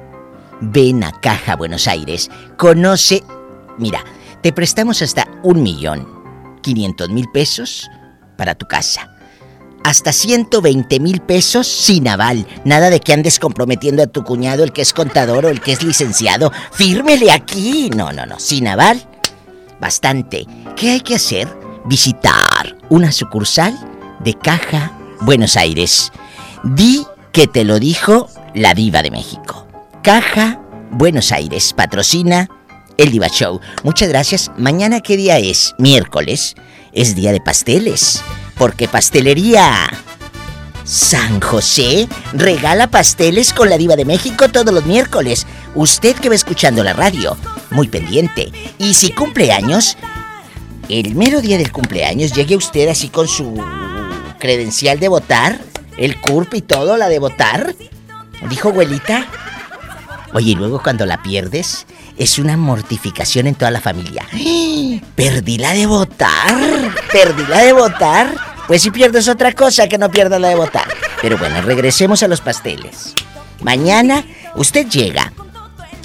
Ven 0.60 1.02
a 1.02 1.12
Caja 1.12 1.56
Buenos 1.56 1.88
Aires. 1.88 2.30
Conoce. 2.58 3.24
Mira, 3.78 4.04
te 4.42 4.52
prestamos 4.52 5.00
hasta 5.00 5.26
un 5.42 5.62
millón. 5.62 6.06
500 6.60 7.08
mil 7.08 7.26
pesos 7.32 7.88
para 8.36 8.54
tu 8.54 8.66
casa 8.66 9.10
hasta 9.84 10.12
120 10.12 11.00
mil 11.00 11.20
pesos 11.20 11.66
sin 11.66 12.08
aval. 12.08 12.46
Nada 12.64 12.90
de 12.90 13.00
que 13.00 13.12
andes 13.12 13.38
comprometiendo 13.38 14.02
a 14.02 14.06
tu 14.06 14.24
cuñado, 14.24 14.64
el 14.64 14.72
que 14.72 14.82
es 14.82 14.92
contador 14.92 15.46
o 15.46 15.48
el 15.48 15.60
que 15.60 15.72
es 15.72 15.82
licenciado. 15.82 16.52
Fírmele 16.72 17.30
aquí. 17.30 17.90
No, 17.90 18.12
no, 18.12 18.26
no. 18.26 18.38
Sin 18.38 18.68
aval. 18.68 19.06
Bastante. 19.80 20.46
¿Qué 20.76 20.90
hay 20.90 21.00
que 21.00 21.14
hacer? 21.14 21.48
Visitar 21.86 22.76
una 22.88 23.12
sucursal 23.12 23.78
de 24.20 24.34
Caja 24.34 24.92
Buenos 25.22 25.56
Aires. 25.56 26.12
Di 26.62 27.06
que 27.32 27.46
te 27.46 27.64
lo 27.64 27.78
dijo 27.78 28.28
la 28.54 28.74
diva 28.74 29.02
de 29.02 29.10
México. 29.10 29.66
Caja 30.02 30.60
Buenos 30.90 31.32
Aires 31.32 31.72
patrocina 31.72 32.48
el 32.98 33.10
Diva 33.10 33.28
Show. 33.28 33.60
Muchas 33.82 34.10
gracias. 34.10 34.50
Mañana 34.58 35.00
qué 35.00 35.16
día 35.16 35.38
es? 35.38 35.74
Miércoles. 35.78 36.54
Es 36.92 37.14
día 37.14 37.32
de 37.32 37.40
pasteles 37.40 38.22
porque 38.60 38.88
Pastelería 38.88 39.88
San 40.84 41.40
José 41.40 42.06
regala 42.34 42.90
pasteles 42.90 43.54
con 43.54 43.70
la 43.70 43.78
diva 43.78 43.96
de 43.96 44.04
México 44.04 44.50
todos 44.50 44.74
los 44.74 44.84
miércoles. 44.84 45.46
Usted 45.74 46.14
que 46.16 46.28
va 46.28 46.34
escuchando 46.34 46.84
la 46.84 46.92
radio, 46.92 47.38
muy 47.70 47.88
pendiente. 47.88 48.52
Y 48.76 48.92
si 48.92 49.12
cumple 49.12 49.50
años, 49.50 49.96
el 50.90 51.14
mero 51.14 51.40
día 51.40 51.56
del 51.56 51.72
cumpleaños, 51.72 52.34
llegue 52.34 52.54
usted 52.54 52.90
así 52.90 53.08
con 53.08 53.28
su 53.28 53.64
credencial 54.38 55.00
de 55.00 55.08
votar, 55.08 55.58
el 55.96 56.20
CURP 56.20 56.52
y 56.52 56.60
todo, 56.60 56.98
la 56.98 57.08
de 57.08 57.18
votar. 57.18 57.74
Dijo 58.50 58.68
abuelita. 58.68 59.26
Oye, 60.34 60.50
y 60.50 60.54
luego 60.54 60.82
cuando 60.82 61.06
la 61.06 61.22
pierdes, 61.22 61.86
es 62.18 62.38
una 62.38 62.58
mortificación 62.58 63.46
en 63.46 63.54
toda 63.54 63.70
la 63.70 63.80
familia. 63.80 64.26
Perdí 65.14 65.56
la 65.56 65.72
de 65.72 65.86
votar. 65.86 66.94
Perdí 67.10 67.46
la 67.48 67.62
de 67.62 67.72
votar. 67.72 68.49
Pues 68.70 68.82
si 68.82 68.92
pierdes 68.92 69.26
otra 69.26 69.50
cosa 69.50 69.88
que 69.88 69.98
no 69.98 70.12
pierdas 70.12 70.40
la 70.40 70.50
de 70.50 70.54
votar. 70.54 70.86
Pero 71.20 71.36
bueno, 71.36 71.60
regresemos 71.60 72.22
a 72.22 72.28
los 72.28 72.40
pasteles. 72.40 73.14
Mañana 73.62 74.24
usted 74.54 74.86
llega 74.86 75.32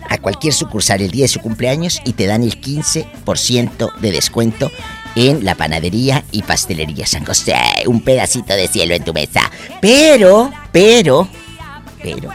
a 0.09 0.18
cualquier 0.18 0.51
sucursal 0.51 1.01
el 1.01 1.11
día 1.11 1.26
de 1.26 1.28
su 1.28 1.41
cumpleaños 1.41 2.01
y 2.05 2.13
te 2.13 2.26
dan 2.26 2.41
el 2.41 2.59
15% 2.59 3.97
de 3.97 4.11
descuento 4.11 4.72
en 5.16 5.45
la 5.45 5.53
panadería 5.53 6.24
y 6.32 6.41
pastelería 6.41 7.05
San 7.05 7.24
José. 7.24 7.53
Un 7.86 8.01
pedacito 8.01 8.55
de 8.55 8.68
cielo 8.68 8.95
en 8.95 9.03
tu 9.03 9.13
mesa. 9.13 9.41
Pero, 9.80 10.51
pero, 10.72 11.30
pero, 12.01 12.32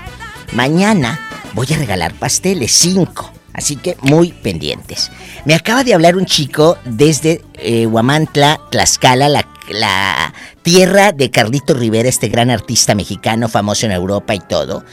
mañana 0.52 1.18
voy 1.54 1.66
a 1.74 1.76
regalar 1.76 2.14
pasteles, 2.14 2.70
5. 2.70 3.39
Así 3.52 3.76
que 3.76 3.96
muy 4.02 4.32
pendientes. 4.32 5.10
Me 5.44 5.54
acaba 5.54 5.84
de 5.84 5.94
hablar 5.94 6.16
un 6.16 6.26
chico 6.26 6.78
desde 6.84 7.42
eh, 7.54 7.86
Huamantla, 7.86 8.60
Tlaxcala, 8.70 9.28
la, 9.28 9.46
la 9.68 10.32
tierra 10.62 11.12
de 11.12 11.30
Carlito 11.30 11.74
Rivera, 11.74 12.08
este 12.08 12.28
gran 12.28 12.50
artista 12.50 12.94
mexicano 12.94 13.48
famoso 13.48 13.86
en 13.86 13.92
Europa 13.92 14.34
y 14.34 14.40
todo. 14.40 14.84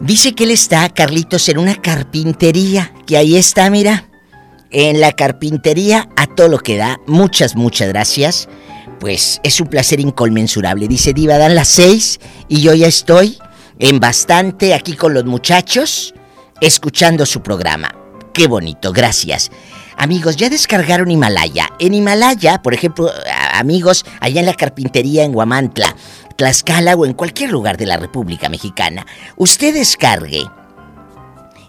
Dice 0.00 0.34
que 0.34 0.44
él 0.44 0.52
está, 0.52 0.88
Carlitos, 0.90 1.48
en 1.48 1.58
una 1.58 1.74
carpintería, 1.74 2.92
que 3.06 3.16
ahí 3.16 3.36
está, 3.36 3.68
mira. 3.68 4.04
En 4.70 5.00
la 5.00 5.12
carpintería, 5.12 6.08
a 6.16 6.26
todo 6.26 6.48
lo 6.48 6.58
que 6.58 6.76
da. 6.76 7.00
Muchas, 7.06 7.56
muchas 7.56 7.88
gracias. 7.88 8.48
Pues 9.00 9.40
es 9.42 9.60
un 9.60 9.66
placer 9.66 9.98
inconmensurable. 9.98 10.86
Dice 10.86 11.14
Diva, 11.14 11.38
dan 11.38 11.54
las 11.54 11.68
seis 11.68 12.20
y 12.48 12.60
yo 12.60 12.74
ya 12.74 12.86
estoy 12.86 13.38
en 13.78 13.98
bastante 13.98 14.74
aquí 14.74 14.94
con 14.94 15.14
los 15.14 15.24
muchachos 15.24 16.14
escuchando 16.60 17.26
su 17.26 17.42
programa. 17.42 17.94
Qué 18.32 18.46
bonito, 18.46 18.92
gracias. 18.92 19.50
Amigos, 19.96 20.36
ya 20.36 20.48
descargaron 20.48 21.10
Himalaya. 21.10 21.70
En 21.80 21.92
Himalaya, 21.92 22.62
por 22.62 22.72
ejemplo, 22.72 23.10
amigos, 23.52 24.04
allá 24.20 24.40
en 24.40 24.46
la 24.46 24.54
carpintería 24.54 25.24
en 25.24 25.32
Guamantla, 25.32 25.96
Tlaxcala 26.36 26.94
o 26.94 27.04
en 27.04 27.14
cualquier 27.14 27.50
lugar 27.50 27.76
de 27.76 27.86
la 27.86 27.96
República 27.96 28.48
Mexicana, 28.48 29.04
usted 29.36 29.74
descargue 29.74 30.44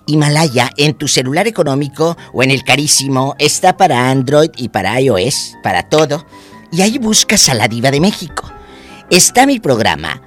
Himalaya 0.06 0.70
en 0.78 0.94
tu 0.94 1.08
celular 1.08 1.48
económico 1.48 2.18
o 2.34 2.44
en 2.44 2.52
el 2.52 2.64
carísimo. 2.64 3.36
Está 3.40 3.78
para 3.78 4.10
Android 4.10 4.52
y 4.58 4.70
para 4.70 5.00
iOS, 5.02 5.56
para 5.64 5.90
todo. 5.90 6.26
Y 6.72 6.82
ahí 6.82 7.00
buscas 7.00 7.50
a 7.50 7.56
la 7.56 7.68
diva 7.68 7.90
de 7.90 8.00
México. 8.00 8.44
Está 9.10 9.46
mi 9.46 9.60
programa. 9.60 10.22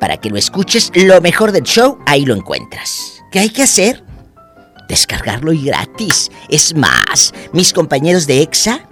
Para 0.00 0.16
que 0.16 0.28
lo 0.28 0.38
escuches, 0.38 0.90
lo 0.94 1.20
mejor 1.20 1.52
del 1.52 1.62
show, 1.62 1.98
ahí 2.04 2.24
lo 2.24 2.34
encuentras. 2.34 3.15
¿Qué 3.36 3.40
hay 3.40 3.50
que 3.50 3.64
hacer? 3.64 4.02
Descargarlo 4.88 5.52
y 5.52 5.66
gratis. 5.66 6.30
Es 6.48 6.74
más, 6.74 7.34
mis 7.52 7.74
compañeros 7.74 8.26
de 8.26 8.40
EXA, 8.40 8.88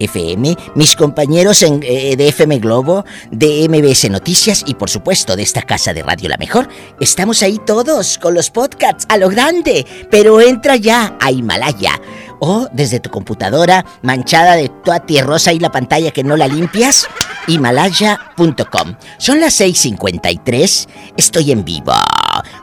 FM, 0.00 0.56
mis 0.74 0.96
compañeros 0.96 1.62
en, 1.62 1.80
eh, 1.84 2.16
de 2.16 2.28
FM 2.30 2.58
Globo, 2.58 3.04
de 3.30 3.68
MBS 3.68 4.10
Noticias 4.10 4.64
y 4.66 4.74
por 4.74 4.90
supuesto 4.90 5.36
de 5.36 5.44
esta 5.44 5.62
casa 5.62 5.94
de 5.94 6.02
radio 6.02 6.30
La 6.30 6.36
Mejor, 6.36 6.68
estamos 6.98 7.44
ahí 7.44 7.60
todos 7.64 8.18
con 8.18 8.34
los 8.34 8.50
podcasts 8.50 9.06
a 9.08 9.18
lo 9.18 9.28
grande. 9.28 9.86
Pero 10.10 10.40
entra 10.40 10.74
ya 10.74 11.16
a 11.20 11.30
Himalaya 11.30 12.00
o 12.40 12.68
desde 12.72 13.00
tu 13.00 13.10
computadora 13.10 13.84
manchada 14.02 14.56
de 14.56 14.68
toda 14.68 15.00
tierrosa 15.00 15.52
y 15.52 15.58
la 15.58 15.72
pantalla 15.72 16.10
que 16.10 16.24
no 16.24 16.36
la 16.36 16.48
limpias, 16.48 17.06
himalaya.com. 17.46 18.96
Son 19.18 19.40
las 19.40 19.60
6:53, 19.60 20.88
estoy 21.16 21.52
en 21.52 21.64
vivo. 21.64 21.92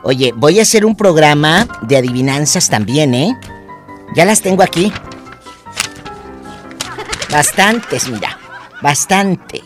Oye, 0.02 0.32
voy 0.36 0.58
a 0.58 0.62
hacer 0.62 0.84
un 0.84 0.96
programa 0.96 1.66
de 1.82 1.96
adivinanzas 1.96 2.68
también, 2.68 3.14
¿eh? 3.14 3.36
Ya 4.14 4.24
las 4.24 4.42
tengo 4.42 4.62
aquí. 4.62 4.92
Bastantes, 7.30 8.08
mira. 8.08 8.38
Bastante. 8.82 9.62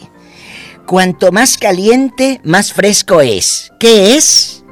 Cuanto 0.86 1.32
más 1.32 1.58
caliente, 1.58 2.40
más 2.44 2.72
fresco 2.72 3.20
es. 3.20 3.72
¿Qué 3.80 4.16
es? 4.16 4.62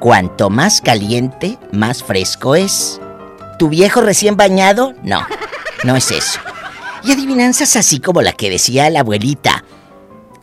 Cuanto 0.00 0.50
más 0.50 0.82
caliente, 0.82 1.58
más 1.72 2.02
fresco 2.02 2.54
es. 2.54 3.00
¿Tu 3.64 3.70
viejo 3.70 4.02
recién 4.02 4.36
bañado? 4.36 4.92
No, 5.02 5.26
no 5.84 5.96
es 5.96 6.10
eso. 6.10 6.38
Y 7.02 7.12
adivinanzas 7.12 7.76
así 7.76 7.98
como 7.98 8.20
la 8.20 8.32
que 8.34 8.50
decía 8.50 8.90
la 8.90 9.00
abuelita. 9.00 9.64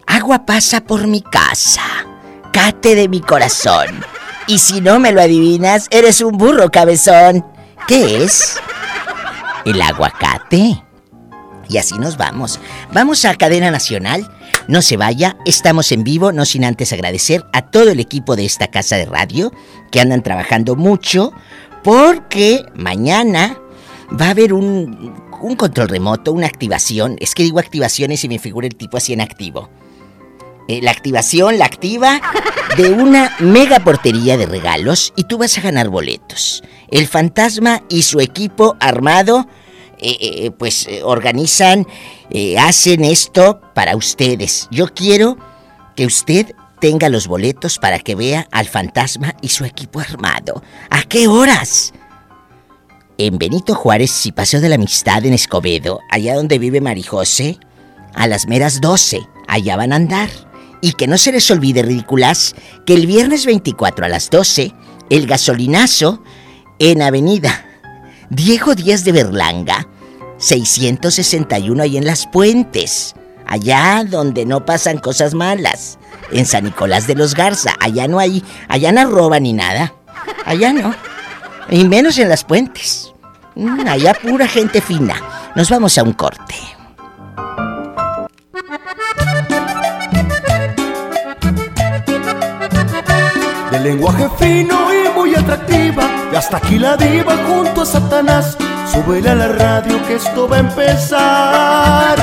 Agua 0.07 0.43
pasa 0.47 0.81
por 0.81 1.05
mi 1.05 1.21
casa, 1.21 1.83
cate 2.51 2.95
de 2.95 3.07
mi 3.07 3.21
corazón. 3.21 4.03
Y 4.47 4.57
si 4.57 4.81
no 4.81 4.99
me 4.99 5.11
lo 5.11 5.21
adivinas, 5.21 5.85
eres 5.91 6.21
un 6.21 6.35
burro 6.35 6.71
cabezón. 6.71 7.45
¿Qué 7.87 8.23
es? 8.23 8.55
El 9.65 9.79
aguacate. 9.79 10.83
Y 11.69 11.77
así 11.77 11.99
nos 11.99 12.17
vamos. 12.17 12.59
Vamos 12.91 13.23
a 13.25 13.35
Cadena 13.35 13.69
Nacional. 13.69 14.35
No 14.67 14.81
se 14.81 14.97
vaya, 14.97 15.37
estamos 15.45 15.91
en 15.91 16.03
vivo, 16.03 16.31
no 16.31 16.43
sin 16.45 16.65
antes 16.65 16.91
agradecer 16.91 17.45
a 17.53 17.61
todo 17.69 17.91
el 17.91 17.99
equipo 17.99 18.35
de 18.35 18.45
esta 18.45 18.67
casa 18.67 18.95
de 18.95 19.05
radio 19.05 19.53
que 19.91 20.01
andan 20.01 20.23
trabajando 20.23 20.75
mucho 20.75 21.33
porque 21.83 22.65
mañana 22.75 23.57
va 24.19 24.27
a 24.27 24.31
haber 24.31 24.53
un, 24.53 25.13
un 25.41 25.55
control 25.55 25.89
remoto, 25.89 26.31
una 26.31 26.47
activación. 26.47 27.15
Es 27.19 27.35
que 27.35 27.43
digo 27.43 27.59
activaciones 27.59 28.23
y 28.23 28.29
me 28.29 28.39
figura 28.39 28.67
el 28.67 28.75
tipo 28.75 28.97
así 28.97 29.13
en 29.13 29.21
activo. 29.21 29.69
Eh, 30.67 30.79
la 30.81 30.91
activación, 30.91 31.57
la 31.57 31.65
activa 31.65 32.21
de 32.77 32.91
una 32.91 33.35
mega 33.39 33.79
portería 33.79 34.37
de 34.37 34.45
regalos 34.45 35.11
y 35.15 35.23
tú 35.23 35.37
vas 35.37 35.57
a 35.57 35.61
ganar 35.61 35.89
boletos. 35.89 36.63
El 36.89 37.07
fantasma 37.07 37.83
y 37.89 38.03
su 38.03 38.21
equipo 38.21 38.77
armado 38.79 39.47
eh, 39.97 40.17
eh, 40.21 40.51
pues 40.51 40.87
organizan, 41.03 41.85
hacen 42.57 43.03
esto 43.03 43.59
para 43.73 43.95
ustedes. 43.95 44.67
Yo 44.71 44.87
quiero 44.93 45.37
que 45.95 46.05
usted 46.05 46.55
tenga 46.81 47.07
los 47.07 47.27
boletos 47.27 47.77
para 47.79 47.99
que 47.99 48.15
vea 48.15 48.47
al 48.51 48.67
fantasma 48.67 49.35
y 49.41 49.49
su 49.49 49.63
equipo 49.63 50.01
armado. 50.01 50.61
¿A 50.89 51.03
qué 51.03 51.27
horas? 51.27 51.93
En 53.17 53.37
Benito 53.37 53.75
Juárez 53.75 54.25
y 54.25 54.31
Paseo 54.31 54.59
de 54.59 54.67
la 54.67 54.75
Amistad 54.75 55.23
en 55.25 55.33
Escobedo, 55.33 55.99
allá 56.09 56.35
donde 56.35 56.59
vive 56.59 56.81
Marijose, 56.81 57.59
a 58.15 58.27
las 58.27 58.47
meras 58.47 58.81
12, 58.81 59.21
allá 59.47 59.77
van 59.77 59.93
a 59.93 59.97
andar. 59.97 60.29
Y 60.81 60.93
que 60.93 61.07
no 61.07 61.17
se 61.19 61.31
les 61.31 61.49
olvide, 61.51 61.83
ridículas, 61.83 62.55
que 62.85 62.95
el 62.95 63.05
viernes 63.05 63.45
24 63.45 64.05
a 64.05 64.09
las 64.09 64.31
12, 64.31 64.73
el 65.11 65.27
gasolinazo 65.27 66.23
en 66.79 67.03
Avenida 67.03 67.65
Diego 68.31 68.75
Díaz 68.75 69.03
de 69.03 69.11
Berlanga, 69.11 69.89
661 70.37 71.83
ahí 71.83 71.97
en 71.97 72.05
Las 72.05 72.27
Puentes, 72.27 73.13
allá 73.51 74.03
donde 74.07 74.45
no 74.45 74.65
pasan 74.65 74.97
cosas 74.97 75.33
malas, 75.33 75.99
en 76.31 76.45
San 76.45 76.63
Nicolás 76.63 77.07
de 77.07 77.15
los 77.15 77.35
Garza, 77.35 77.75
allá 77.79 78.07
no 78.07 78.19
hay, 78.19 78.43
allá 78.67 78.91
no 78.91 79.05
roban 79.09 79.43
ni 79.43 79.53
nada, 79.53 79.93
allá 80.45 80.73
no, 80.73 80.95
y 81.69 81.83
menos 81.85 82.17
en 82.17 82.29
Las 82.29 82.43
Puentes, 82.43 83.11
Mm, 83.55 83.85
allá 83.87 84.13
pura 84.13 84.47
gente 84.47 84.81
fina. 84.81 85.15
Nos 85.55 85.69
vamos 85.69 85.97
a 85.97 86.03
un 86.03 86.13
corte. 86.13 86.55
De 93.71 93.79
lenguaje 93.79 94.29
fino 94.39 94.77
y 94.93 95.09
muy 95.17 95.35
atractiva. 95.35 96.03
Y 96.31 96.35
hasta 96.35 96.57
aquí 96.57 96.79
la 96.79 96.95
diva 96.95 97.35
junto 97.45 97.81
a 97.81 97.85
Satanás. 97.85 98.57
Súbele 98.91 99.29
a 99.29 99.35
la 99.35 99.47
radio 99.49 100.01
que 100.07 100.15
esto 100.15 100.47
va 100.47 100.57
a 100.57 100.59
empezar. 100.59 102.17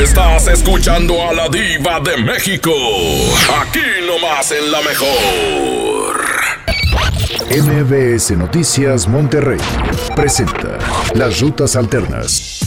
Estás 0.00 0.48
escuchando 0.48 1.22
a 1.22 1.34
la 1.34 1.48
diva 1.48 2.00
de 2.00 2.16
México. 2.16 2.72
Aquí 3.60 3.80
nomás 4.06 4.50
en 4.50 4.72
la 4.72 4.80
mejor. 4.80 6.22
MBS 7.50 8.30
Noticias 8.30 9.06
Monterrey 9.06 9.60
presenta 10.16 10.78
Las 11.14 11.40
Rutas 11.40 11.76
Alternas. 11.76 12.60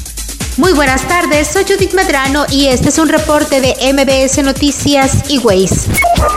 Muy 0.57 0.73
buenas 0.73 1.01
tardes, 1.07 1.47
soy 1.47 1.63
Judith 1.63 1.93
Medrano 1.93 2.45
y 2.49 2.67
este 2.67 2.89
es 2.89 2.99
un 2.99 3.09
reporte 3.09 3.59
de 3.59 3.73
MBS 3.93 4.43
Noticias 4.43 5.23
y 5.27 5.39
Waze. 5.39 5.89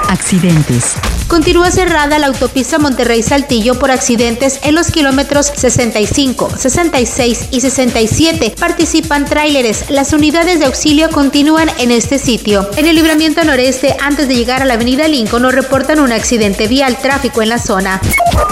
Accidentes. 0.08 0.96
Continúa 1.28 1.70
cerrada 1.70 2.18
la 2.18 2.28
autopista 2.28 2.78
Monterrey-Saltillo 2.78 3.78
por 3.78 3.90
accidentes 3.90 4.60
en 4.62 4.74
los 4.74 4.90
kilómetros 4.90 5.52
65, 5.54 6.50
66 6.56 7.48
y 7.50 7.60
67. 7.60 8.54
Participan 8.58 9.26
tráileres. 9.26 9.90
Las 9.90 10.14
unidades 10.14 10.58
de 10.58 10.64
auxilio 10.64 11.10
continúan 11.10 11.68
en 11.78 11.90
este 11.90 12.18
sitio. 12.18 12.68
En 12.78 12.86
el 12.86 12.96
libramiento 12.96 13.44
noreste, 13.44 13.94
antes 14.00 14.26
de 14.26 14.36
llegar 14.36 14.62
a 14.62 14.64
la 14.64 14.74
avenida 14.74 15.06
Lincoln, 15.06 15.42
nos 15.42 15.54
reportan 15.54 16.00
un 16.00 16.12
accidente 16.12 16.66
vial 16.66 16.96
tráfico 16.96 17.42
en 17.42 17.50
la 17.50 17.58
zona. 17.58 18.00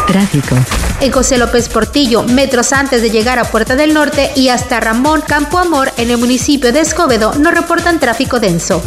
Tráfico. 0.07 0.55
En 1.01 1.11
José 1.11 1.39
López 1.39 1.71
Portillo, 1.71 2.25
metros 2.25 2.75
antes 2.75 3.01
de 3.01 3.11
llegar 3.11 3.39
a 3.39 3.45
Puerta 3.45 3.75
del 3.75 3.95
Norte 3.95 4.33
y 4.37 4.51
hasta 4.51 4.81
Ramón 4.81 5.23
Campo 5.27 5.59
Amor 5.59 5.93
en 5.97 6.11
el 6.11 6.19
municipio 6.19 6.73
de 6.73 6.81
Escobedo, 6.81 7.35
nos 7.37 7.55
reportan 7.55 7.99
tráfico 7.99 8.39
denso. 8.39 8.83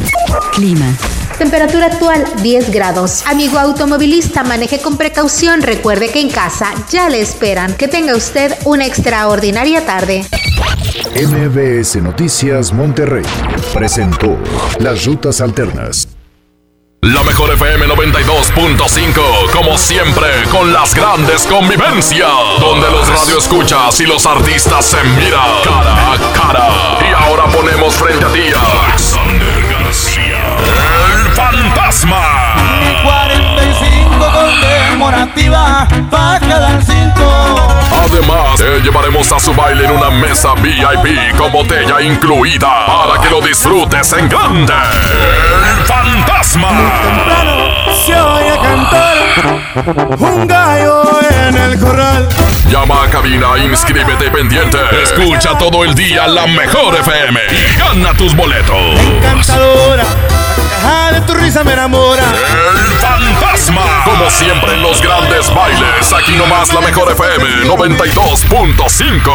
Clima. 0.53 0.95
Temperatura 1.39 1.85
actual 1.85 2.25
10 2.43 2.69
grados. 2.69 3.23
Amigo 3.25 3.57
automovilista, 3.57 4.43
maneje 4.43 4.81
con 4.81 4.97
precaución. 4.97 5.61
Recuerde 5.61 6.09
que 6.09 6.19
en 6.19 6.29
casa 6.29 6.73
ya 6.91 7.07
le 7.09 7.21
esperan. 7.21 7.75
Que 7.75 7.87
tenga 7.87 8.13
usted 8.13 8.53
una 8.65 8.85
extraordinaria 8.85 9.85
tarde. 9.85 10.25
MBS 11.15 11.95
Noticias 12.03 12.73
Monterrey 12.73 13.23
presentó 13.73 14.37
Las 14.79 15.05
Rutas 15.05 15.39
Alternas. 15.39 16.09
La 17.01 17.23
mejor 17.23 17.49
FM 17.53 17.87
92.5, 17.87 19.51
como 19.53 19.77
siempre, 19.77 20.27
con 20.51 20.73
las 20.73 20.93
grandes 20.93 21.47
convivencias, 21.47 22.29
donde 22.59 22.91
los 22.91 23.07
radioescuchas 23.07 24.01
y 24.01 24.05
los 24.05 24.25
artistas 24.25 24.85
se 24.85 25.01
miran 25.15 25.49
cara 25.63 26.11
a 26.11 26.33
cara. 26.33 26.99
Y 27.09 27.13
ahora 27.23 27.45
ponemos 27.45 27.93
frente 27.93 28.25
a 28.25 28.33
ti 28.33 28.41
conmemorativa 34.99 35.87
para 36.11 36.39
cada 36.39 36.81
cinto. 36.81 37.77
Además, 38.03 38.57
te 38.57 38.81
llevaremos 38.81 39.31
a 39.31 39.39
su 39.39 39.53
baile 39.53 39.85
en 39.85 39.91
una 39.91 40.09
mesa 40.09 40.53
VIP 40.55 41.35
con 41.37 41.51
botella 41.51 42.01
incluida 42.01 42.85
para 42.85 43.21
que 43.21 43.29
lo 43.29 43.41
disfrutes 43.41 44.13
en 44.13 44.27
grande. 44.27 44.73
El 44.73 45.85
fantasma. 45.85 46.69
Se 48.05 48.15
oye 48.15 48.59
cantar 48.61 49.17
un 50.19 50.47
gallo 50.47 51.03
en 51.47 51.57
el 51.57 51.79
corral. 51.79 52.27
Llama 52.69 53.03
a 53.03 53.09
cabina, 53.09 53.57
inscríbete 53.57 54.29
pendiente. 54.29 54.77
Escucha 55.01 55.57
todo 55.57 55.83
el 55.83 55.95
día 55.95 56.27
la 56.27 56.45
mejor 56.47 56.95
FM 56.95 57.39
y 57.51 57.79
gana 57.79 58.13
tus 58.17 58.35
boletos. 58.35 58.99
Cantadora, 59.21 60.05
carcajada 60.79 61.19
de 61.19 61.21
tu 61.21 61.33
risa 61.33 61.63
me 61.63 61.73
enamora. 61.73 62.23
El 62.23 62.91
fantasma. 62.99 63.81
Como 64.05 64.29
siempre 64.29 64.73
en 64.73 64.81
los 64.81 65.01
grandes 65.01 65.53
bailes. 65.53 66.13
Aquí 66.13 66.33
nomás 66.33 66.73
la 66.73 66.81
mejor 66.81 67.11
FM 67.11 67.67
92.5. 67.67 69.31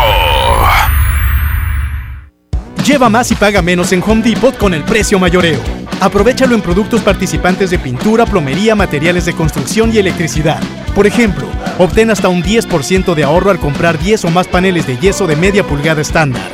Lleva 2.85 3.09
más 3.09 3.31
y 3.31 3.35
paga 3.35 3.63
menos 3.63 3.93
en 3.93 4.03
Home 4.07 4.23
Depot 4.23 4.57
con 4.59 4.75
el 4.75 4.85
precio 4.85 5.19
mayoreo. 5.19 5.61
Aprovechalo 6.01 6.55
en 6.55 6.61
productos 6.61 7.01
participantes 7.01 7.71
de 7.71 7.79
pintura, 7.79 8.27
plomería, 8.27 8.75
materiales 8.75 9.25
de 9.25 9.33
construcción 9.33 9.91
y 9.95 9.99
electricidad. 9.99 10.61
Por 10.95 11.07
ejemplo, 11.07 11.47
obtén 11.79 12.11
hasta 12.11 12.29
un 12.29 12.43
10% 12.43 13.15
de 13.15 13.25
ahorro 13.25 13.51
al 13.51 13.59
comprar 13.59 13.99
10 13.99 14.27
o 14.27 14.31
más 14.31 14.47
paneles 14.49 14.87
de 14.87 14.99
yeso 14.99 15.27
de 15.27 15.37
media 15.37 15.65
pulgada 15.65 16.03
estándar. 16.03 16.51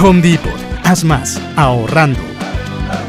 Home 0.00 0.22
Depot. 0.22 0.56
Haz 0.82 1.04
más, 1.04 1.38
ahorrando. 1.56 2.35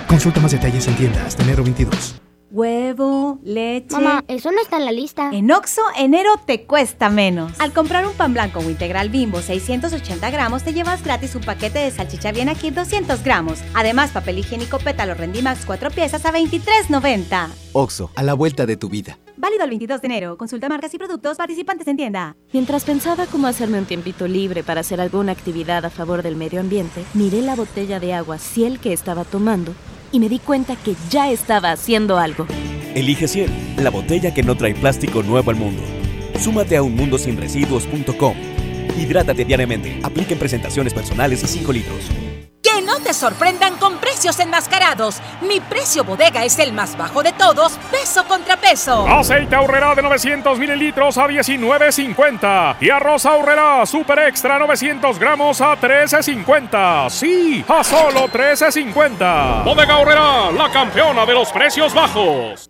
Consulta 0.07 0.39
más 0.39 0.51
detalles 0.51 0.87
en 0.87 0.95
tienda 0.95 1.25
hasta 1.25 1.43
enero 1.43 1.63
22. 1.63 2.21
Huevo, 2.49 3.39
leche. 3.43 3.93
Mamá, 3.93 4.23
eso 4.29 4.51
no 4.51 4.61
está 4.61 4.77
en 4.77 4.85
la 4.85 4.93
lista. 4.93 5.29
En 5.33 5.51
Oxo, 5.51 5.81
enero 5.97 6.31
te 6.45 6.63
cuesta 6.63 7.09
menos. 7.09 7.51
Al 7.59 7.73
comprar 7.73 8.07
un 8.07 8.13
pan 8.13 8.33
blanco 8.33 8.59
o 8.59 8.69
integral 8.69 9.09
bimbo 9.09 9.41
680 9.41 10.29
gramos, 10.29 10.63
te 10.63 10.73
llevas 10.73 11.03
gratis 11.03 11.35
un 11.35 11.41
paquete 11.41 11.79
de 11.79 11.91
salchicha 11.91 12.31
bien 12.31 12.47
aquí 12.47 12.71
200 12.71 13.21
gramos. 13.23 13.59
Además, 13.73 14.11
papel 14.11 14.39
higiénico 14.39 14.79
pétalo 14.79 15.13
Rendimax 15.13 15.65
4 15.65 15.91
piezas 15.91 16.25
a 16.25 16.31
23.90. 16.31 17.49
Oxo, 17.73 18.11
a 18.15 18.23
la 18.23 18.33
vuelta 18.33 18.65
de 18.65 18.77
tu 18.77 18.87
vida. 18.87 19.17
Válido 19.37 19.63
el 19.65 19.69
22 19.69 20.01
de 20.01 20.07
enero. 20.07 20.35
Consulta 20.35 20.67
marcas 20.67 20.91
y 20.95 20.97
productos 20.97 21.37
participantes 21.37 21.87
en 21.87 21.95
tienda. 21.95 22.35
Mientras 22.53 22.83
pensaba 22.83 23.27
cómo 23.27 23.45
hacerme 23.45 23.77
un 23.77 23.85
tiempito 23.85 24.27
libre 24.27 24.63
para 24.63 24.81
hacer 24.81 24.99
alguna 24.99 25.31
actividad 25.31 25.85
a 25.85 25.91
favor 25.91 26.23
del 26.23 26.35
medio 26.35 26.59
ambiente, 26.59 27.03
miré 27.13 27.41
la 27.41 27.55
botella 27.55 27.99
de 27.99 28.15
agua 28.15 28.39
Ciel 28.39 28.79
que 28.79 28.93
estaba 28.93 29.25
tomando 29.25 29.73
y 30.11 30.19
me 30.19 30.27
di 30.27 30.39
cuenta 30.39 30.75
que 30.75 30.95
ya 31.11 31.29
estaba 31.29 31.71
haciendo 31.71 32.17
algo. 32.17 32.47
Elige 32.95 33.27
Ciel, 33.27 33.51
la 33.77 33.91
botella 33.91 34.33
que 34.33 34.41
no 34.41 34.57
trae 34.57 34.73
plástico 34.73 35.21
nuevo 35.21 35.51
al 35.51 35.55
mundo. 35.55 35.83
Súmate 36.39 36.75
a 36.75 36.81
unmundosinresiduos.com. 36.81 38.35
Hidrátate 38.99 39.45
diariamente. 39.45 39.99
Apliquen 40.01 40.39
presentaciones 40.39 40.95
personales 40.95 41.43
y 41.43 41.47
5 41.47 41.71
litros. 41.71 42.09
Que 42.61 42.81
no 42.81 42.99
te 42.99 43.13
sorprendan 43.13 43.77
con 43.77 43.97
precios 43.97 44.39
enmascarados. 44.39 45.21
Mi 45.41 45.59
precio 45.59 46.03
bodega 46.03 46.43
es 46.43 46.59
el 46.59 46.73
más 46.73 46.97
bajo 46.97 47.23
de 47.23 47.31
todos, 47.33 47.73
peso 47.91 48.25
contra 48.25 48.57
peso. 48.57 49.07
Aceite 49.07 49.55
ahorrera 49.55 49.95
de 49.95 50.01
900 50.01 50.57
mililitros 50.59 51.17
a 51.17 51.27
19.50. 51.27 52.77
Y 52.81 52.89
arroz 52.89 53.25
ahorrera 53.25 53.85
super 53.85 54.19
extra 54.19 54.59
900 54.59 55.19
gramos 55.19 55.61
a 55.61 55.79
13.50. 55.79 57.09
Sí, 57.09 57.63
a 57.67 57.83
solo 57.83 58.27
13.50. 58.27 59.63
Bodega 59.63 59.93
ahorrera, 59.93 60.51
la 60.51 60.71
campeona 60.71 61.25
de 61.25 61.33
los 61.33 61.49
precios 61.51 61.93
bajos. 61.93 62.69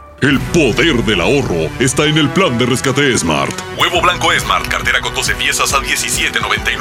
El 0.21 0.39
poder 0.39 1.03
del 1.03 1.19
ahorro 1.19 1.67
está 1.79 2.05
en 2.05 2.15
el 2.15 2.29
plan 2.29 2.55
de 2.59 2.67
rescate 2.67 3.17
Smart. 3.17 3.51
Huevo 3.75 4.01
blanco 4.01 4.31
Smart, 4.39 4.67
cartera 4.67 5.01
con 5.01 5.15
12 5.15 5.33
piezas 5.33 5.73
a 5.73 5.79
17.99. 5.79 6.77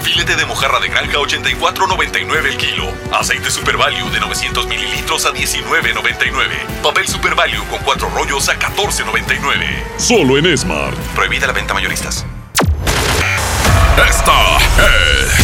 Filete 0.00 0.36
de 0.36 0.46
mojarra 0.46 0.78
de 0.78 0.90
granja 0.90 1.18
84.99 1.18 2.46
el 2.46 2.56
kilo. 2.56 2.86
Aceite 3.12 3.50
Super 3.50 3.76
Value 3.76 4.08
de 4.10 4.20
900 4.20 4.68
mililitros 4.68 5.26
a 5.26 5.32
19.99. 5.32 6.82
Papel 6.84 7.08
Super 7.08 7.34
Value 7.34 7.64
con 7.68 7.80
4 7.80 8.10
rollos 8.10 8.48
a 8.48 8.60
14.99. 8.60 9.98
Solo 9.98 10.38
en 10.38 10.56
Smart. 10.56 10.96
Prohibida 11.16 11.48
la 11.48 11.52
venta 11.52 11.74
mayoristas. 11.74 12.24
Esta 14.08 14.58
es 14.58 15.43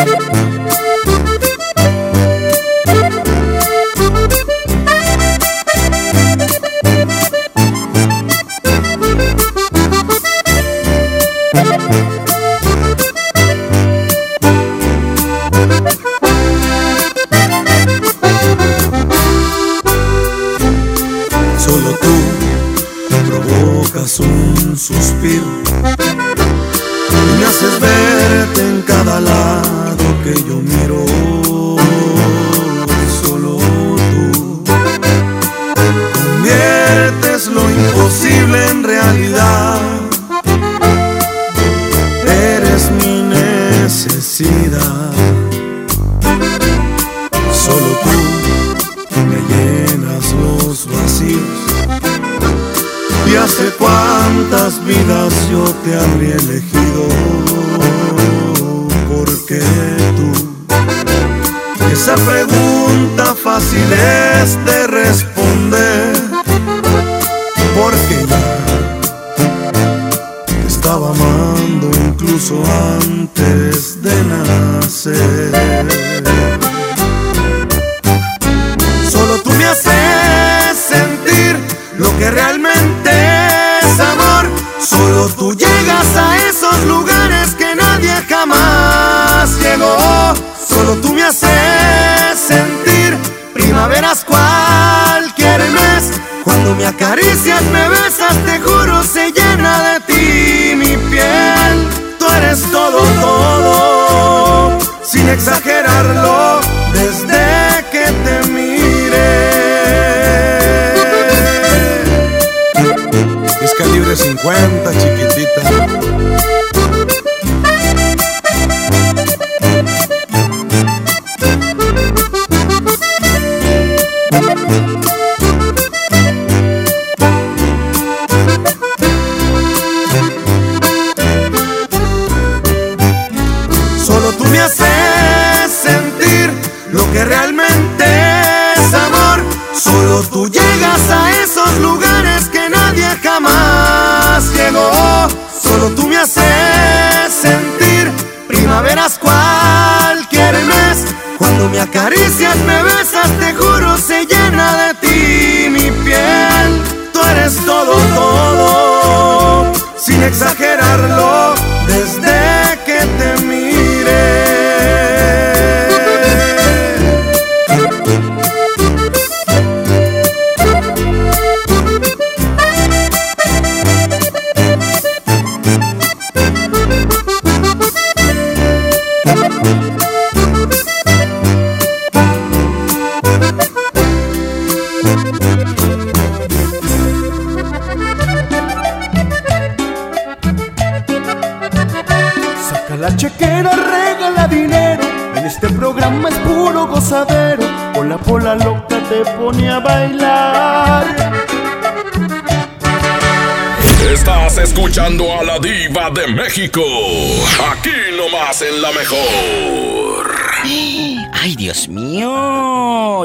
Solo 0.00 0.49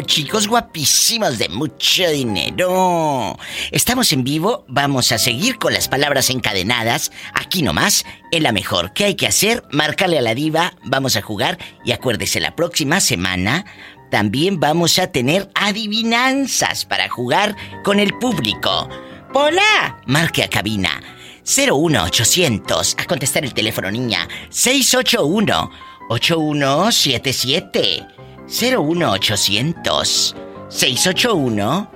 Chicos 0.01 0.47
guapísimos 0.47 1.37
de 1.37 1.49
mucho 1.49 2.09
dinero. 2.09 3.37
Estamos 3.71 4.11
en 4.13 4.23
vivo. 4.23 4.65
Vamos 4.67 5.11
a 5.11 5.17
seguir 5.17 5.57
con 5.57 5.73
las 5.73 5.87
palabras 5.87 6.29
encadenadas. 6.29 7.11
Aquí 7.33 7.61
nomás, 7.61 8.05
en 8.31 8.43
la 8.43 8.51
mejor. 8.51 8.93
¿Qué 8.93 9.05
hay 9.05 9.15
que 9.15 9.27
hacer? 9.27 9.63
Márcale 9.71 10.17
a 10.17 10.21
la 10.21 10.35
diva. 10.35 10.73
Vamos 10.83 11.15
a 11.15 11.21
jugar. 11.21 11.57
Y 11.83 11.93
acuérdese, 11.93 12.39
la 12.39 12.55
próxima 12.55 12.99
semana 12.99 13.65
también 14.11 14.59
vamos 14.59 14.99
a 14.99 15.07
tener 15.07 15.49
adivinanzas 15.55 16.85
para 16.85 17.09
jugar 17.09 17.55
con 17.83 17.99
el 17.99 18.13
público. 18.17 18.89
¡Hola! 19.33 20.01
Marque 20.05 20.43
a 20.43 20.49
cabina. 20.49 21.01
01800. 21.43 22.95
A 22.97 23.05
contestar 23.05 23.45
el 23.45 23.53
teléfono, 23.53 23.91
niña. 23.91 24.27
681 24.49 25.71
8177 26.09 28.24
01800 28.47 30.35
681 30.69 31.91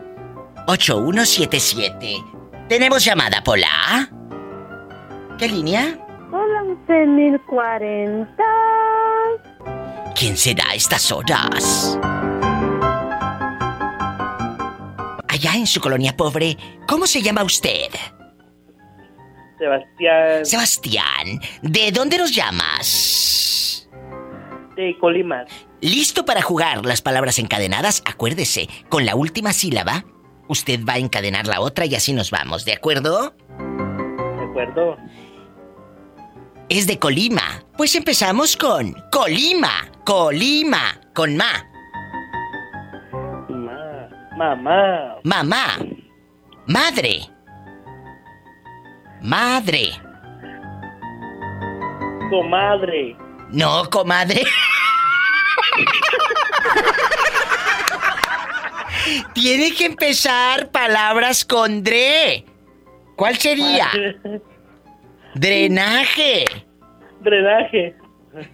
8177 0.68 2.24
Tenemos 2.68 3.04
llamada, 3.04 3.42
Pola. 3.44 4.10
¿Qué 5.38 5.48
línea? 5.48 5.98
Hola, 6.32 6.64
11040. 6.88 8.44
¿Quién 10.16 10.38
será 10.38 10.70
a 10.70 10.76
estas 10.76 11.12
horas? 11.12 11.98
Allá 15.28 15.54
en 15.56 15.66
su 15.66 15.80
colonia 15.80 16.16
pobre, 16.16 16.58
¿cómo 16.88 17.08
se 17.08 17.22
llama 17.22 17.44
usted? 17.44 17.90
Sebastián 19.58 20.46
Sebastián, 20.46 21.40
¿de 21.62 21.92
dónde 21.92 22.18
nos 22.18 22.34
llamas? 22.36 23.69
De. 24.80 25.46
¿Listo 25.82 26.26
para 26.26 26.42
jugar 26.42 26.86
las 26.86 27.02
palabras 27.02 27.40
encadenadas? 27.40 28.02
Acuérdese, 28.06 28.68
con 28.90 29.06
la 29.06 29.16
última 29.16 29.54
sílaba, 29.54 30.06
usted 30.48 30.80
va 30.88 30.94
a 30.94 30.98
encadenar 31.00 31.48
la 31.48 31.60
otra 31.60 31.86
y 31.86 31.96
así 31.96 32.14
nos 32.14 32.32
vamos, 32.32 32.66
¿de 32.66 32.74
acuerdo? 32.74 33.36
De 33.58 34.44
acuerdo. 34.44 34.98
es 36.70 36.88
de 36.88 36.98
Colima. 36.98 37.64
Pues 37.78 37.96
empezamos 37.96 38.56
con 38.56 38.96
Colima, 39.12 39.92
Colima, 40.06 41.00
con 41.14 41.36
ma. 41.36 41.66
Ma, 43.50 44.56
mamá. 44.56 45.18
Mamá. 45.24 45.78
Madre. 46.68 47.22
Madre. 49.22 49.92
Comadre. 52.30 53.18
No, 53.52 53.90
comadre. 53.90 54.44
Tiene 59.34 59.74
que 59.74 59.86
empezar 59.86 60.72
palabras 60.72 61.46
con 61.46 61.84
dre. 61.84 62.46
¿Cuál 63.16 63.38
sería? 63.38 63.90
Drenaje. 65.36 66.46
Drenaje. 67.22 67.96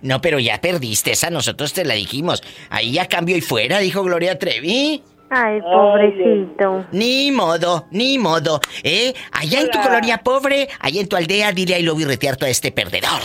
No, 0.02 0.22
pero 0.22 0.40
ya 0.40 0.62
perdiste 0.62 1.12
esa, 1.12 1.30
nosotros 1.30 1.74
te 1.74 1.86
la 1.86 1.96
dijimos. 1.96 2.42
Ahí 2.70 2.98
a 2.98 3.08
cambio 3.08 3.36
y 3.36 3.42
fuera, 3.42 3.80
dijo 3.80 4.04
Gloria 4.04 4.40
Trevi. 4.40 5.04
Ay, 5.30 5.60
pobrecito. 5.62 6.86
Ni 6.92 7.32
modo, 7.32 7.88
ni 7.92 8.18
modo. 8.18 8.60
¿Eh? 8.84 9.14
Allá 9.32 9.62
en 9.62 9.72
tu 9.72 9.82
colonia 9.82 10.20
pobre, 10.20 10.70
allá 10.80 11.02
en 11.02 11.10
tu 11.10 11.16
aldea, 11.16 11.52
dile 11.52 11.80
I 11.80 11.84
love 11.84 12.00
you 12.00 12.10
a 12.10 12.50
este 12.50 12.72
perdedor. 12.72 13.22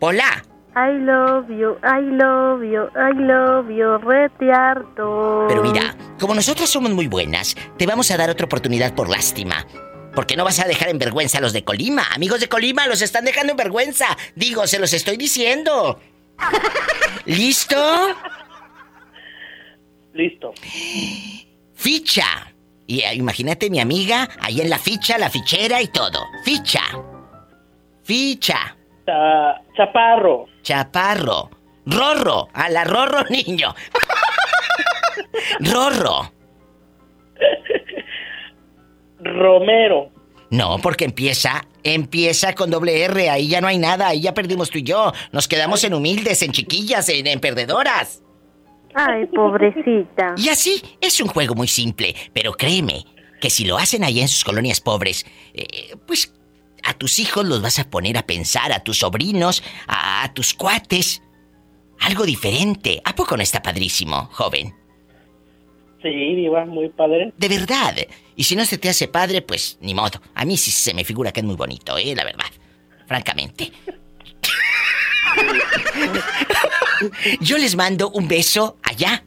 Hola. 0.00 0.49
I 0.76 0.92
love 0.98 1.48
you, 1.50 1.76
I 1.82 2.00
love 2.00 2.62
you, 2.62 2.88
I 2.94 3.12
love 3.12 3.68
you, 3.70 3.98
retearto. 3.98 5.46
Pero 5.48 5.62
mira, 5.62 5.96
como 6.18 6.34
nosotros 6.34 6.70
somos 6.70 6.92
muy 6.92 7.08
buenas, 7.08 7.56
te 7.76 7.86
vamos 7.86 8.10
a 8.10 8.16
dar 8.16 8.30
otra 8.30 8.46
oportunidad 8.46 8.94
por 8.94 9.08
lástima. 9.08 9.66
Porque 10.14 10.36
no 10.36 10.44
vas 10.44 10.60
a 10.60 10.66
dejar 10.66 10.88
en 10.88 10.98
vergüenza 10.98 11.38
a 11.38 11.40
los 11.40 11.52
de 11.52 11.64
Colima. 11.64 12.04
Amigos 12.14 12.40
de 12.40 12.48
Colima, 12.48 12.86
los 12.86 13.02
están 13.02 13.24
dejando 13.24 13.52
en 13.52 13.56
vergüenza. 13.56 14.16
Digo, 14.34 14.66
se 14.66 14.78
los 14.78 14.92
estoy 14.92 15.16
diciendo. 15.16 16.00
¿Listo? 17.26 17.76
Listo. 20.12 20.52
Ficha. 21.74 22.52
Y 22.86 23.00
eh, 23.00 23.14
imagínate 23.14 23.70
mi 23.70 23.80
amiga 23.80 24.28
ahí 24.40 24.60
en 24.60 24.70
la 24.70 24.78
ficha, 24.78 25.16
la 25.18 25.30
fichera 25.30 25.80
y 25.80 25.88
todo. 25.88 26.26
Ficha. 26.44 26.82
Ficha. 28.02 28.76
Cha- 29.10 29.60
chaparro. 29.76 30.46
Chaparro. 30.62 31.50
Rorro. 31.86 32.48
A 32.52 32.68
la 32.68 32.84
Rorro, 32.84 33.24
niño. 33.30 33.74
Rorro. 35.60 36.30
Romero. 39.18 40.10
No, 40.50 40.78
porque 40.82 41.04
empieza, 41.04 41.64
empieza 41.84 42.54
con 42.54 42.70
doble 42.70 43.02
R, 43.04 43.30
ahí 43.30 43.48
ya 43.48 43.60
no 43.60 43.68
hay 43.68 43.78
nada, 43.78 44.08
ahí 44.08 44.20
ya 44.20 44.34
perdimos 44.34 44.70
tú 44.70 44.78
y 44.78 44.82
yo. 44.82 45.12
Nos 45.32 45.46
quedamos 45.46 45.84
en 45.84 45.94
humildes, 45.94 46.42
en 46.42 46.52
chiquillas, 46.52 47.08
en, 47.08 47.26
en 47.26 47.38
perdedoras. 47.40 48.22
Ay, 48.94 49.26
pobrecita. 49.26 50.34
Y 50.36 50.48
así 50.48 50.82
es 51.00 51.20
un 51.20 51.28
juego 51.28 51.54
muy 51.54 51.68
simple, 51.68 52.14
pero 52.32 52.52
créeme 52.52 53.04
que 53.40 53.48
si 53.50 53.64
lo 53.64 53.78
hacen 53.78 54.02
allá 54.02 54.22
en 54.22 54.28
sus 54.28 54.42
colonias 54.44 54.80
pobres, 54.80 55.24
eh, 55.54 55.94
pues 56.06 56.34
a 56.84 56.94
tus 56.94 57.18
hijos 57.18 57.46
los 57.46 57.62
vas 57.62 57.78
a 57.78 57.88
poner 57.88 58.18
a 58.18 58.26
pensar, 58.26 58.72
a 58.72 58.82
tus 58.82 58.98
sobrinos, 58.98 59.62
a, 59.86 60.24
a 60.24 60.34
tus 60.34 60.54
cuates. 60.54 61.22
Algo 62.00 62.24
diferente. 62.24 63.00
¿A 63.04 63.14
poco 63.14 63.36
no 63.36 63.42
está 63.42 63.62
padrísimo, 63.62 64.28
joven? 64.32 64.74
Sí, 66.02 66.34
Diva, 66.34 66.64
muy 66.64 66.88
padre. 66.88 67.32
De 67.36 67.48
verdad. 67.48 67.94
Y 68.34 68.44
si 68.44 68.56
no 68.56 68.64
se 68.64 68.78
te 68.78 68.88
hace 68.88 69.06
padre, 69.06 69.42
pues 69.42 69.76
ni 69.80 69.92
modo. 69.92 70.20
A 70.34 70.46
mí 70.46 70.56
sí 70.56 70.70
se 70.70 70.94
me 70.94 71.04
figura 71.04 71.30
que 71.30 71.40
es 71.40 71.46
muy 71.46 71.56
bonito, 71.56 71.98
¿eh? 71.98 72.14
La 72.16 72.24
verdad. 72.24 72.46
Francamente. 73.06 73.70
Yo 77.40 77.58
les 77.58 77.76
mando 77.76 78.10
un 78.10 78.28
beso 78.28 78.76
allá, 78.82 79.24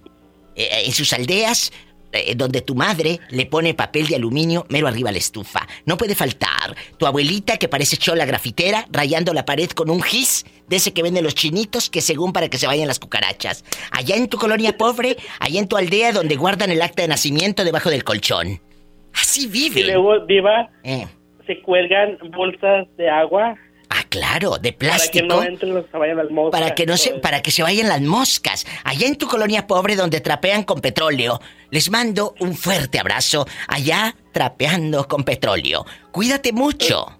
eh, 0.55 0.83
en 0.85 0.93
sus 0.93 1.13
aldeas, 1.13 1.71
eh, 2.13 2.35
donde 2.35 2.61
tu 2.61 2.75
madre 2.75 3.19
le 3.29 3.45
pone 3.45 3.73
papel 3.73 4.07
de 4.07 4.15
aluminio 4.15 4.65
mero 4.69 4.87
arriba 4.87 5.09
a 5.09 5.11
la 5.11 5.17
estufa. 5.17 5.67
No 5.85 5.97
puede 5.97 6.15
faltar. 6.15 6.75
Tu 6.97 7.05
abuelita 7.05 7.57
que 7.57 7.67
parece 7.67 7.97
chola 7.97 8.25
grafitera, 8.25 8.85
rayando 8.91 9.33
la 9.33 9.45
pared 9.45 9.69
con 9.71 9.89
un 9.89 10.01
gis 10.01 10.45
de 10.67 10.77
ese 10.77 10.93
que 10.93 11.03
venden 11.03 11.23
los 11.23 11.35
chinitos 11.35 11.89
que 11.89 12.01
según 12.01 12.31
para 12.33 12.47
que 12.49 12.57
se 12.57 12.67
vayan 12.67 12.87
las 12.87 12.99
cucarachas. 12.99 13.65
Allá 13.91 14.15
en 14.15 14.27
tu 14.29 14.37
colonia 14.37 14.77
pobre, 14.77 15.17
allá 15.39 15.59
en 15.59 15.67
tu 15.67 15.75
aldea 15.77 16.11
donde 16.11 16.35
guardan 16.35 16.71
el 16.71 16.81
acta 16.81 17.01
de 17.01 17.07
nacimiento 17.09 17.63
debajo 17.63 17.89
del 17.89 18.03
colchón. 18.03 18.61
Así 19.13 19.43
Y 19.45 19.47
viven. 19.47 19.87
luego, 19.87 20.19
Diva, 20.25 20.69
Eh, 20.83 21.05
se 21.45 21.61
cuelgan 21.61 22.17
bolsas 22.31 22.87
de 22.97 23.09
agua 23.09 23.55
ah, 23.93 24.03
claro, 24.09 24.57
de 24.57 24.73
para 24.73 24.73
que 24.73 24.75
plástico. 24.75 25.27
no 25.27 25.43
entren 25.43 25.73
los 25.73 25.91
vayan 25.91 26.17
las 26.17 26.29
moscas. 26.29 26.59
Para 26.59 26.75
que 26.75 26.85
no 26.85 26.97
se, 26.97 27.13
para 27.19 27.41
que 27.41 27.51
se 27.51 27.63
vayan 27.63 27.87
las 27.87 28.01
moscas. 28.01 28.65
Allá 28.83 29.07
en 29.07 29.17
tu 29.17 29.27
colonia 29.27 29.67
pobre 29.67 29.95
donde 29.95 30.21
trapean 30.21 30.63
con 30.63 30.81
petróleo. 30.81 31.39
Les 31.69 31.89
mando 31.89 32.35
un 32.39 32.55
fuerte 32.55 32.99
abrazo. 32.99 33.45
Allá 33.67 34.15
trapeando 34.31 35.07
con 35.07 35.23
petróleo. 35.23 35.85
Cuídate 36.11 36.51
mucho. 36.53 36.85
eso. 37.07 37.19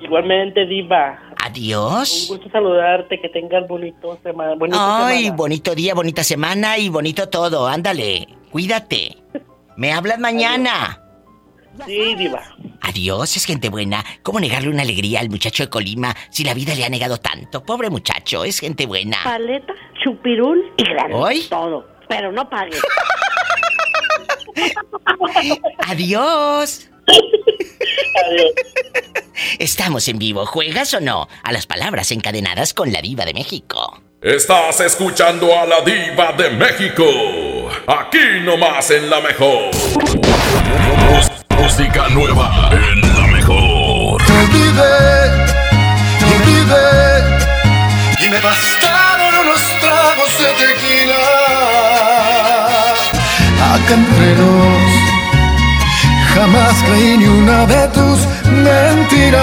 Igualmente, 0.00 0.66
Diva. 0.66 1.18
Un 1.30 1.36
Adiós. 1.42 2.26
gusto 2.28 2.50
saludarte, 2.50 3.20
que 3.20 3.28
tengas 3.30 3.66
bonito 3.66 4.18
semana. 4.22 4.54
bonita 4.54 5.06
Ay, 5.06 5.24
semana. 5.24 5.36
bonito 5.36 5.74
día, 5.74 5.94
bonita 5.94 6.22
semana 6.24 6.76
y 6.78 6.88
bonito 6.88 7.28
todo. 7.28 7.66
Ándale, 7.66 8.26
cuídate. 8.50 9.16
Me 9.76 9.92
hablas 9.92 10.18
mañana. 10.18 11.02
Sí, 11.84 12.14
Diva. 12.14 12.42
Adiós, 12.80 13.36
es 13.36 13.44
gente 13.44 13.68
buena. 13.68 14.04
¿Cómo 14.22 14.40
negarle 14.40 14.68
una 14.68 14.82
alegría 14.82 15.20
al 15.20 15.28
muchacho 15.28 15.64
de 15.64 15.70
Colima 15.70 16.14
si 16.30 16.44
la 16.44 16.54
vida 16.54 16.74
le 16.74 16.84
ha 16.84 16.88
negado 16.88 17.18
tanto? 17.18 17.62
Pobre 17.64 17.90
muchacho, 17.90 18.44
es 18.44 18.60
gente 18.60 18.86
buena. 18.86 19.18
Paleta, 19.24 19.74
chupirul 20.02 20.72
y 20.76 20.84
grande. 20.84 21.14
¿Hoy? 21.14 21.42
Todo. 21.50 21.86
Pero 22.08 22.32
no 22.32 22.48
pagues. 22.48 22.80
Adiós. 25.88 26.88
Adiós. 28.24 28.50
Estamos 29.58 30.08
en 30.08 30.18
vivo. 30.18 30.46
¿Juegas 30.46 30.94
o 30.94 31.00
no? 31.00 31.28
A 31.42 31.52
las 31.52 31.66
palabras 31.66 32.10
encadenadas 32.10 32.72
con 32.74 32.92
la 32.92 33.00
diva 33.02 33.24
de 33.24 33.34
México. 33.34 34.00
Estás 34.22 34.80
escuchando 34.80 35.56
a 35.58 35.66
la 35.66 35.80
diva 35.82 36.32
de 36.32 36.50
México. 36.50 37.04
Aquí 37.86 38.40
nomás 38.42 38.90
en 38.90 39.10
la 39.10 39.20
mejor. 39.20 39.70
Música 41.66 42.08
nueva 42.10 42.70
en 42.70 43.00
la 43.16 43.26
mejor. 43.26 44.22
Te 44.24 44.32
olvidé, 44.32 44.96
te 46.20 46.24
olvidé 46.36 46.94
Y 48.24 48.28
me 48.28 48.38
bastaron 48.40 49.34
unos 49.42 49.60
tragos 49.80 50.30
de 50.38 50.50
tequila 50.62 51.24
Acá 53.74 53.94
entre 53.94 54.36
Jamás 56.34 56.76
creí 56.86 57.12
ni 57.18 57.26
una 57.26 57.66
de 57.66 57.88
tus 57.88 58.18
mentiras 58.46 59.42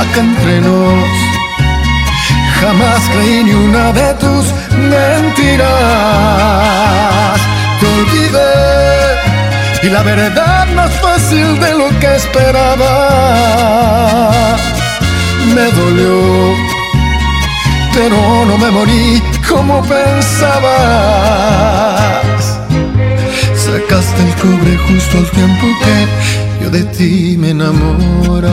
Acá 0.00 0.20
entre 0.20 0.60
nos 0.60 1.32
jamás 2.62 3.02
creí 3.12 3.44
ni 3.44 3.52
una 3.52 3.92
de 3.92 4.14
tus 4.14 4.44
mentiras. 4.92 5.68
Te 7.78 7.86
olvidé 7.98 8.54
y 9.82 9.86
la 9.88 10.02
verdad 10.02 10.66
más 10.74 10.92
fácil 11.00 11.58
de 11.58 11.74
lo 11.74 11.88
que 12.00 12.16
esperaba. 12.16 12.92
Me 15.54 15.66
dolió, 15.80 16.54
pero 17.92 18.16
no 18.46 18.56
me 18.58 18.70
morí 18.70 19.22
como 19.48 19.82
pensabas. 19.82 20.72
Sacaste 23.72 24.20
el 24.20 24.34
cobre 24.34 24.76
justo 24.86 25.16
al 25.16 25.30
tiempo 25.30 25.66
que 25.82 26.62
yo 26.62 26.68
de 26.68 26.84
ti 26.84 27.36
me 27.38 27.50
enamoraba. 27.52 28.52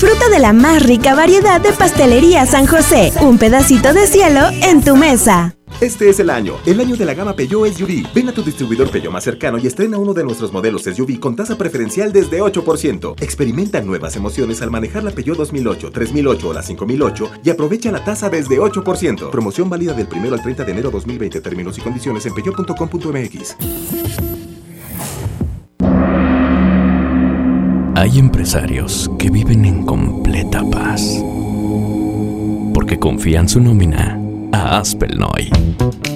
Disfruta 0.00 0.28
de 0.28 0.38
la 0.38 0.52
más 0.52 0.84
rica 0.84 1.16
variedad 1.16 1.60
de 1.60 1.72
pastelería 1.72 2.46
San 2.46 2.68
José. 2.68 3.12
Un 3.20 3.36
pedacito 3.36 3.92
de 3.92 4.06
cielo 4.06 4.42
en 4.62 4.80
tu 4.80 4.94
mesa. 4.94 5.56
Este 5.80 6.08
es 6.08 6.20
el 6.20 6.30
año, 6.30 6.54
el 6.66 6.78
año 6.78 6.94
de 6.94 7.04
la 7.04 7.14
gama 7.14 7.34
Peugeot 7.34 7.72
SUV. 7.72 8.06
Ven 8.14 8.28
a 8.28 8.32
tu 8.32 8.44
distribuidor 8.44 8.92
Peugeot 8.92 9.12
más 9.12 9.24
cercano 9.24 9.58
y 9.58 9.66
estrena 9.66 9.98
uno 9.98 10.14
de 10.14 10.22
nuestros 10.22 10.52
modelos 10.52 10.84
SUV 10.84 11.18
con 11.18 11.34
tasa 11.34 11.58
preferencial 11.58 12.12
desde 12.12 12.40
8%. 12.40 13.20
Experimenta 13.20 13.80
nuevas 13.80 14.14
emociones 14.14 14.62
al 14.62 14.70
manejar 14.70 15.02
la 15.02 15.10
Peugeot 15.10 15.36
2008, 15.36 15.90
3008 15.90 16.48
o 16.48 16.52
la 16.52 16.62
5008 16.62 17.30
y 17.42 17.50
aprovecha 17.50 17.90
la 17.90 18.04
tasa 18.04 18.30
desde 18.30 18.60
8%. 18.60 19.30
Promoción 19.30 19.68
válida 19.68 19.94
del 19.94 20.06
1 20.06 20.32
al 20.32 20.40
30 20.40 20.64
de 20.64 20.70
enero 20.70 20.92
2020. 20.92 21.40
Términos 21.40 21.76
y 21.76 21.80
condiciones 21.80 22.24
en 22.24 22.34
peugeot.com.mx. 22.34 24.37
Hay 27.98 28.20
empresarios 28.20 29.10
que 29.18 29.28
viven 29.28 29.64
en 29.64 29.84
completa 29.84 30.62
paz 30.70 31.02
porque 32.72 32.96
confían 32.96 33.48
su 33.48 33.60
nómina 33.60 34.16
a 34.52 34.78
Aspelnoy. 34.78 35.50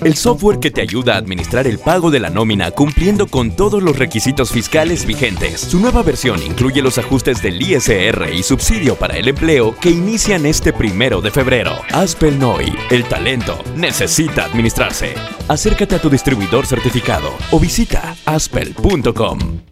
El 0.04 0.14
software 0.14 0.60
que 0.60 0.70
te 0.70 0.80
ayuda 0.80 1.14
a 1.14 1.18
administrar 1.18 1.66
el 1.66 1.80
pago 1.80 2.12
de 2.12 2.20
la 2.20 2.30
nómina 2.30 2.70
cumpliendo 2.70 3.26
con 3.26 3.56
todos 3.56 3.82
los 3.82 3.98
requisitos 3.98 4.52
fiscales 4.52 5.04
vigentes. 5.04 5.60
Su 5.60 5.80
nueva 5.80 6.04
versión 6.04 6.40
incluye 6.46 6.82
los 6.82 6.98
ajustes 6.98 7.42
del 7.42 7.60
ISR 7.60 8.32
y 8.32 8.44
subsidio 8.44 8.94
para 8.94 9.16
el 9.16 9.26
empleo 9.26 9.74
que 9.80 9.90
inician 9.90 10.46
este 10.46 10.72
primero 10.72 11.20
de 11.20 11.32
febrero. 11.32 11.72
Aspelnoy, 11.92 12.72
el 12.90 13.02
talento 13.06 13.58
necesita 13.74 14.44
administrarse. 14.44 15.14
Acércate 15.48 15.96
a 15.96 16.00
tu 16.00 16.08
distribuidor 16.08 16.64
certificado 16.64 17.30
o 17.50 17.58
visita 17.58 18.14
aspel.com. 18.24 19.71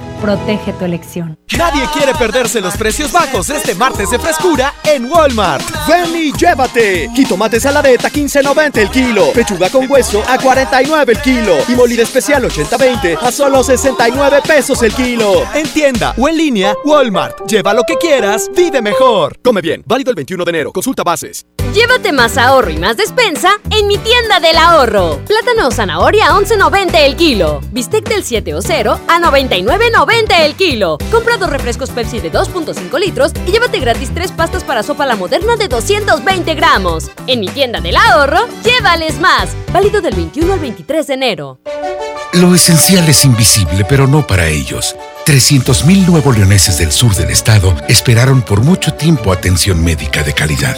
protege 0.21 0.73
tu 0.73 0.85
elección. 0.85 1.37
Nadie 1.57 1.83
quiere 1.93 2.13
perderse 2.15 2.61
los 2.61 2.77
precios 2.77 3.11
bajos 3.11 3.49
este 3.49 3.75
martes 3.75 4.09
de 4.09 4.19
frescura 4.19 4.73
en 4.83 5.11
Walmart. 5.11 5.63
Ven 5.87 6.15
y 6.15 6.31
llévate. 6.31 7.09
Jitomate 7.13 7.59
saladeta 7.59 8.09
15.90 8.09 8.77
el 8.77 8.89
kilo. 8.89 9.31
Pechuga 9.33 9.69
con 9.69 9.89
hueso 9.91 10.23
a 10.27 10.37
49 10.37 11.13
el 11.13 11.21
kilo. 11.21 11.57
Y 11.67 11.73
molida 11.73 12.03
especial 12.03 12.43
80-20 12.43 13.17
a 13.21 13.31
solo 13.31 13.63
69 13.63 14.39
pesos 14.47 14.81
el 14.83 14.93
kilo. 14.93 15.43
En 15.53 15.67
tienda 15.67 16.13
o 16.17 16.29
en 16.29 16.37
línea, 16.37 16.75
Walmart. 16.85 17.47
Lleva 17.49 17.73
lo 17.73 17.83
que 17.83 17.97
quieras, 17.97 18.49
vive 18.55 18.81
mejor. 18.81 19.37
Come 19.43 19.61
bien. 19.61 19.83
Válido 19.85 20.11
el 20.11 20.15
21 20.15 20.45
de 20.45 20.49
enero. 20.49 20.71
Consulta 20.71 21.03
bases. 21.03 21.45
Llévate 21.73 22.11
más 22.11 22.37
ahorro 22.37 22.69
y 22.69 22.77
más 22.77 22.97
despensa 22.97 23.51
en 23.69 23.87
mi 23.87 23.97
tienda 23.97 24.39
del 24.39 24.57
ahorro. 24.57 25.19
Plátano 25.25 25.67
o 25.67 25.71
zanahoria 25.71 26.27
a 26.27 26.33
11.90 26.33 26.95
el 26.95 27.15
kilo. 27.15 27.61
Bistec 27.71 28.07
del 28.09 28.23
7 28.23 28.53
o 28.53 28.61
0 28.61 28.99
a 29.07 29.19
99.90 29.19 30.39
el 30.41 30.55
kilo. 30.55 30.97
Compra 31.11 31.37
dos 31.37 31.49
refrescos 31.49 31.89
Pepsi 31.89 32.19
de 32.19 32.31
2.5 32.31 32.99
litros 32.99 33.31
y 33.47 33.51
llévate 33.51 33.79
gratis 33.79 34.13
tres 34.13 34.31
pastas 34.31 34.63
para 34.63 34.83
sopa 34.83 35.05
la 35.05 35.15
moderna 35.15 35.55
de 35.55 35.67
220 35.67 36.55
gramos. 36.55 37.09
En 37.27 37.39
mi 37.39 37.47
tienda 37.47 37.79
del 37.79 37.95
ahorro, 37.95 38.47
llévales 38.63 39.19
más. 39.19 39.49
Válido 39.71 40.01
del 40.01 40.15
21 40.15 40.53
al 40.53 40.59
23 40.59 41.07
de 41.07 41.13
enero. 41.13 41.59
Lo 42.33 42.55
esencial 42.55 43.09
es 43.09 43.25
invisible, 43.25 43.85
pero 43.87 44.07
no 44.07 44.25
para 44.25 44.47
ellos. 44.47 44.95
300.000 45.25 46.07
nuevo 46.07 46.31
leoneses 46.31 46.77
del 46.77 46.91
sur 46.91 47.13
del 47.13 47.29
estado 47.29 47.75
esperaron 47.89 48.41
por 48.41 48.61
mucho 48.61 48.93
tiempo 48.93 49.33
atención 49.33 49.83
médica 49.83 50.23
de 50.23 50.33
calidad. 50.33 50.77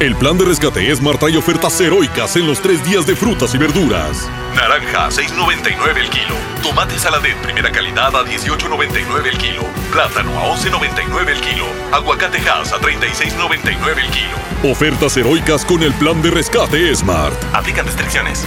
El 0.00 0.16
plan 0.16 0.38
de 0.38 0.46
rescate 0.46 0.96
Smart 0.96 1.20
trae 1.20 1.36
ofertas 1.36 1.78
heroicas 1.78 2.34
en 2.36 2.46
los 2.46 2.62
tres 2.62 2.82
días 2.82 3.06
de 3.06 3.14
frutas 3.14 3.54
y 3.54 3.58
verduras. 3.58 4.30
Naranja 4.56 5.04
a 5.04 5.10
6.99 5.10 5.98
el 5.98 6.08
kilo. 6.08 6.34
Tomate 6.62 6.98
saladet 6.98 7.36
primera 7.42 7.70
calidad 7.70 8.16
a 8.16 8.24
18.99 8.24 9.26
el 9.26 9.36
kilo. 9.36 9.62
Plátano 9.92 10.30
a 10.40 10.56
11.99 10.56 11.28
el 11.28 11.40
kilo. 11.42 11.66
Aguacate 11.92 12.38
Hass 12.38 12.72
a 12.72 12.80
36.99 12.80 13.98
el 13.98 14.10
kilo. 14.10 14.72
Ofertas 14.72 15.18
heroicas 15.18 15.66
con 15.66 15.82
el 15.82 15.92
plan 15.92 16.22
de 16.22 16.30
rescate 16.30 16.96
Smart. 16.96 17.34
Aplican 17.52 17.84
restricciones. 17.84 18.46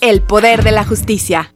El 0.00 0.22
poder 0.22 0.62
de 0.62 0.70
la 0.70 0.84
justicia. 0.84 1.52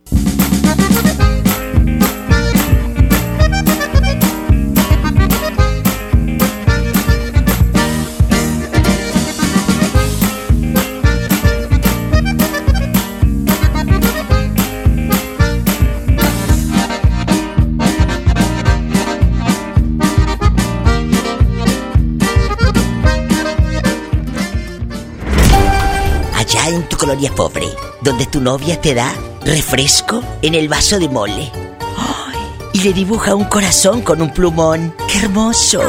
Allá 26.35 26.69
en 26.69 26.89
tu 26.89 26.97
colonia 26.97 27.31
pobre, 27.37 27.69
donde 28.03 28.27
tu 28.27 28.41
novia 28.41 28.81
te 28.81 28.95
da 28.95 29.15
refresco 29.45 30.23
en 30.43 30.55
el 30.55 30.69
vaso 30.69 30.99
de 30.99 31.09
mole. 31.09 31.51
¡Ay! 31.97 32.37
Y 32.73 32.83
le 32.83 32.93
dibuja 32.93 33.35
un 33.35 33.45
corazón 33.45 34.03
con 34.03 34.21
un 34.21 34.33
plumón. 34.33 34.95
¡Qué 35.11 35.21
hermoso! 35.21 35.81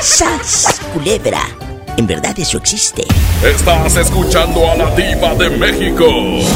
¡Sas! 0.00 0.80
Culebra. 0.92 1.42
En 1.96 2.06
verdad 2.06 2.38
eso 2.38 2.58
existe. 2.58 3.04
Estás 3.44 3.96
escuchando 3.96 4.70
a 4.70 4.76
la 4.76 4.94
diva 4.94 5.34
de 5.34 5.50
México. 5.50 6.06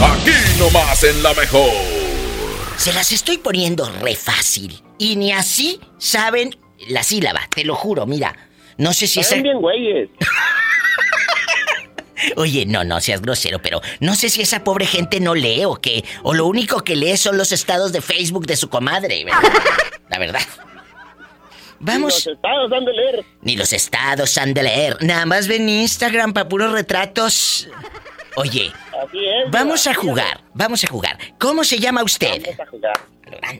Aquí 0.03 0.33
nomás 0.59 1.03
en 1.05 1.23
la 1.23 1.33
mejor. 1.35 1.71
Se 2.77 2.93
las 2.93 3.13
estoy 3.13 3.39
poniendo 3.39 3.89
re 4.01 4.15
fácil. 4.15 4.83
Y 4.99 5.17
ni 5.17 5.33
así 5.33 5.81
saben 5.99 6.57
la 6.89 7.03
sílaba, 7.03 7.41
te 7.55 7.65
lo 7.65 7.75
juro, 7.75 8.07
mira. 8.07 8.35
No 8.79 8.93
sé 8.93 9.07
si 9.07 9.21
es. 9.21 9.43
Bien 9.43 9.61
güeyes. 9.61 10.09
Oye, 12.37 12.67
no, 12.67 12.85
no 12.85 13.01
seas 13.01 13.21
grosero, 13.23 13.61
pero 13.61 13.81
no 14.01 14.15
sé 14.15 14.29
si 14.31 14.43
esa 14.43 14.65
pobre 14.65 14.87
gente 14.87 15.21
no 15.21 15.35
lee 15.35 15.65
o 15.65 15.77
qué. 15.77 16.05
O 16.23 16.35
lo 16.35 16.47
único 16.47 16.83
que 16.83 16.97
lee 16.97 17.17
son 17.17 17.37
los 17.37 17.53
estados 17.53 17.93
de 17.93 18.01
Facebook 18.01 18.47
de 18.47 18.57
su 18.57 18.69
comadre, 18.69 19.25
¿verdad? 19.25 19.41
La 20.09 20.19
verdad. 20.19 20.41
Vamos. 21.79 22.15
Los 22.15 22.27
estados 22.27 22.73
han 22.73 22.85
de 22.85 22.93
leer. 22.93 23.25
Ni 23.43 23.57
los 23.57 23.73
estados 23.73 24.39
han 24.39 24.55
de 24.55 24.63
leer. 24.63 24.97
Nada 25.03 25.27
más 25.27 25.47
ven 25.47 25.69
Instagram 25.69 26.33
para 26.33 26.49
puros 26.49 26.73
retratos. 26.73 27.69
Oye, 28.37 28.73
Así 29.03 29.19
es. 29.19 29.51
vamos 29.51 29.87
a 29.87 29.95
jugar, 29.95 30.43
vamos 30.55 30.85
a 30.85 30.87
jugar. 30.89 31.19
¿Cómo 31.39 31.65
se 31.65 31.79
llama 31.79 32.03
usted? 32.03 32.43
Vamos 32.43 32.61
a 32.61 32.67
jugar. 32.67 33.01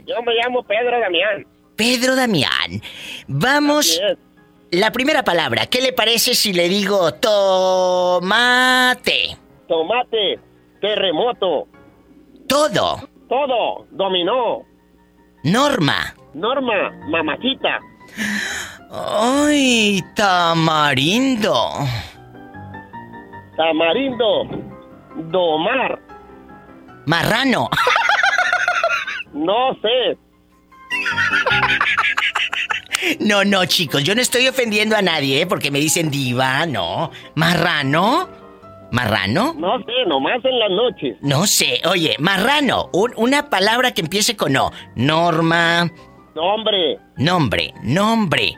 Yo 0.07 0.23
me 0.23 0.33
llamo 0.35 0.63
Pedro 0.63 1.01
Damián. 1.01 1.47
Pedro 1.77 2.15
Damián. 2.17 2.83
Vamos. 3.27 4.01
La 4.73 4.91
primera 4.91 5.23
palabra, 5.23 5.67
¿qué 5.67 5.81
le 5.81 5.93
parece 5.93 6.35
si 6.35 6.53
le 6.53 6.69
digo 6.69 7.15
tomate? 7.15 8.27
Tomate. 9.69 10.41
Terremoto. 10.81 11.69
Todo. 12.49 13.09
Todo. 13.29 13.87
Dominó. 13.93 14.65
Norma. 15.45 16.15
Norma. 16.35 16.91
Mamacita. 17.09 17.79
Ay, 18.91 20.03
tamarindo. 20.15 21.55
Tamarindo. 23.57 24.45
Domar. 25.31 25.99
Marrano. 27.07 27.69
No 29.33 29.75
sé. 29.83 30.17
No, 33.21 33.45
no, 33.45 33.65
chicos, 33.67 34.03
yo 34.05 34.15
no 34.15 34.21
estoy 34.21 34.49
ofendiendo 34.49 34.97
a 34.97 35.03
nadie, 35.03 35.43
¿eh? 35.43 35.47
Porque 35.47 35.71
me 35.71 35.79
dicen 35.81 36.11
diva, 36.11 36.67
no. 36.67 37.11
¿Marrano? 37.35 38.29
¿Marrano? 38.93 39.55
No 39.59 39.79
sé, 39.81 39.93
nomás 40.07 40.45
en 40.45 40.59
las 40.59 40.71
noches. 40.71 41.17
No 41.21 41.47
sé, 41.47 41.81
oye, 41.87 42.15
marrano, 42.21 42.89
un- 42.93 43.13
una 43.17 43.51
palabra 43.51 43.93
que 43.93 44.01
empiece 44.03 44.37
con 44.37 44.57
O. 44.57 44.71
Norma. 44.95 45.91
Nombre. 46.35 46.99
Nombre, 47.17 47.75
nombre. 47.83 48.55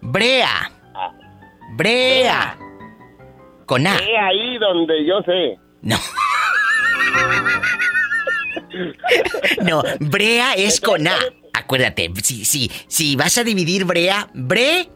Brea. 0.00 0.70
Brea. 1.76 2.56
Con 3.66 3.86
A. 3.86 3.96
Es 3.96 4.08
ahí 4.22 4.56
donde 4.58 5.04
yo 5.06 5.20
sé. 5.22 5.58
No. 5.82 5.96
No, 9.62 9.82
brea 10.00 10.52
es 10.54 10.80
con 10.80 11.06
A. 11.06 11.16
Acuérdate, 11.56 12.10
si, 12.22 12.44
si, 12.44 12.70
si 12.86 13.16
vas 13.16 13.38
a 13.38 13.44
dividir 13.44 13.84
brea, 13.84 14.28
bre, 14.34 14.88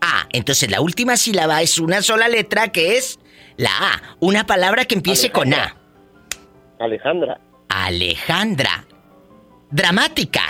A. 0.00 0.26
Entonces 0.32 0.70
la 0.70 0.80
última 0.80 1.16
sílaba 1.16 1.62
es 1.62 1.78
una 1.78 2.02
sola 2.02 2.28
letra 2.28 2.68
que 2.68 2.96
es 2.96 3.18
la 3.56 3.70
A. 3.70 4.02
Una 4.20 4.46
palabra 4.46 4.84
que 4.84 4.94
empiece 4.94 5.30
con 5.30 5.54
A. 5.54 5.74
Alejandra. 6.78 7.40
Alejandra. 7.68 8.84
Dramática. 9.70 10.42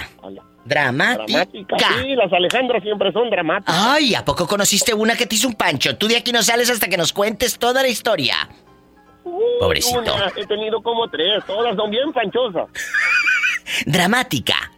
Dramática. 0.65 1.47
Dramática. 1.47 1.77
Sí, 1.79 2.17
las 2.17 2.33
Alejandras 2.33 2.83
siempre 2.83 3.13
son 3.13 3.31
dramáticas. 3.31 3.75
Ay, 3.79 4.17
¿a 4.17 4.25
poco 4.25 4.49
conociste 4.49 4.93
una 4.95 5.17
que 5.17 5.27
te 5.27 5.37
hizo 5.37 5.47
un 5.47 5.55
pancho? 5.55 5.97
Tú 5.97 6.09
de 6.09 6.17
aquí 6.17 6.33
no 6.33 6.43
sales 6.43 6.69
hasta 6.71 6.89
que 6.89 6.97
nos 6.97 7.13
cuentes 7.13 7.57
toda 7.57 7.83
la 7.83 7.89
historia. 7.89 8.49
Pobrecito. 9.61 10.01
Una, 10.01 10.33
he 10.37 10.45
tenido 10.47 10.83
como 10.83 11.09
tres, 11.09 11.45
todas 11.47 11.77
son 11.77 11.91
bien 11.91 12.13
panchosas. 12.13 12.67
Dramática. 13.87 14.73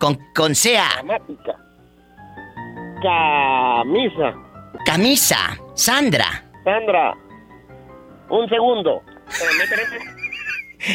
Con, 0.00 0.18
con 0.34 0.54
sea. 0.56 0.88
Dramática. 0.96 1.54
Camisa. 3.02 4.34
Camisa. 4.84 5.58
Sandra. 5.74 6.44
Sandra. 6.64 7.14
Un 8.30 8.48
segundo. 8.48 9.02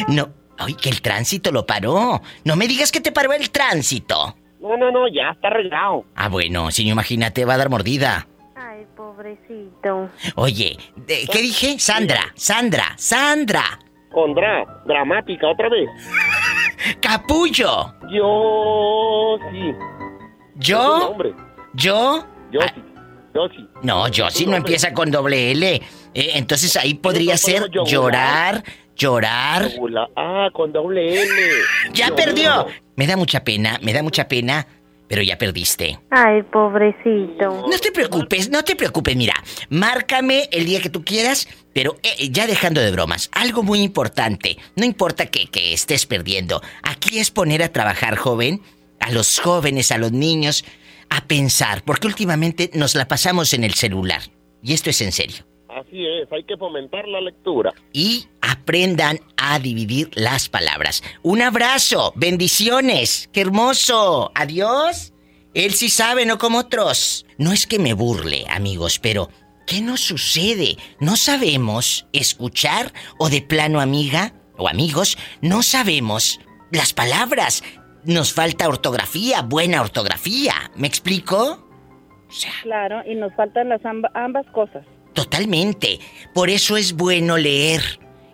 No. 0.08 0.28
Ay, 0.58 0.74
que 0.74 0.88
el 0.88 1.02
tránsito 1.02 1.52
lo 1.52 1.66
paró. 1.66 2.20
No 2.44 2.56
me 2.56 2.66
digas 2.66 2.90
que 2.90 3.00
te 3.00 3.12
paró 3.12 3.32
el 3.32 3.50
tránsito. 3.50 4.36
No, 4.60 4.76
no, 4.76 4.90
no, 4.90 5.06
ya 5.08 5.30
está 5.34 5.48
arreglado. 5.48 6.04
Ah, 6.14 6.28
bueno, 6.28 6.70
si 6.70 6.84
no 6.86 6.92
imagínate, 6.92 7.44
va 7.44 7.54
a 7.54 7.58
dar 7.58 7.68
mordida. 7.68 8.26
Ay, 8.56 8.86
pobrecito. 8.96 10.08
Oye, 10.34 10.78
de- 10.96 11.28
¿qué 11.30 11.42
dije? 11.42 11.78
Sandra, 11.78 12.32
Sandra, 12.34 12.94
Sandra. 12.96 13.78
Con 14.12 14.34
dra, 14.34 14.64
dramática, 14.86 15.48
otra 15.48 15.68
vez. 15.68 15.88
Capullo. 17.00 17.94
Yo 18.10 19.38
sí. 19.50 19.72
¿Yo? 20.56 21.10
Hombre. 21.10 21.34
¿Yo? 21.74 22.24
Yo 22.50 22.60
sí. 22.62 22.82
Yo 23.34 23.48
sí. 23.54 23.68
No, 23.82 24.08
yo 24.08 24.30
sí 24.30 24.46
no 24.46 24.56
empieza 24.56 24.94
con 24.94 25.10
doble 25.10 25.50
L. 25.52 25.74
Eh, 25.76 25.82
entonces 26.34 26.74
ahí 26.76 26.94
podría 26.94 27.36
ser 27.36 27.70
llorar, 27.70 28.64
llorar. 28.94 29.70
Ah, 30.16 30.48
con 30.54 30.72
doble 30.72 31.22
L. 31.22 31.30
¡Ya 31.92 32.08
Yo- 32.08 32.16
perdió! 32.16 32.66
Me 32.94 33.06
da 33.06 33.16
mucha 33.18 33.44
pena, 33.44 33.78
me 33.82 33.92
da 33.92 34.02
mucha 34.02 34.26
pena, 34.26 34.66
pero 35.08 35.22
ya 35.22 35.38
perdiste. 35.38 35.98
Ay, 36.10 36.42
pobrecito. 36.42 37.66
No 37.68 37.78
te 37.78 37.92
preocupes, 37.92 38.50
no 38.50 38.64
te 38.64 38.76
preocupes, 38.76 39.16
mira, 39.16 39.34
márcame 39.68 40.48
el 40.52 40.66
día 40.66 40.80
que 40.80 40.90
tú 40.90 41.04
quieras, 41.04 41.48
pero 41.72 41.96
eh, 42.02 42.28
ya 42.30 42.46
dejando 42.46 42.80
de 42.80 42.90
bromas, 42.90 43.30
algo 43.32 43.62
muy 43.62 43.80
importante, 43.80 44.56
no 44.76 44.84
importa 44.84 45.26
que, 45.26 45.46
que 45.46 45.72
estés 45.72 46.06
perdiendo, 46.06 46.60
aquí 46.82 47.18
es 47.18 47.30
poner 47.30 47.62
a 47.62 47.72
trabajar 47.72 48.16
joven, 48.16 48.62
a 49.00 49.10
los 49.10 49.38
jóvenes, 49.38 49.92
a 49.92 49.98
los 49.98 50.12
niños, 50.12 50.64
a 51.10 51.26
pensar, 51.26 51.82
porque 51.84 52.06
últimamente 52.06 52.70
nos 52.74 52.94
la 52.94 53.08
pasamos 53.08 53.52
en 53.54 53.64
el 53.64 53.74
celular. 53.74 54.22
Y 54.62 54.72
esto 54.72 54.90
es 54.90 55.00
en 55.00 55.12
serio. 55.12 55.44
Así 55.76 56.06
es, 56.06 56.32
hay 56.32 56.42
que 56.44 56.56
fomentar 56.56 57.06
la 57.06 57.20
lectura. 57.20 57.70
Y 57.92 58.26
aprendan 58.40 59.18
a 59.36 59.58
dividir 59.58 60.08
las 60.14 60.48
palabras. 60.48 61.02
Un 61.22 61.42
abrazo, 61.42 62.14
bendiciones, 62.16 63.28
qué 63.32 63.42
hermoso. 63.42 64.32
Adiós. 64.34 65.12
Él 65.52 65.74
sí 65.74 65.90
sabe, 65.90 66.24
no 66.24 66.38
como 66.38 66.60
otros. 66.60 67.26
No 67.36 67.52
es 67.52 67.66
que 67.66 67.78
me 67.78 67.92
burle, 67.92 68.46
amigos, 68.48 68.98
pero 68.98 69.28
¿qué 69.66 69.82
nos 69.82 70.00
sucede? 70.00 70.78
No 70.98 71.16
sabemos 71.16 72.06
escuchar 72.14 72.92
o 73.18 73.28
de 73.28 73.42
plano 73.42 73.80
amiga 73.80 74.32
o 74.56 74.68
amigos, 74.68 75.18
no 75.42 75.62
sabemos 75.62 76.40
las 76.72 76.94
palabras. 76.94 77.62
Nos 78.04 78.32
falta 78.32 78.66
ortografía, 78.66 79.42
buena 79.42 79.82
ortografía. 79.82 80.54
¿Me 80.74 80.86
explico? 80.86 81.62
Claro, 82.62 83.02
y 83.06 83.14
nos 83.14 83.34
faltan 83.34 83.68
las 83.68 83.84
amba- 83.84 84.10
ambas 84.14 84.46
cosas. 84.54 84.86
Totalmente. 85.16 85.98
Por 86.34 86.50
eso 86.50 86.76
es 86.76 86.92
bueno 86.92 87.38
leer. 87.38 87.82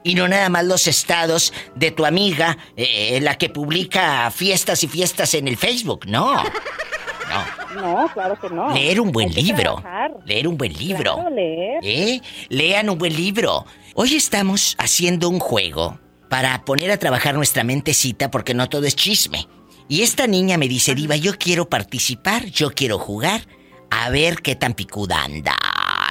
Y 0.05 0.17
no 0.17 0.27
nada 0.27 0.49
más 0.49 0.65
los 0.65 0.89
estados 0.89 1.53
de 1.77 1.93
tu 1.93 2.05
amiga, 2.05 2.59
eh, 2.77 3.21
la 3.23 3.39
que 3.39 3.49
publica 3.49 4.29
fiestas 4.33 4.83
y 4.83 4.89
fiestas 4.89 5.33
en 5.35 5.47
el 5.47 5.57
Facebook. 5.57 6.07
No. 6.07 6.35
No. 6.35 7.63
No, 7.77 8.11
claro 8.13 8.39
que 8.39 8.51
no. 8.51 8.75
Leer 8.75 9.01
un 9.01 9.13
buen 9.13 9.33
libro. 9.33 9.77
trabajar. 9.77 10.11
Leer 10.27 10.49
un 10.49 10.59
buen 10.59 10.73
libro. 10.73 11.15
Claro, 11.15 11.31
leer. 11.31 11.79
¿Eh? 11.83 12.21
Lean 12.49 12.91
un 12.91 12.99
buen 12.99 13.15
libro. 13.17 13.65
Hoy 13.95 14.17
estamos 14.17 14.75
haciendo 14.79 15.29
un 15.29 15.39
juego 15.39 15.99
para 16.29 16.65
poner 16.65 16.91
a 16.91 16.99
trabajar 16.99 17.35
nuestra 17.35 17.63
mentecita 17.63 18.31
porque 18.31 18.55
no 18.55 18.69
todo 18.69 18.87
es 18.87 18.97
chisme. 18.97 19.47
Y 19.89 20.03
esta 20.03 20.27
niña 20.27 20.59
me 20.59 20.69
dice, 20.69 20.95
Diva, 20.95 21.17
yo 21.17 21.39
quiero 21.39 21.69
participar, 21.69 22.47
yo 22.47 22.71
quiero 22.73 22.99
jugar. 22.99 23.47
A 23.91 24.11
ver 24.11 24.43
qué 24.43 24.57
tan 24.57 24.75
picuda 24.75 25.23
anda. 25.23 25.55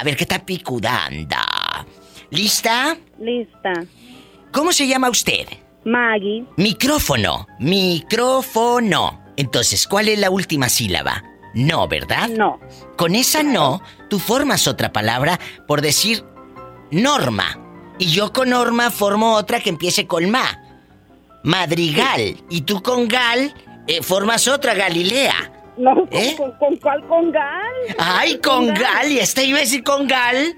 A 0.02 0.04
ver 0.04 0.18
qué 0.18 0.26
tan 0.26 0.42
picuda 0.42 1.06
anda. 1.06 1.46
¿Lista? 2.32 2.98
Lista. 3.20 3.72
¿Cómo 4.52 4.74
se 4.74 4.88
llama 4.88 5.12
usted? 5.12 5.48
Maggie. 5.86 6.44
Micrófono. 6.58 7.46
Micrófono. 7.60 9.22
Entonces, 9.38 9.88
¿cuál 9.88 10.10
es 10.10 10.18
la 10.18 10.32
última 10.32 10.70
sílaba? 10.70 11.24
No, 11.54 11.88
¿verdad? 11.88 12.30
No. 12.30 12.60
Con 12.98 13.14
esa 13.14 13.44
no, 13.44 13.84
tú 14.10 14.18
formas 14.18 14.68
otra 14.68 14.92
palabra 14.92 15.40
por 15.68 15.82
decir 15.82 16.26
norma. 16.90 17.60
Y 18.00 18.08
yo 18.08 18.34
con 18.34 18.50
norma 18.50 18.90
formo 18.90 19.36
otra 19.36 19.60
que 19.60 19.70
empiece 19.70 20.08
con 20.08 20.32
ma. 20.32 20.64
Madrigal. 21.44 22.44
Y 22.50 22.62
tú 22.62 22.82
con 22.82 23.08
gal 23.08 23.54
eh, 23.86 24.02
formas 24.02 24.48
otra 24.48 24.74
Galilea. 24.74 25.61
No, 25.82 25.96
¿con, 25.96 26.08
¿Eh? 26.12 26.36
con, 26.38 26.52
con 26.58 26.76
cuál 26.78 27.08
con 27.08 27.32
gal? 27.32 27.74
Ay, 27.98 28.38
con 28.40 28.68
gal. 28.74 29.12
Y 29.12 29.20
esta 29.20 29.42
iba 29.42 29.58
a 29.58 29.62
decir 29.62 29.84
con 29.84 30.08
gal. 30.08 30.36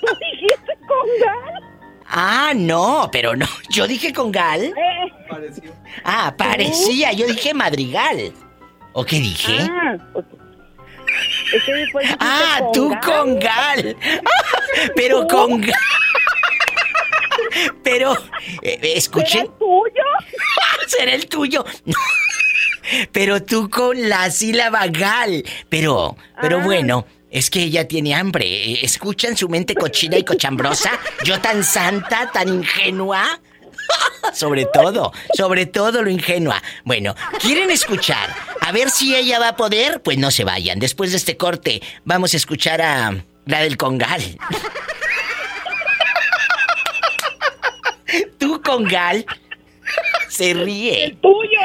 ¿Tú 0.00 0.06
dijiste 0.30 0.72
con 0.86 1.08
gal? 1.24 1.62
Ah, 2.06 2.52
no, 2.54 3.08
pero 3.10 3.34
no. 3.34 3.46
Yo 3.70 3.86
dije 3.86 4.12
con 4.12 4.30
gal. 4.30 4.62
Eh. 4.64 4.74
Ah, 6.04 6.34
parecía. 6.36 7.12
Yo 7.12 7.26
dije 7.26 7.54
madrigal. 7.54 8.32
¿O 8.92 9.04
qué 9.04 9.16
dije? 9.16 9.56
Ah, 9.60 9.96
ok. 10.14 10.24
Es 11.54 11.64
que 11.64 11.72
después 11.72 12.02
dijiste 12.04 12.24
Ah, 12.26 12.58
con 12.60 12.72
tú 12.72 12.90
gal. 12.90 13.00
con 13.00 13.38
gal. 13.38 13.96
Pero 14.96 15.26
¿Tú? 15.26 15.36
con 15.36 15.60
gal. 15.60 15.72
Pero, 17.82 18.16
eh, 18.62 18.78
escuchen. 18.96 19.48
¿Será 19.54 19.54
el 19.54 19.58
tuyo? 19.58 20.04
Será 20.86 21.14
el 21.14 21.26
tuyo. 21.28 21.64
Pero 23.12 23.42
tú 23.42 23.70
con 23.70 24.08
la 24.08 24.30
sílaba 24.30 24.86
gal. 24.88 25.44
Pero, 25.68 26.16
pero 26.40 26.58
Ah. 26.60 26.64
bueno, 26.64 27.06
es 27.30 27.50
que 27.50 27.62
ella 27.62 27.86
tiene 27.88 28.14
hambre. 28.14 28.46
Eh, 28.46 28.78
¿Escuchan 28.82 29.36
su 29.36 29.48
mente 29.48 29.74
cochina 29.74 30.16
y 30.18 30.24
cochambrosa? 30.24 30.90
Yo 31.24 31.40
tan 31.40 31.64
santa, 31.64 32.30
tan 32.32 32.48
ingenua. 32.48 33.40
Sobre 34.32 34.64
todo, 34.66 35.12
sobre 35.34 35.66
todo 35.66 36.02
lo 36.02 36.08
ingenua. 36.08 36.62
Bueno, 36.84 37.14
¿quieren 37.40 37.70
escuchar? 37.70 38.34
A 38.62 38.72
ver 38.72 38.88
si 38.90 39.14
ella 39.14 39.38
va 39.38 39.48
a 39.48 39.56
poder. 39.56 40.00
Pues 40.00 40.16
no 40.16 40.30
se 40.30 40.44
vayan. 40.44 40.78
Después 40.78 41.10
de 41.10 41.18
este 41.18 41.36
corte, 41.36 41.82
vamos 42.04 42.32
a 42.32 42.38
escuchar 42.38 42.80
a 42.80 43.14
la 43.44 43.60
del 43.60 43.76
congal. 43.76 44.22
Tú 48.38 48.62
congal. 48.62 49.26
Se 50.28 50.54
ríe. 50.54 51.04
El 51.04 51.16
tuyo. 51.18 51.60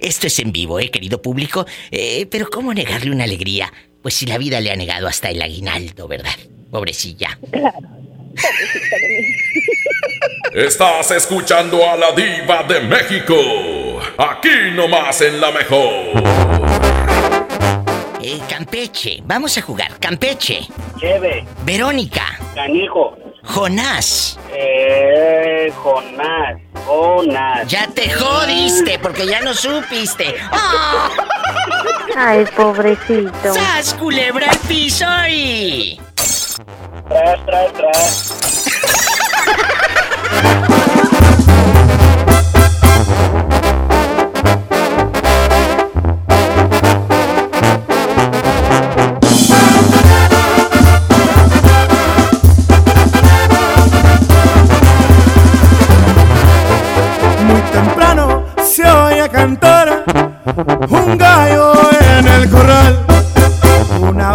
Esto 0.00 0.26
es 0.28 0.38
en 0.38 0.52
vivo, 0.52 0.80
¿eh, 0.80 0.90
querido 0.90 1.20
público? 1.20 1.66
Eh, 1.90 2.26
pero 2.30 2.48
¿cómo 2.48 2.72
negarle 2.72 3.10
una 3.10 3.24
alegría? 3.24 3.72
Pues 4.02 4.14
si 4.14 4.26
la 4.26 4.38
vida 4.38 4.60
le 4.60 4.70
ha 4.70 4.76
negado 4.76 5.06
hasta 5.08 5.30
el 5.30 5.40
aguinaldo, 5.42 6.08
¿verdad? 6.08 6.34
Pobrecilla. 6.70 7.38
Estás 10.54 11.10
escuchando 11.10 11.88
a 11.88 11.96
la 11.96 12.12
diva 12.12 12.62
de 12.64 12.80
México. 12.80 13.34
Aquí 14.16 14.70
nomás 14.74 15.20
en 15.20 15.40
la 15.40 15.50
mejor. 15.50 16.22
Eh, 18.22 18.40
Campeche, 18.48 19.18
vamos 19.24 19.58
a 19.58 19.62
jugar. 19.62 19.98
Campeche. 20.00 20.60
Cheve, 20.98 21.44
Verónica. 21.64 22.38
canijo, 22.54 23.16
Jonás. 23.42 24.38
Eh, 24.54 25.72
Jonás, 25.82 26.60
Jonás. 26.86 27.68
Ya 27.68 27.86
te 27.88 28.10
jodiste 28.10 28.98
porque 28.98 29.26
ya 29.26 29.40
no 29.40 29.54
supiste. 29.54 30.34
¡Ah! 30.52 31.10
Ay, 32.16 32.46
pobrecito. 32.56 33.54
¡Sas, 33.54 33.94
culebra 33.94 34.50
al 34.50 34.58
piso 34.58 35.06
y... 35.28 36.00
Tras, 37.08 37.44
tras, 37.44 37.72
tras. 37.72 38.34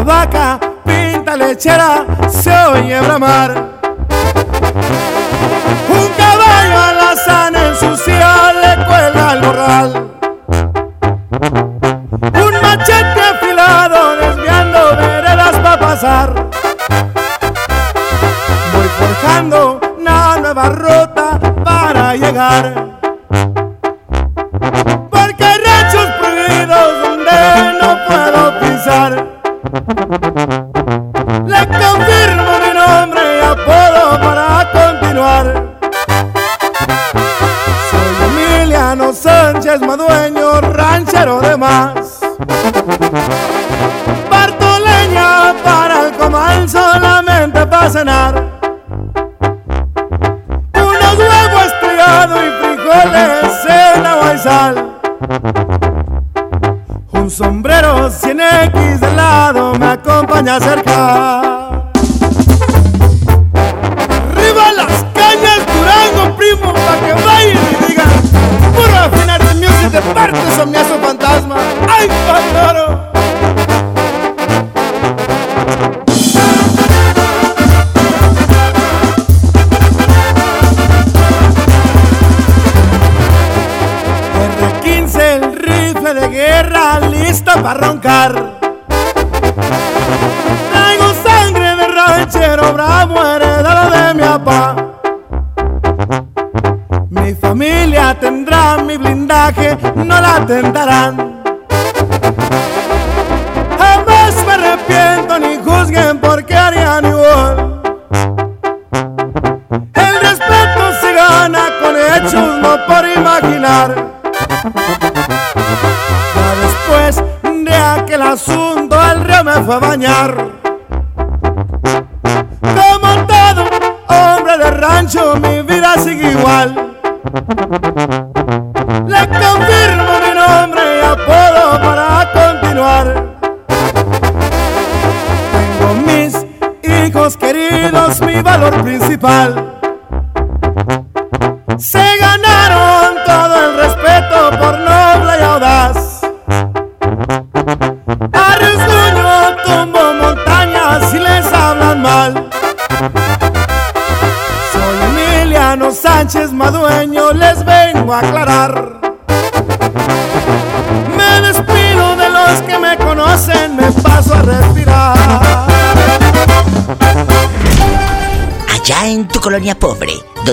vaca 0.10 0.60
pinta 0.84 1.38
lechera 1.38 2.04
se 2.30 2.52
oye 2.74 3.00
bramar. 3.02 3.69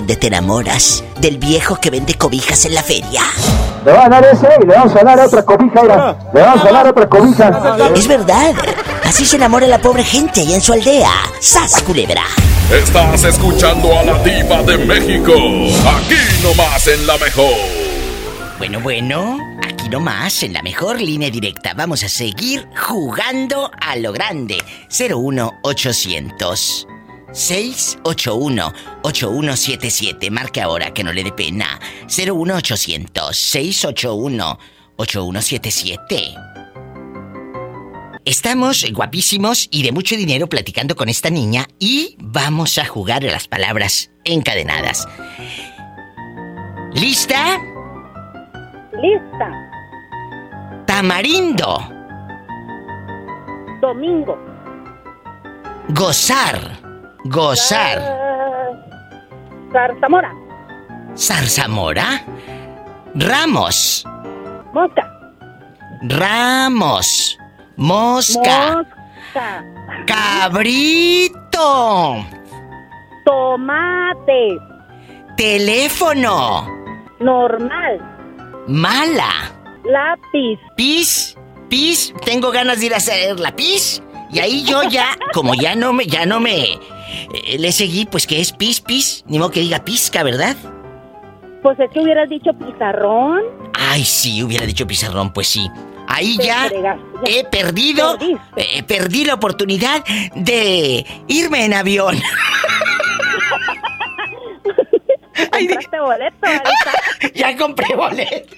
Donde 0.06 0.20
te 0.20 0.28
enamoras 0.28 1.02
del 1.20 1.36
viejo 1.38 1.80
que 1.80 1.90
vende 1.90 2.14
cobijas 2.14 2.64
en 2.64 2.74
la 2.74 2.82
feria. 2.84 3.22
Le 3.84 3.90
va 3.92 4.04
a 4.04 4.08
dar 4.08 4.24
ese 4.24 4.46
y 4.62 4.64
le 4.64 4.72
vamos 4.76 4.94
a 4.94 5.02
dar 5.02 5.18
otra 5.18 5.44
cobija, 5.44 5.82
mira. 5.82 6.16
Le 6.32 6.42
vamos 6.42 6.64
a 6.64 6.70
dar 6.70 6.86
otra 6.86 7.08
cobija. 7.08 7.90
Es 7.92 8.06
verdad. 8.06 8.54
Así 9.02 9.26
se 9.26 9.34
enamora 9.34 9.66
la 9.66 9.78
pobre 9.78 10.04
gente 10.04 10.42
allá 10.42 10.54
en 10.54 10.60
su 10.60 10.72
aldea. 10.72 11.10
¡Sas, 11.40 11.82
culebra! 11.82 12.22
Estás 12.70 13.24
escuchando 13.24 13.98
a 13.98 14.04
la 14.04 14.16
diva 14.22 14.62
de 14.62 14.78
México. 14.78 15.32
Aquí 15.32 16.14
nomás 16.40 16.86
en 16.86 17.04
la 17.04 17.18
mejor. 17.18 17.56
Bueno, 18.58 18.78
bueno, 18.78 19.38
aquí 19.64 19.88
nomás, 19.88 20.44
en 20.44 20.52
la 20.52 20.62
mejor 20.62 21.00
línea 21.00 21.30
directa. 21.30 21.74
Vamos 21.74 22.04
a 22.04 22.08
seguir 22.08 22.68
jugando 22.76 23.72
a 23.80 23.96
lo 23.96 24.12
grande. 24.12 24.62
01800 24.88 26.86
681 27.32 28.72
8177. 29.02 30.30
Marque 30.30 30.60
ahora 30.60 30.92
que 30.92 31.04
no 31.04 31.12
le 31.12 31.24
dé 31.24 31.32
pena. 31.32 31.80
01800 32.08 33.36
681 33.36 34.58
8177. 34.96 36.34
Estamos 38.24 38.84
guapísimos 38.92 39.68
y 39.70 39.84
de 39.84 39.92
mucho 39.92 40.16
dinero 40.16 40.48
platicando 40.48 40.96
con 40.96 41.08
esta 41.08 41.30
niña 41.30 41.68
y 41.78 42.16
vamos 42.18 42.76
a 42.78 42.84
jugar 42.84 43.24
a 43.24 43.30
las 43.30 43.46
palabras 43.46 44.10
encadenadas. 44.24 45.06
¿Lista? 46.94 47.60
Lista. 49.00 50.84
Tamarindo. 50.86 51.78
Domingo. 53.80 54.36
Gozar. 55.90 56.85
Gozar. 57.28 57.98
Zarzamora. 59.72 60.32
Zarzamora. 61.16 62.22
Ramos. 63.14 64.04
Mosca. 64.72 65.02
Ramos. 66.02 67.38
Mosca. 67.76 68.76
Mosca. 68.76 69.64
Cabrito. 70.06 71.66
Tomate. 73.24 74.58
Teléfono. 75.36 76.66
Normal. 77.18 77.98
Mala. 78.68 79.50
Lápiz. 79.84 80.60
Pis. 80.76 81.36
Pis. 81.68 82.14
Tengo 82.24 82.52
ganas 82.52 82.78
de 82.80 82.86
ir 82.86 82.94
a 82.94 82.98
hacer 82.98 83.40
la 83.40 83.50
pis. 83.50 84.00
Y 84.30 84.38
ahí 84.38 84.64
yo 84.64 84.82
ya, 84.84 85.16
como 85.32 85.54
ya 85.54 85.74
no 85.74 85.92
me, 85.92 86.06
ya 86.06 86.26
no 86.26 86.40
me 86.40 86.78
le 87.58 87.72
seguí, 87.72 88.06
pues 88.06 88.26
que 88.26 88.40
es 88.40 88.52
pis, 88.52 88.80
pis. 88.80 89.24
Ni 89.26 89.38
modo 89.38 89.50
que 89.50 89.60
diga 89.60 89.84
pizca, 89.84 90.22
¿verdad? 90.22 90.56
Pues 91.62 91.78
es 91.80 91.90
que 91.90 92.00
hubieras 92.00 92.28
dicho 92.28 92.52
pizarrón. 92.52 93.42
Ay, 93.74 94.04
sí, 94.04 94.42
hubiera 94.42 94.66
dicho 94.66 94.86
pizarrón, 94.86 95.32
pues 95.32 95.48
sí. 95.48 95.68
Ahí 96.08 96.38
ya 96.38 96.70
he 97.26 97.44
perdido, 97.44 98.16
eh, 98.56 98.82
perdí 98.84 99.24
la 99.24 99.34
oportunidad 99.34 100.04
de 100.34 101.04
irme 101.26 101.64
en 101.64 101.74
avión. 101.74 102.16
Compraste 105.50 106.00
boleto, 106.00 106.46
ya 107.34 107.56
compré 107.56 107.94
boleto. 107.96 108.56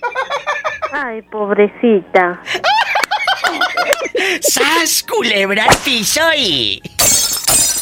Ay, 0.93 1.23
pobrecita. 1.23 2.41
¡Sas, 4.41 5.05
culebra 5.09 5.65
al 5.65 5.77
piso 5.79 6.21
y... 6.37 6.83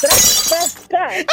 Tras, 0.00 0.46
tras, 0.48 0.74
tras. 0.88 1.24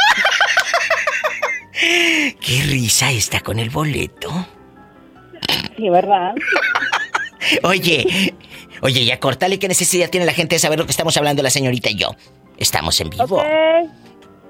¡Qué 2.40 2.62
risa 2.64 3.12
está 3.12 3.42
con 3.42 3.60
el 3.60 3.70
boleto! 3.70 4.48
Sí, 5.76 5.90
¿verdad? 5.90 6.34
Oye, 7.64 8.34
oye, 8.82 9.04
ya 9.06 9.20
córtale, 9.20 9.60
¿qué 9.60 9.68
necesidad 9.68 10.10
tiene 10.10 10.26
la 10.26 10.32
gente 10.34 10.56
de 10.56 10.60
saber 10.60 10.80
lo 10.80 10.86
que 10.86 10.92
estamos 10.92 11.16
hablando 11.18 11.44
la 11.44 11.50
señorita 11.50 11.90
y 11.90 11.96
yo? 11.96 12.16
Estamos 12.58 13.00
en 13.02 13.10
vivo. 13.10 13.24
Ok. 13.26 13.44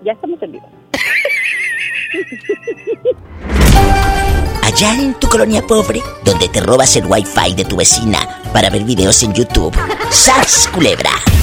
Ya 0.04 0.12
estamos 0.14 0.40
en 0.44 0.52
vivo. 0.52 0.70
Allá 4.64 4.94
en 4.94 5.16
tu 5.16 5.28
colonia 5.28 5.64
pobre, 5.64 6.02
donde 6.24 6.48
te 6.50 6.62
robas 6.62 6.96
el 6.96 7.06
wifi 7.06 7.56
de 7.56 7.66
tu 7.66 7.76
vecina 7.76 8.42
para 8.54 8.70
ver 8.70 8.84
videos 8.84 9.24
en 9.24 9.34
YouTube. 9.34 9.76
¡Sas, 10.12 10.70
culebra! 10.72 11.10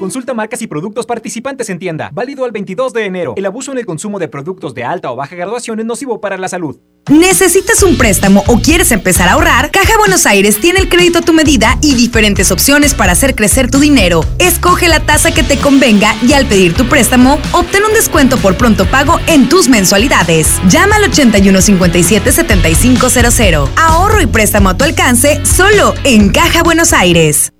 Consulta 0.00 0.32
marcas 0.32 0.62
y 0.62 0.66
productos 0.66 1.04
participantes 1.04 1.68
en 1.68 1.78
tienda. 1.78 2.08
Válido 2.14 2.46
al 2.46 2.52
22 2.52 2.94
de 2.94 3.04
enero. 3.04 3.34
El 3.36 3.44
abuso 3.44 3.70
en 3.70 3.76
el 3.76 3.84
consumo 3.84 4.18
de 4.18 4.28
productos 4.28 4.74
de 4.74 4.82
alta 4.82 5.12
o 5.12 5.16
baja 5.16 5.36
graduación 5.36 5.78
es 5.78 5.84
nocivo 5.84 6.22
para 6.22 6.38
la 6.38 6.48
salud. 6.48 6.78
¿Necesitas 7.10 7.82
un 7.82 7.98
préstamo 7.98 8.42
o 8.46 8.60
quieres 8.60 8.92
empezar 8.92 9.28
a 9.28 9.32
ahorrar? 9.32 9.70
Caja 9.70 9.98
Buenos 9.98 10.24
Aires 10.24 10.58
tiene 10.58 10.80
el 10.80 10.88
crédito 10.88 11.18
a 11.18 11.22
tu 11.22 11.34
medida 11.34 11.76
y 11.82 11.96
diferentes 11.96 12.50
opciones 12.50 12.94
para 12.94 13.12
hacer 13.12 13.34
crecer 13.34 13.70
tu 13.70 13.78
dinero. 13.78 14.24
Escoge 14.38 14.88
la 14.88 15.00
tasa 15.00 15.34
que 15.34 15.42
te 15.42 15.58
convenga 15.58 16.16
y 16.22 16.32
al 16.32 16.46
pedir 16.46 16.72
tu 16.72 16.88
préstamo, 16.88 17.38
obtén 17.52 17.84
un 17.84 17.92
descuento 17.92 18.38
por 18.38 18.56
pronto 18.56 18.86
pago 18.86 19.18
en 19.26 19.50
tus 19.50 19.68
mensualidades. 19.68 20.62
Llama 20.70 20.96
al 20.96 21.12
8157-7500. 21.12 23.68
Ahorro 23.76 24.22
y 24.22 24.26
préstamo 24.26 24.70
a 24.70 24.78
tu 24.78 24.84
alcance 24.84 25.44
solo 25.44 25.92
en 26.04 26.30
Caja 26.30 26.62
Buenos 26.62 26.94
Aires. 26.94 27.52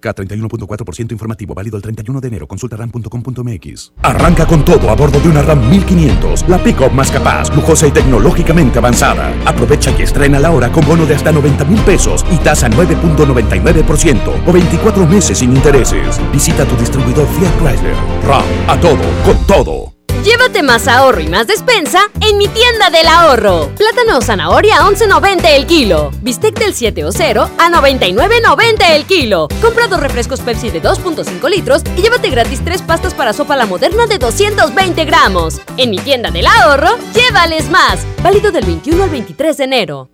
K31.4% 0.00 1.12
informativo, 1.12 1.54
válido 1.54 1.76
el 1.76 1.82
31 1.82 2.20
de 2.20 2.28
enero. 2.28 2.46
Consulta 2.46 2.76
ram.com.mx. 2.76 3.92
Arranca 4.02 4.46
con 4.46 4.64
todo 4.64 4.90
a 4.90 4.94
bordo 4.94 5.20
de 5.20 5.28
una 5.28 5.42
RAM 5.42 5.68
1500, 5.70 6.48
la 6.48 6.62
pick-up 6.62 6.92
más 6.92 7.10
capaz, 7.10 7.54
lujosa 7.54 7.86
y 7.86 7.90
tecnológicamente 7.90 8.78
avanzada. 8.78 9.32
Aprovecha 9.44 9.94
y 9.98 10.02
estrena 10.02 10.38
la 10.38 10.50
hora 10.50 10.70
con 10.72 10.86
bono 10.86 11.06
de 11.06 11.14
hasta 11.14 11.32
90 11.32 11.64
mil 11.64 11.80
pesos 11.82 12.24
y 12.30 12.36
tasa 12.38 12.68
9.99% 12.68 14.46
o 14.46 14.52
24 14.52 15.06
meses 15.06 15.38
sin 15.38 15.54
intereses. 15.54 16.20
Visita 16.32 16.64
tu 16.64 16.76
distribuidor 16.76 17.26
Fiat 17.28 17.56
Chrysler. 17.58 17.96
RAM, 18.26 18.44
a 18.68 18.80
todo, 18.80 19.04
con 19.24 19.46
todo. 19.46 19.99
Llévate 20.24 20.62
más 20.62 20.86
ahorro 20.86 21.22
y 21.22 21.28
más 21.28 21.46
despensa 21.46 22.10
en 22.20 22.36
mi 22.36 22.46
tienda 22.46 22.90
del 22.90 23.08
ahorro. 23.08 23.70
Plátano 23.74 24.18
o 24.18 24.20
zanahoria 24.20 24.76
a 24.76 24.84
11.90 24.84 25.46
el 25.46 25.66
kilo. 25.66 26.10
Bistec 26.20 26.58
del 26.58 26.74
7 26.74 27.06
o 27.06 27.12
0 27.12 27.50
a 27.56 27.70
99.90 27.70 28.90
el 28.90 29.06
kilo. 29.06 29.48
Compra 29.62 29.88
dos 29.88 29.98
refrescos 29.98 30.40
Pepsi 30.40 30.68
de 30.70 30.82
2.5 30.82 31.48
litros 31.48 31.82
y 31.96 32.02
llévate 32.02 32.28
gratis 32.28 32.60
tres 32.62 32.82
pastas 32.82 33.14
para 33.14 33.32
sopa 33.32 33.56
la 33.56 33.64
moderna 33.64 34.06
de 34.06 34.18
220 34.18 35.06
gramos. 35.06 35.58
En 35.78 35.88
mi 35.88 35.98
tienda 35.98 36.30
del 36.30 36.46
ahorro, 36.46 36.98
llévales 37.14 37.70
más. 37.70 38.00
Válido 38.22 38.52
del 38.52 38.66
21 38.66 39.02
al 39.02 39.10
23 39.10 39.56
de 39.56 39.64
enero. 39.64 40.10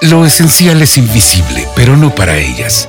Lo 0.00 0.24
esencial 0.24 0.80
es 0.80 0.96
invisible, 0.96 1.68
pero 1.76 1.94
no 1.94 2.14
para 2.14 2.38
ellas. 2.38 2.88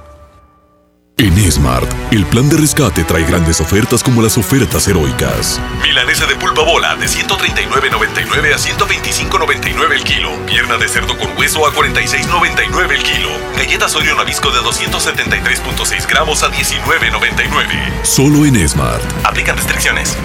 En 1.17 1.51
Smart, 1.51 1.87
el 2.11 2.25
plan 2.25 2.49
de 2.49 2.57
rescate 2.57 3.03
trae 3.03 3.23
grandes 3.23 3.61
ofertas 3.61 4.01
como 4.03 4.21
las 4.23 4.37
ofertas 4.37 4.87
heroicas. 4.87 5.61
Milanesa 5.83 6.25
de 6.25 6.35
pulpa 6.35 6.63
bola 6.63 6.95
de 6.95 7.05
139.99 7.05 8.53
a 8.53 8.57
125.99 8.57 9.91
el 9.91 10.03
kilo. 10.03 10.29
Pierna 10.47 10.77
de 10.77 10.87
cerdo 10.87 11.15
con 11.17 11.37
hueso 11.37 11.67
a 11.67 11.73
46.99 11.73 12.91
el 12.91 13.03
kilo. 13.03 13.29
Galletas 13.55 13.95
Oreo 13.95 14.15
Nabisco 14.15 14.49
de 14.49 14.61
273.6 14.61 16.07
gramos 16.09 16.41
a 16.41 16.51
19.99. 16.51 18.03
Solo 18.03 18.45
en 18.45 18.67
Smart. 18.67 19.03
Aplican 19.23 19.55
restricciones. 19.57 20.17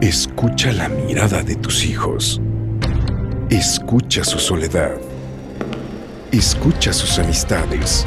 Escucha 0.00 0.72
la 0.72 0.88
mirada 0.88 1.44
de 1.44 1.54
tus 1.54 1.84
hijos. 1.84 2.40
Escucha 3.48 4.24
su 4.24 4.40
soledad. 4.40 4.96
Escucha 6.32 6.92
sus 6.92 7.18
amistades. 7.20 8.06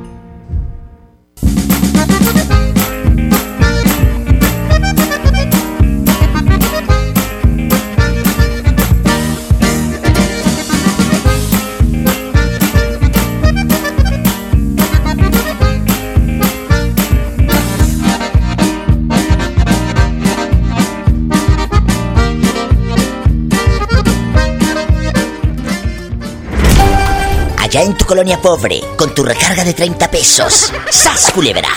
Allá 27.81 27.89
en 27.89 27.97
tu 27.97 28.05
colonia 28.05 28.39
pobre, 28.39 28.79
con 28.95 29.15
tu 29.15 29.23
recarga 29.23 29.63
de 29.63 29.73
30 29.73 30.11
pesos. 30.11 30.71
¡Sas, 30.91 31.31
culebra! 31.31 31.69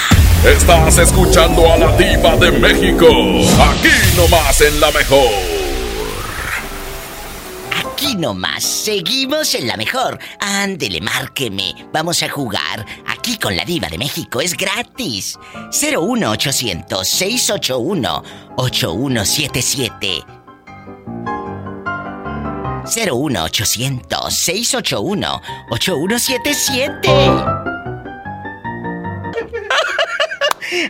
Estás 0.44 0.98
escuchando 0.98 1.72
a 1.72 1.78
la 1.78 1.96
diva 1.96 2.36
de 2.36 2.50
México. 2.50 3.06
Aquí 3.58 3.88
nomás 4.14 4.60
en 4.60 4.80
la 4.80 4.90
mejor. 4.90 5.30
Aquí 7.86 8.16
nomás, 8.16 8.62
seguimos 8.62 9.54
en 9.54 9.66
la 9.66 9.78
mejor. 9.78 10.18
Ándele, 10.40 11.00
márqueme. 11.00 11.74
Vamos 11.90 12.22
a 12.22 12.28
jugar. 12.28 12.84
Aquí 13.06 13.38
con 13.38 13.56
la 13.56 13.64
diva 13.64 13.88
de 13.88 13.96
México 13.96 14.42
es 14.42 14.54
gratis. 14.58 15.38
01800 15.72 17.08
681 17.08 18.24
8177. 18.56 20.43
01800 22.84 24.30
681 24.30 25.42
8177. 25.70 27.08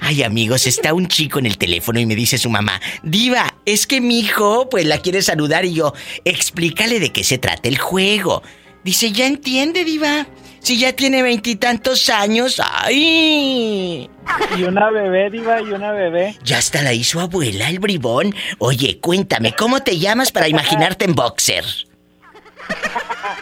Ay, 0.00 0.22
amigos, 0.22 0.66
está 0.66 0.94
un 0.94 1.08
chico 1.08 1.38
en 1.38 1.46
el 1.46 1.58
teléfono 1.58 2.00
y 2.00 2.06
me 2.06 2.14
dice 2.14 2.38
su 2.38 2.48
mamá, 2.48 2.80
Diva, 3.02 3.54
es 3.66 3.86
que 3.86 4.00
mi 4.00 4.20
hijo, 4.20 4.68
pues 4.68 4.86
la 4.86 4.98
quiere 4.98 5.22
saludar 5.22 5.64
y 5.64 5.74
yo, 5.74 5.92
explícale 6.24 7.00
de 7.00 7.12
qué 7.12 7.24
se 7.24 7.38
trata 7.38 7.68
el 7.68 7.78
juego. 7.78 8.42
Dice, 8.82 9.12
ya 9.12 9.26
entiende, 9.26 9.84
Diva. 9.84 10.26
Si 10.64 10.78
ya 10.78 10.94
tiene 10.94 11.22
veintitantos 11.22 12.08
años, 12.08 12.58
¡ay! 12.64 14.08
Y 14.56 14.62
una 14.62 14.90
bebé, 14.90 15.28
Diva, 15.28 15.60
y 15.60 15.64
una 15.64 15.92
bebé. 15.92 16.38
Ya 16.42 16.56
hasta 16.56 16.80
la 16.80 16.94
hizo 16.94 17.20
abuela, 17.20 17.68
el 17.68 17.80
bribón. 17.80 18.34
Oye, 18.58 18.98
cuéntame, 18.98 19.52
¿cómo 19.52 19.82
te 19.82 19.98
llamas 19.98 20.32
para 20.32 20.48
imaginarte 20.48 21.04
en 21.04 21.14
boxer? 21.14 21.66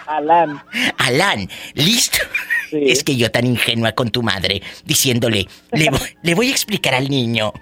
Alan. 0.06 0.64
Alan, 0.98 1.48
¿listo? 1.74 2.18
Es 2.72 3.04
que 3.04 3.14
yo 3.16 3.30
tan 3.30 3.46
ingenua 3.46 3.92
con 3.92 4.10
tu 4.10 4.24
madre, 4.24 4.60
diciéndole, 4.84 5.46
le 5.70 6.34
voy 6.34 6.48
a 6.48 6.50
explicar 6.50 6.92
al 6.92 7.08
niño. 7.08 7.52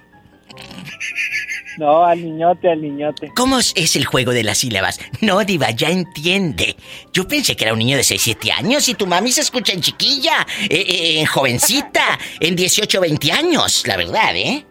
No, 1.81 2.05
al 2.05 2.23
niñote, 2.23 2.71
al 2.71 2.83
niñote. 2.83 3.33
¿Cómo 3.35 3.59
es- 3.59 3.97
el 3.97 4.05
juego 4.05 4.33
de 4.33 4.45
las 4.45 4.59
sílabas? 4.59 5.01
No, 5.23 5.43
Diva, 5.45 5.71
ya 5.71 5.89
entiende. 5.89 6.77
Yo 7.11 7.27
pensé 7.27 7.57
que 7.57 7.65
era 7.65 7.73
un 7.73 7.79
niño 7.79 7.97
de 7.97 8.05
6, 8.05 8.21
7 8.21 8.53
años 8.53 8.87
y 8.91 8.95
tu 8.95 9.07
mami 9.07 9.33
se 9.33 9.41
escucha 9.41 9.73
en 9.73 9.81
chiquilla, 9.81 10.47
eh, 10.69 10.85
eh, 10.87 11.21
en 11.21 11.27
jovencita, 11.27 12.19
en 12.39 12.55
18, 12.55 13.01
20 13.01 13.33
años, 13.33 13.87
la 13.87 13.97
verdad, 13.97 14.37
¿eh? 14.37 14.67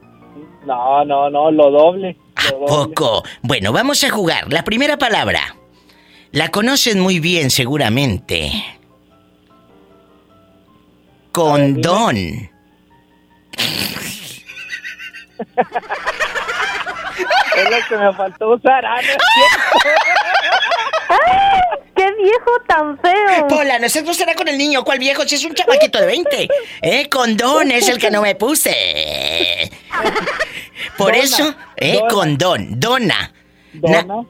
No, 0.68 1.03
no, 1.03 1.31
no, 1.31 1.49
lo 1.49 1.72
doble. 1.72 2.15
¿A 2.36 2.52
poco? 2.52 3.23
Bueno, 3.41 3.72
vamos 3.73 4.03
a 4.03 4.11
jugar. 4.11 4.53
La 4.53 4.64
primera 4.64 4.98
palabra. 4.98 5.56
La 6.31 6.49
conocen 6.49 6.99
muy 6.99 7.19
bien, 7.19 7.49
seguramente. 7.49 8.52
Condón. 11.31 12.52
Es 17.57 17.69
lo 17.69 17.77
que 17.87 17.97
me 17.97 18.13
faltó 18.13 18.49
usar, 18.55 18.85
ah. 18.85 18.99
¡Qué 21.95 22.11
viejo 22.15 22.51
tan 22.67 22.97
feo? 22.99 23.47
Pola, 23.47 23.77
no 23.79 23.89
se 23.89 24.13
será 24.13 24.33
con 24.35 24.47
el 24.47 24.57
niño. 24.57 24.83
¿Cuál 24.83 24.99
viejo? 24.99 25.23
Si 25.23 25.35
es 25.35 25.43
un 25.45 25.53
chamaquito 25.53 25.99
de 25.99 26.05
20. 26.05 26.47
¿Eh? 26.81 27.09
Condón 27.09 27.71
es 27.71 27.89
el 27.89 27.97
que 27.97 28.09
no 28.11 28.21
me 28.21 28.35
puse. 28.35 29.69
Por 30.97 31.11
Dona, 31.11 31.23
eso, 31.23 31.55
¿eh? 31.75 31.95
dona. 31.95 32.07
Condón. 32.09 32.79
Dona. 32.79 33.33
Na- 33.73 34.01
Dona. 34.03 34.27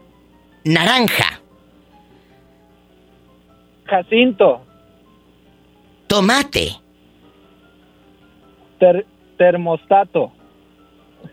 naranja. 0.64 1.42
Jacinto. 3.86 4.66
Tomate. 6.08 6.72
Ter- 8.80 9.06
termostato. 9.38 10.32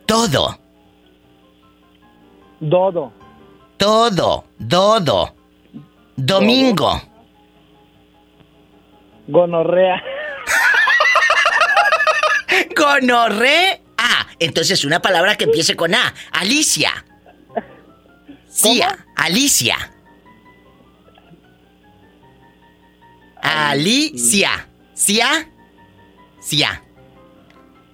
Todo. 0.07 0.59
Dodo. 2.61 3.13
Todo. 3.77 4.45
Dodo. 4.59 5.35
Domingo. 6.17 7.01
Gonorrea. 9.29 10.03
Gonorre. 12.77 13.83
Ah, 13.99 14.27
entonces 14.39 14.85
una 14.85 15.01
palabra 15.01 15.37
que 15.37 15.45
empiece 15.45 15.77
con 15.77 15.95
A. 15.95 16.15
Alicia. 16.33 17.05
Cia. 18.49 19.07
Alicia. 19.17 19.77
Alicia. 23.43 24.69
Cia. 24.95 25.49
Cia. 26.41 26.83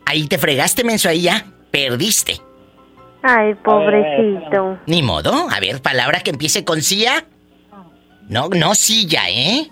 Ahí 0.06 0.26
te 0.28 0.39
fregaste, 0.39 0.84
menso, 0.84 1.09
ahí 1.09 1.22
ya. 1.22 1.47
Perdiste. 1.70 2.40
Ay, 3.23 3.55
pobrecito. 3.55 4.78
Ni 4.86 5.03
modo. 5.03 5.49
A 5.51 5.61
ver, 5.61 5.81
palabra 5.81 6.20
que 6.20 6.31
empiece 6.31 6.65
con 6.65 6.82
Cia. 6.82 7.24
No, 8.28 8.49
no 8.49 8.74
silla, 8.74 9.28
¿eh? 9.28 9.69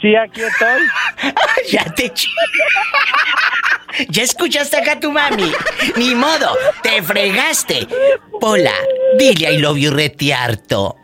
Sí, 0.00 0.16
aquí 0.16 0.40
estoy. 0.40 0.80
ya 1.72 1.84
te 1.94 2.10
chi- 2.12 2.28
Ya 4.08 4.22
escuchaste 4.22 4.78
acá 4.78 4.92
a 4.92 5.00
tu 5.00 5.12
mami. 5.12 5.52
Ni 5.96 6.14
modo, 6.14 6.56
te 6.82 7.02
fregaste. 7.02 7.86
Pola, 8.40 8.72
dile 9.18 9.52
I 9.52 9.58
love 9.58 9.76
you 9.78 9.90
retiarto. 9.90 10.96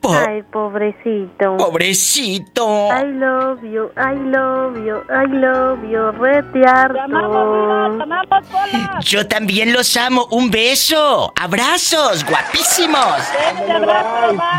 Po- 0.00 0.12
Ay, 0.14 0.42
pobrecito. 0.44 1.56
Pobrecito. 1.56 2.88
I 2.92 3.04
love 3.18 3.64
you, 3.64 3.90
I 3.96 4.14
love 4.14 4.76
you, 4.78 5.02
I 5.10 5.26
love 5.26 5.82
you, 5.84 6.12
retiarto. 6.12 6.98
Yo 9.00 9.26
también 9.26 9.72
los 9.72 9.96
amo. 9.96 10.26
Un 10.30 10.50
beso. 10.50 11.32
Abrazos, 11.34 12.24
guapísimos. 12.24 13.16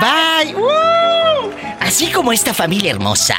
Bye. 0.02 0.56
Uh. 0.56 1.52
Así 1.80 2.12
como 2.12 2.32
esta 2.34 2.54
familia 2.54 2.92
hermosa 2.92 3.36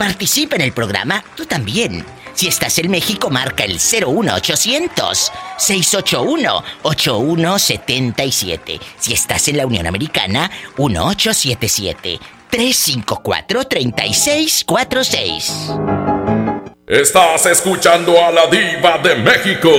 participa 0.00 0.56
en 0.56 0.62
el 0.62 0.72
programa, 0.72 1.22
tú 1.36 1.44
también. 1.44 2.06
Si 2.32 2.48
estás 2.48 2.78
en 2.78 2.90
México, 2.90 3.28
marca 3.28 3.64
el 3.64 3.72
01800 3.72 5.30
681 5.58 6.64
8177. 6.82 8.80
Si 8.98 9.12
estás 9.12 9.48
en 9.48 9.58
la 9.58 9.66
Unión 9.66 9.86
Americana, 9.86 10.50
1877 10.78 12.18
354 12.48 13.64
3646. 13.64 15.52
Estás 16.86 17.44
escuchando 17.44 18.24
a 18.24 18.30
la 18.30 18.46
diva 18.46 18.96
de 19.04 19.16
México. 19.16 19.70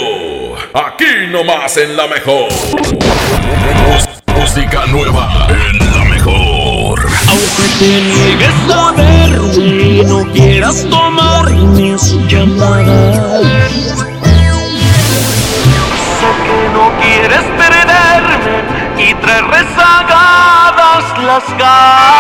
Aquí 0.72 1.31
nomás 1.31 1.77
en 1.77 1.98
la 1.98 2.06
mejor. 2.06 2.48
Música 4.38 4.85
nueva 4.85 5.48
en 5.49 5.80
la 5.80 6.06
mejor. 6.06 6.99
Aunque 7.27 7.64
te 7.80 8.02
niegues 8.02 8.53
a 8.72 8.91
verme 8.91 9.20
y 9.58 10.03
no 10.06 10.24
quieras 10.32 10.86
tomar 10.90 11.52
mis 11.52 12.14
llamadas. 12.28 13.41
Sé 16.20 16.30
que 16.45 16.60
no 16.74 16.86
quieres 17.02 17.45
perderme 17.58 18.56
y 18.98 19.14
traes 19.16 19.48
rezagadas 19.48 21.03
las 21.26 21.45
ganas. 21.58 22.12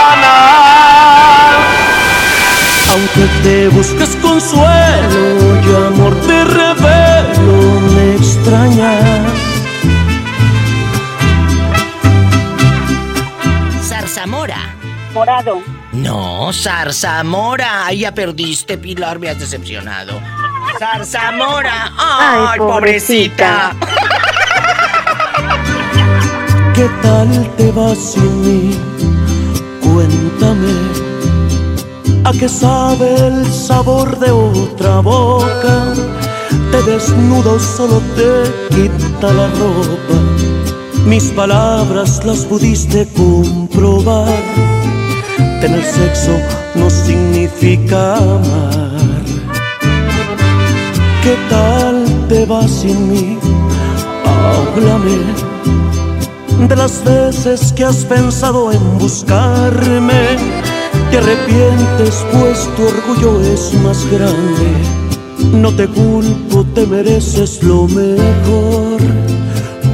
Aunque 2.91 3.25
te 3.43 3.67
busques 3.69 4.15
consuelo 4.21 5.25
y 5.63 5.67
amor 5.87 6.13
te 6.21 6.43
revelo, 6.43 7.79
me 7.93 8.15
extrañas. 8.15 9.30
Morado. 15.13 15.61
No, 15.93 16.51
Zarzamora. 16.53 17.85
Ahí 17.85 17.99
ya 17.99 18.13
perdiste, 18.13 18.77
Pilar, 18.77 19.19
me 19.19 19.29
has 19.29 19.39
decepcionado. 19.39 20.19
Zarzamora. 20.79 21.91
Ay, 21.97 22.45
Ay, 22.51 22.59
pobrecita. 22.59 23.75
¿Qué 26.73 26.89
tal 27.01 27.55
te 27.57 27.71
va 27.71 27.93
sin 27.95 28.41
mí? 28.41 28.77
Cuéntame. 29.81 30.73
¿A 32.23 32.31
qué 32.31 32.47
sabe 32.47 33.27
el 33.27 33.45
sabor 33.51 34.17
de 34.19 34.31
otra 34.31 34.99
boca? 35.01 35.93
Te 36.71 36.81
desnudo, 36.83 37.59
solo 37.59 38.01
te 38.15 38.75
quita 38.75 39.33
la 39.33 39.47
ropa. 39.47 40.17
Mis 41.05 41.25
palabras 41.31 42.23
las 42.23 42.45
pudiste 42.45 43.07
comprobar. 43.15 44.70
Tener 45.61 45.83
sexo 45.83 46.31
no 46.73 46.89
significa 46.89 48.17
amar. 48.17 49.25
¿Qué 51.23 51.37
tal 51.51 52.03
te 52.27 52.45
va 52.47 52.67
sin 52.67 53.11
mí? 53.11 53.37
Háblame 54.25 55.17
de 56.67 56.75
las 56.75 57.03
veces 57.03 57.71
que 57.73 57.85
has 57.85 58.03
pensado 58.05 58.71
en 58.71 58.97
buscarme. 58.97 60.37
Te 61.11 61.17
arrepientes 61.19 62.25
pues 62.31 62.67
tu 62.75 62.87
orgullo 62.87 63.41
es 63.41 63.71
más 63.83 64.03
grande. 64.11 64.67
No 65.53 65.71
te 65.75 65.87
culpo, 65.87 66.65
te 66.73 66.87
mereces 66.87 67.61
lo 67.61 67.87
mejor. 67.87 68.99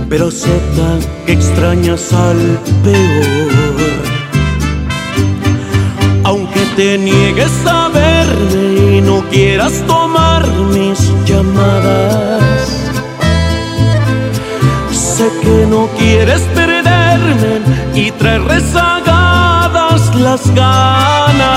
Pero 0.09 0.27
acepta 0.27 0.97
que 1.25 1.33
extrañas 1.33 2.13
al 2.13 2.37
peor. 2.85 3.66
Te 6.77 6.95
niegues 6.95 7.65
a 7.65 7.89
verme 7.89 8.97
y 8.97 9.01
no 9.01 9.27
quieras 9.31 9.73
tomar 9.87 10.47
mis 10.47 10.99
llamadas. 11.25 12.69
Sé 14.91 15.27
que 15.41 15.65
no 15.65 15.87
quieres 15.97 16.41
perderme 16.53 17.61
y 17.95 18.11
traes 18.11 18.43
rezagadas 18.43 20.15
las 20.17 20.53
ganas. 20.53 21.47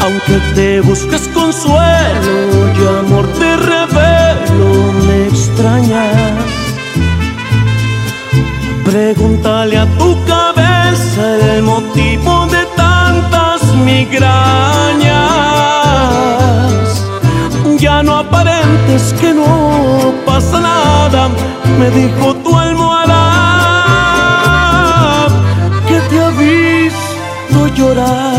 Aunque 0.00 0.40
te 0.54 0.80
busques 0.80 1.28
consuelo 1.34 2.36
y 2.78 2.80
amor 3.04 3.26
te 3.38 3.54
revelo, 3.54 4.92
me 5.06 5.26
extrañas. 5.26 6.62
Pregúntale 8.86 9.76
a 9.76 9.86
tu 9.98 10.16
cabeza 10.24 11.54
el 11.54 11.62
motivo 11.62 12.41
migrañas. 14.02 15.12
Ya 17.78 18.02
no 18.02 18.16
aparentes 18.16 19.14
que 19.20 19.32
no 19.34 20.12
pasa 20.26 20.60
nada, 20.60 21.28
me 21.78 21.90
dijo 21.90 22.34
tu 22.36 22.56
almohada 22.56 23.22
que 25.88 25.98
te 26.08 26.20
ha 26.20 26.30
visto 26.30 27.68
llorar. 27.76 28.31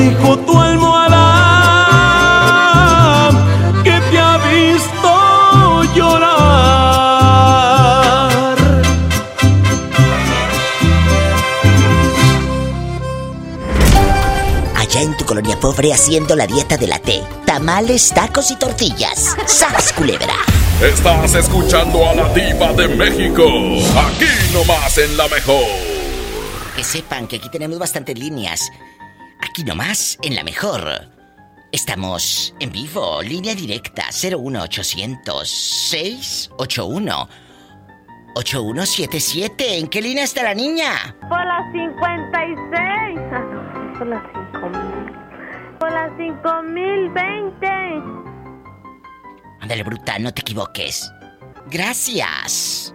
Dijo 0.00 0.38
tu 0.38 0.58
almohada 0.58 1.26
que 3.84 4.00
te 4.10 4.18
ha 4.18 4.38
visto 4.38 5.82
llorar. 5.94 6.40
Allá 14.76 15.00
en 15.02 15.16
tu 15.16 15.24
colonia 15.24 15.58
pobre 15.60 15.92
haciendo 15.92 16.34
la 16.36 16.46
dieta 16.46 16.76
de 16.76 16.86
la 16.86 16.98
T. 16.98 17.22
Tamales, 17.44 18.12
tacos 18.14 18.50
y 18.50 18.56
tortillas. 18.56 19.36
¡Sas, 19.46 19.92
culebra! 19.92 20.34
Estás 20.80 21.34
escuchando 21.34 22.08
a 22.08 22.14
la 22.14 22.32
diva 22.32 22.72
de 22.72 22.88
México. 22.88 23.44
Aquí 23.44 24.30
nomás 24.54 24.96
en 24.96 25.16
la 25.16 25.28
mejor. 25.28 25.66
Que 26.74 26.82
sepan 26.84 27.26
que 27.26 27.36
aquí 27.36 27.50
tenemos 27.50 27.78
bastantes 27.78 28.18
líneas. 28.18 28.70
Aquí 29.60 29.68
nomás, 29.68 30.18
en 30.22 30.34
la 30.36 30.42
mejor. 30.42 30.80
Estamos 31.70 32.54
en 32.60 32.72
vivo, 32.72 33.20
línea 33.20 33.54
directa 33.54 34.04
01800 34.10 35.46
681 35.46 37.28
8177. 38.36 39.80
¿En 39.80 39.88
qué 39.88 40.00
línea 40.00 40.24
está 40.24 40.44
la 40.44 40.54
niña? 40.54 41.14
Por 41.28 41.44
las 41.44 41.70
56. 41.72 43.18
Ah, 43.32 43.94
por 43.98 44.06
las 44.06 44.22
5000. 44.32 45.78
Por 45.78 45.92
las 45.92 46.16
5020. 46.16 47.66
Ándale, 49.60 49.82
bruta, 49.82 50.18
no 50.20 50.32
te 50.32 50.40
equivoques. 50.40 51.12
Gracias. 51.66 52.94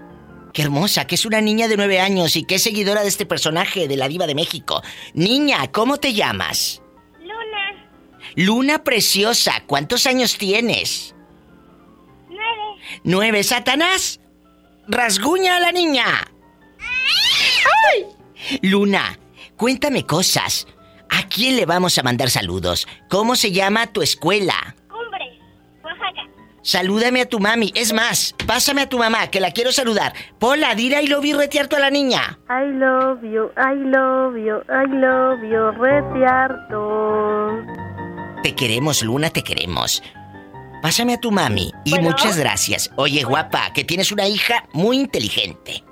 Qué 0.56 0.61
hermosa, 0.61 1.06
que 1.06 1.15
es 1.15 1.26
una 1.26 1.41
niña 1.41 1.68
de 1.68 1.76
nueve 1.76 1.99
años 1.99 2.38
y 2.38 2.45
que 2.45 2.56
es 2.56 2.64
seguidora 2.64 3.02
de 3.02 3.10
este 3.10 3.26
personaje 3.26 3.90
de 3.90 3.98
la 3.98 4.07
Diva 4.07 4.26
de 4.26 4.36
México. 4.36 4.82
Niña, 5.14 5.69
¿cómo 5.69 5.98
te 5.98 6.14
llamas? 6.14 6.82
Luna, 7.19 7.90
Luna 8.38 8.84
preciosa, 8.86 9.64
¿cuántos 9.68 10.07
años 10.07 10.38
tienes? 10.38 11.14
nueve, 12.30 13.02
Nueve, 13.03 13.44
Satanás. 13.44 14.22
Rasguña 14.88 15.57
a 15.57 15.60
la 15.60 15.73
niña. 15.73 16.06
¡Ay! 16.80 18.06
Luna, 18.61 19.19
cuéntame 19.57 20.06
cosas. 20.06 20.68
¿A 21.10 21.27
quién 21.27 21.57
le 21.57 21.65
vamos 21.65 21.98
a 21.98 22.03
mandar 22.03 22.30
saludos? 22.30 22.88
¿Cómo 23.10 23.36
se 23.36 23.52
llama 23.52 23.88
tu 23.88 24.02
escuela? 24.02 24.77
Salúdame 26.76 27.22
a 27.22 27.26
tu 27.30 27.40
mami. 27.40 27.72
Es 27.76 27.94
más, 27.94 28.34
pásame 28.48 28.82
a 28.82 28.90
tu 28.90 28.98
mamá, 28.98 29.28
que 29.28 29.40
la 29.40 29.52
quiero 29.52 29.72
saludar. 29.72 30.14
Pola, 30.40 30.74
dira 30.74 31.00
y 31.04 31.08
lo 31.08 31.22
vi 31.22 31.32
retearto 31.32 31.76
a 31.76 31.80
la 31.80 31.92
niña. 31.92 32.40
I 32.50 32.66
love 32.74 33.22
you, 33.22 33.52
I 33.56 33.76
love 33.76 34.36
you, 34.36 34.64
I 34.68 34.88
love 34.90 35.44
you, 35.44 35.72
retiarto. 35.80 37.52
Te 38.42 38.56
queremos, 38.56 39.04
Luna, 39.04 39.30
te 39.30 39.44
queremos. 39.44 40.02
Pásame 40.82 41.14
a 41.14 41.20
tu 41.20 41.30
mami. 41.32 41.72
Y 41.84 41.92
Bueno. 41.92 42.10
muchas 42.10 42.36
gracias. 42.36 42.90
Oye, 42.96 43.22
guapa, 43.24 43.72
que 43.72 43.84
tienes 43.84 44.12
una 44.12 44.28
hija 44.28 44.66
muy 44.74 44.98
inteligente. 44.98 45.84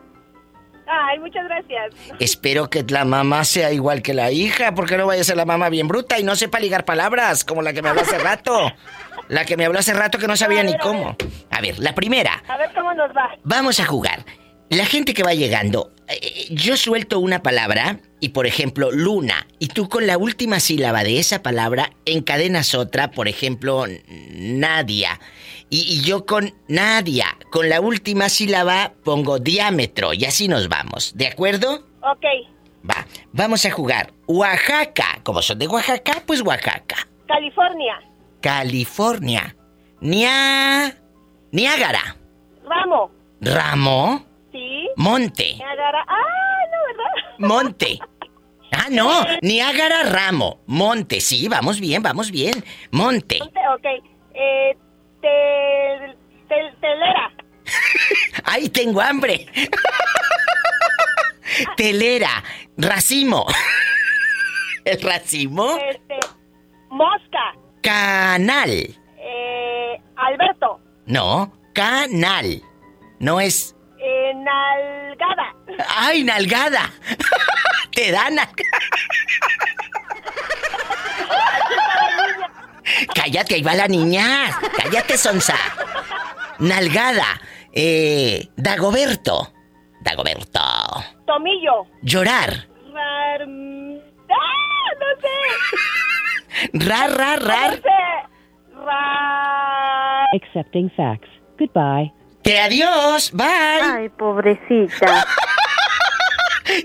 Ay, 0.87 1.19
muchas 1.19 1.43
gracias. 1.45 1.93
Espero 2.19 2.69
que 2.71 2.83
la 2.87 3.05
mamá 3.05 3.45
sea 3.45 3.71
igual 3.71 4.01
que 4.01 4.13
la 4.15 4.31
hija, 4.31 4.73
porque 4.73 4.97
no 4.97 5.05
vaya 5.05 5.21
a 5.21 5.23
ser 5.23 5.37
la 5.37 5.45
mamá 5.45 5.69
bien 5.69 5.87
bruta 5.87 6.17
y 6.19 6.23
no 6.23 6.35
sepa 6.35 6.59
ligar 6.59 6.83
palabras, 6.83 7.43
como 7.45 7.61
la 7.61 7.73
que 7.73 7.81
me 7.83 7.89
habló 7.89 8.01
hace 8.01 8.17
rato. 8.17 8.71
La 9.27 9.45
que 9.45 9.57
me 9.57 9.65
habló 9.65 9.79
hace 9.79 9.93
rato 9.93 10.17
que 10.17 10.27
no 10.27 10.37
sabía 10.37 10.63
ni 10.63 10.77
cómo. 10.77 11.15
A 11.49 11.61
ver, 11.61 11.79
la 11.79 11.95
primera. 11.95 12.43
A 12.47 12.57
ver 12.57 12.71
cómo 12.73 12.93
nos 12.93 13.09
va. 13.11 13.35
Vamos 13.43 13.79
a 13.79 13.85
jugar. 13.85 14.25
La 14.69 14.85
gente 14.85 15.13
que 15.13 15.23
va 15.23 15.33
llegando, 15.33 15.91
eh, 16.07 16.47
yo 16.49 16.77
suelto 16.77 17.19
una 17.19 17.43
palabra 17.43 17.99
y 18.19 18.29
por 18.29 18.47
ejemplo 18.47 18.91
Luna, 18.91 19.45
y 19.59 19.67
tú 19.67 19.87
con 19.87 20.07
la 20.07 20.17
última 20.17 20.59
sílaba 20.59 21.03
de 21.03 21.19
esa 21.19 21.43
palabra 21.43 21.91
encadenas 22.05 22.73
otra, 22.73 23.11
por 23.11 23.27
ejemplo 23.27 23.85
Nadia, 24.31 25.19
y, 25.69 25.81
y 25.81 26.01
yo 26.01 26.25
con 26.25 26.55
Nadia, 26.67 27.37
con 27.51 27.69
la 27.69 27.81
última 27.81 28.29
sílaba 28.29 28.93
pongo 29.03 29.37
diámetro 29.37 30.13
y 30.13 30.25
así 30.25 30.47
nos 30.47 30.69
vamos, 30.69 31.13
¿de 31.15 31.27
acuerdo? 31.27 31.85
Ok, 32.01 32.25
Va, 32.89 33.07
vamos 33.31 33.65
a 33.65 33.71
jugar. 33.71 34.11
Oaxaca, 34.27 35.19
como 35.23 35.41
son 35.41 35.57
de 35.57 35.67
Oaxaca, 35.67 36.21
pues 36.25 36.41
Oaxaca. 36.41 37.07
California, 37.27 37.97
California. 38.43 39.55
Nia... 40.01 40.93
Niágara. 41.53 42.17
Ramo, 42.65 43.09
Ramo. 43.39 44.25
¿sí? 44.51 44.89
Monte. 44.97 45.55
Niagara. 45.55 46.03
Ah, 46.07 46.59
no, 46.71 46.77
¿verdad? 46.87 47.13
Monte. 47.39 47.99
Ah, 48.73 48.87
no. 48.91 49.25
Niágara 49.41 50.03
Ramo. 50.03 50.61
Monte. 50.67 51.21
Sí, 51.21 51.47
vamos 51.47 51.79
bien, 51.79 52.03
vamos 52.03 52.31
bien. 52.31 52.63
Monte. 52.91 53.39
Monte, 53.39 53.59
Ok, 53.75 53.85
eh, 54.33 54.75
tel- 55.21 56.17
tel- 56.49 56.75
telera, 56.81 57.31
¡Ay, 58.43 58.67
tengo 58.69 58.99
hambre! 58.99 59.45
Telera. 61.77 62.43
Racimo. 62.77 63.45
¿El 64.85 65.01
racimo? 65.01 65.77
este, 65.89 66.19
mosca, 66.89 67.53
Canal. 67.83 68.69
eh, 69.17 70.01
Alberto, 70.15 70.79
No, 71.05 71.51
canal. 71.73 72.61
No 73.19 73.39
es. 73.41 73.75
eh, 73.99 74.33
nalgada, 74.35 75.53
¡Ay, 75.97 76.23
nalgada! 76.23 76.89
Te 77.91 78.11
dan. 78.11 78.37
Cállate, 83.13 83.55
ahí 83.55 83.61
va 83.61 83.75
la 83.75 83.87
niña. 83.87 84.49
Cállate, 84.77 85.17
Sonsa. 85.17 85.55
Nalgada. 86.59 87.41
Eh. 87.73 88.47
Dagoberto. 88.55 89.53
Dagoberto. 90.01 90.59
tomillo, 91.25 91.85
Llorar. 92.01 92.67
rar... 92.93 93.41
¡Ah, 93.41 94.89
no 94.99 95.21
sé! 95.21 95.27
Rar, 96.71 97.11
rar, 97.17 97.43
rar. 97.43 97.81
Accepting 100.33 100.89
facts. 100.95 101.29
Goodbye. 101.57 102.11
Que 102.43 102.59
adiós. 102.59 103.31
Bye. 103.31 103.81
Ay, 103.81 104.09
pobrecita. 104.09 105.25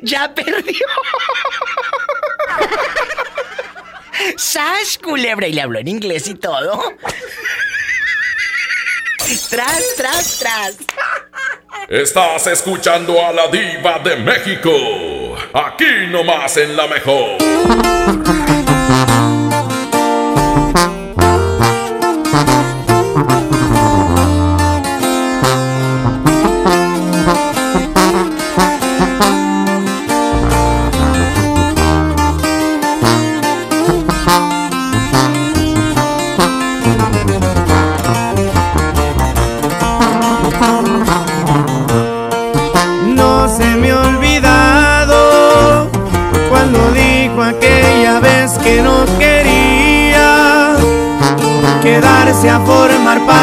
Ya 0.03 0.35
perdió. 0.35 0.87
¡Sas, 4.37 4.99
culebra! 4.99 5.47
Y 5.47 5.53
le 5.53 5.63
habló 5.63 5.79
en 5.79 5.89
inglés 5.89 6.27
y 6.29 6.35
todo. 6.35 6.83
Tras, 9.51 9.95
tras, 9.97 10.39
tras. 10.41 10.77
Estás 11.89 12.47
escuchando 12.49 13.25
a 13.25 13.33
la 13.33 13.47
diva 13.49 13.99
de 14.01 14.17
México. 14.17 14.71
Aquí 15.55 16.07
nomás 16.11 16.57
en 16.57 16.77
la 16.77 16.87
mejor. 16.87 17.39
No 43.17 43.49
se 43.49 43.65
me 43.77 43.91
ha 43.91 44.01
olvidado 44.01 45.91
cuando 46.49 46.93
dijo 46.93 47.43
aquella 47.43 48.21
vez 48.21 48.53
que 48.59 48.81
no 48.83 49.05
quería 49.19 50.77
quedarse 51.83 52.49
a 52.51 52.59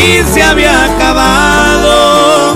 se 0.00 0.42
había 0.42 0.94
acabado. 0.94 2.54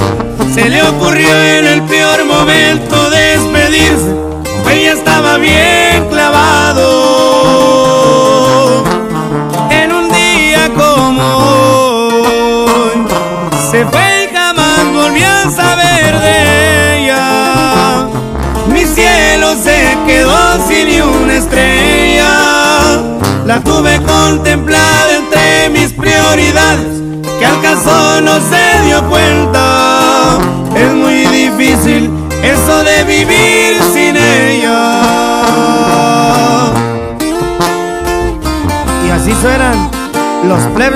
Se 0.55 0.69
le 0.69 0.83
ocurrió 0.83 1.29
en 1.43 1.67
el 1.67 1.83
peor 1.83 2.25
momento 2.25 3.11
despedirse, 3.11 4.15
pues 4.63 4.83
ya 4.83 4.93
estaba 4.93 5.37
bien. 5.37 5.86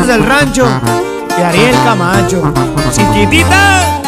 Del 0.06 0.24
rancho 0.24 0.66
de 1.36 1.44
Ariel 1.44 1.76
Camacho. 1.84 2.52
Chiquitita. 2.92 3.99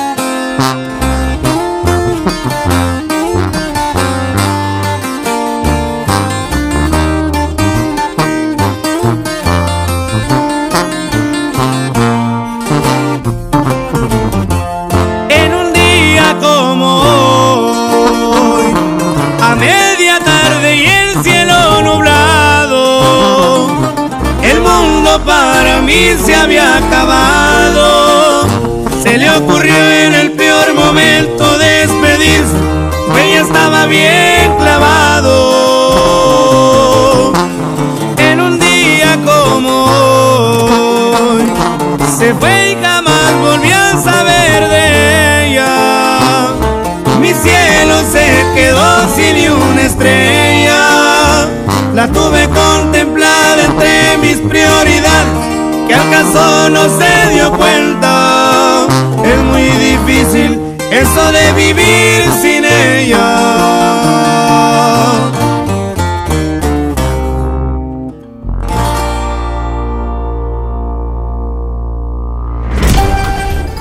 Mis 54.33 54.41
prioridades, 54.49 55.87
que 55.87 55.95
al 55.95 56.11
caso 56.11 56.71
no 56.71 56.85
se 56.99 57.35
dio 57.35 57.53
cuenta. 57.53 58.87
Es 59.25 59.39
muy 59.45 59.63
difícil 59.63 60.59
eso 60.91 61.33
de 61.33 61.53
vivir 61.53 62.23
sin 62.41 62.65
ella. 62.65 63.27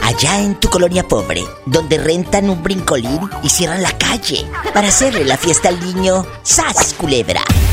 Allá 0.04 0.42
en 0.42 0.56
tu 0.56 0.70
colonia 0.70 1.08
pobre, 1.08 1.46
donde 1.66 1.98
rentan 1.98 2.50
un 2.50 2.62
brincolín 2.62 3.22
y 3.42 3.50
cierran 3.50 3.82
la 3.82 3.98
calle 3.98 4.46
para 4.74 4.90
hacerle 4.90 5.24
la 5.24 5.38
fiesta 5.38 5.70
al 5.70 5.80
niño, 5.80 6.26
¡sas, 6.44 6.94
culebra! 6.98 7.42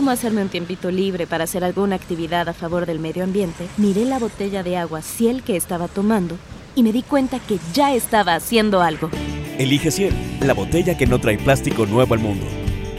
Cómo 0.00 0.12
hacerme 0.12 0.40
un 0.40 0.48
tiempito 0.48 0.90
libre 0.90 1.26
para 1.26 1.44
hacer 1.44 1.62
alguna 1.62 1.94
actividad 1.94 2.48
a 2.48 2.54
favor 2.54 2.86
del 2.86 3.00
medio 3.00 3.22
ambiente, 3.22 3.68
miré 3.76 4.06
la 4.06 4.18
botella 4.18 4.62
de 4.62 4.78
agua 4.78 5.02
Ciel 5.02 5.42
que 5.42 5.56
estaba 5.56 5.88
tomando 5.88 6.38
y 6.74 6.82
me 6.82 6.90
di 6.90 7.02
cuenta 7.02 7.38
que 7.38 7.58
ya 7.74 7.94
estaba 7.94 8.34
haciendo 8.34 8.80
algo. 8.80 9.10
Elige 9.58 9.90
Ciel, 9.90 10.14
la 10.40 10.54
botella 10.54 10.96
que 10.96 11.06
no 11.06 11.20
trae 11.20 11.36
plástico 11.36 11.84
nuevo 11.84 12.14
al 12.14 12.20
mundo. 12.20 12.46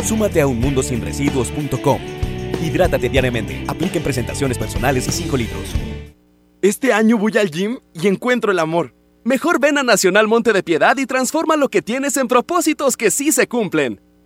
Súmate 0.03 0.41
a 0.41 0.45
unmundosinresiduos.com. 0.45 1.99
Hidrátate 2.63 3.09
diariamente. 3.09 3.63
Apliquen 3.67 4.03
presentaciones 4.03 4.59
personales 4.59 5.07
y 5.07 5.11
5 5.11 5.37
litros. 5.37 5.69
Este 6.61 6.93
año 6.93 7.17
voy 7.17 7.35
al 7.39 7.49
gym 7.49 7.79
y 7.95 8.09
encuentro 8.09 8.51
el 8.51 8.59
amor. 8.59 8.93
Mejor 9.23 9.59
ven 9.59 9.79
a 9.79 9.83
Nacional 9.83 10.27
Monte 10.27 10.53
de 10.53 10.61
Piedad 10.61 10.95
y 10.97 11.07
transforma 11.07 11.55
lo 11.55 11.69
que 11.69 11.81
tienes 11.81 12.15
en 12.17 12.27
propósitos 12.27 12.95
que 12.95 13.09
sí 13.09 13.31
se 13.31 13.47
cumplen. 13.47 13.99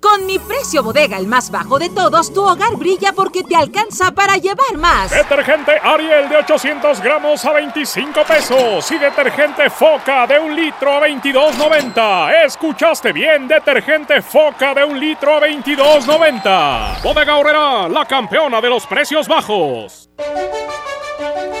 Con 0.00 0.26
mi 0.26 0.38
precio 0.38 0.84
bodega, 0.84 1.16
el 1.16 1.26
más 1.26 1.50
bajo 1.50 1.78
de 1.78 1.88
todos, 1.88 2.32
tu 2.32 2.42
hogar 2.42 2.76
brilla 2.76 3.12
porque 3.12 3.42
te 3.42 3.56
alcanza 3.56 4.12
para 4.12 4.36
llevar 4.36 4.76
más. 4.76 5.10
Detergente 5.10 5.72
Ariel 5.82 6.28
de 6.28 6.36
800 6.36 7.00
gramos 7.00 7.44
a 7.44 7.52
25 7.52 8.24
pesos 8.24 8.90
y 8.92 8.98
detergente 8.98 9.68
Foca 9.70 10.26
de 10.28 10.38
un 10.38 10.54
litro 10.54 10.92
a 10.92 11.08
22.90. 11.08 12.44
¿Escuchaste 12.46 13.12
bien? 13.12 13.48
Detergente 13.48 14.22
Foca 14.22 14.72
de 14.72 14.84
un 14.84 15.00
litro 15.00 15.36
a 15.36 15.40
22.90. 15.40 17.02
Bodega 17.02 17.36
Horrera, 17.36 17.88
la 17.88 18.04
campeona 18.06 18.60
de 18.60 18.68
los 18.68 18.86
precios 18.86 19.26
bajos. 19.26 20.10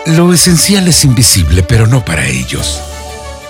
Lo 0.06 0.32
esencial 0.32 0.86
es 0.86 1.04
invisible, 1.04 1.64
pero 1.64 1.86
no 1.86 2.04
para 2.04 2.24
ellos. 2.24 2.97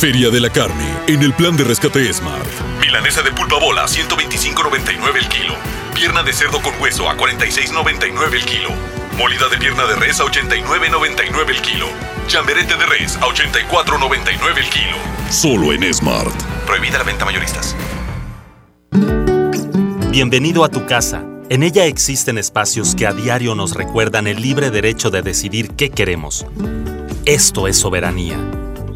Feria 0.00 0.30
de 0.30 0.40
la 0.40 0.48
Carne, 0.48 0.96
en 1.08 1.20
el 1.20 1.34
plan 1.34 1.54
de 1.58 1.62
rescate 1.62 2.10
Smart. 2.10 2.48
Milanesa 2.80 3.20
de 3.20 3.32
pulpa 3.32 3.58
bola, 3.58 3.84
125.99 3.84 5.14
el 5.14 5.28
kilo. 5.28 5.52
Pierna 5.94 6.22
de 6.22 6.32
cerdo 6.32 6.62
con 6.62 6.72
hueso 6.80 7.06
a 7.06 7.18
46.99 7.18 8.32
el 8.32 8.44
kilo. 8.46 8.70
Molida 9.18 9.50
de 9.50 9.58
pierna 9.58 9.84
de 9.84 9.96
res 9.96 10.18
a 10.20 10.24
89.99 10.24 11.50
el 11.50 11.60
kilo. 11.60 11.86
Chamberete 12.28 12.76
de 12.76 12.86
res 12.86 13.16
a 13.16 13.26
84.99 13.26 14.56
el 14.56 14.70
kilo. 14.70 14.96
Solo 15.28 15.74
en 15.74 15.92
Smart. 15.92 16.34
Prohibida 16.64 16.96
la 16.96 17.04
venta 17.04 17.26
mayoristas. 17.26 17.76
Bienvenido 20.10 20.64
a 20.64 20.70
tu 20.70 20.86
casa. 20.86 21.22
En 21.50 21.62
ella 21.62 21.84
existen 21.84 22.38
espacios 22.38 22.94
que 22.94 23.06
a 23.06 23.12
diario 23.12 23.54
nos 23.54 23.74
recuerdan 23.74 24.26
el 24.28 24.40
libre 24.40 24.70
derecho 24.70 25.10
de 25.10 25.20
decidir 25.20 25.72
qué 25.72 25.90
queremos. 25.90 26.46
Esto 27.26 27.68
es 27.68 27.78
soberanía. 27.78 28.38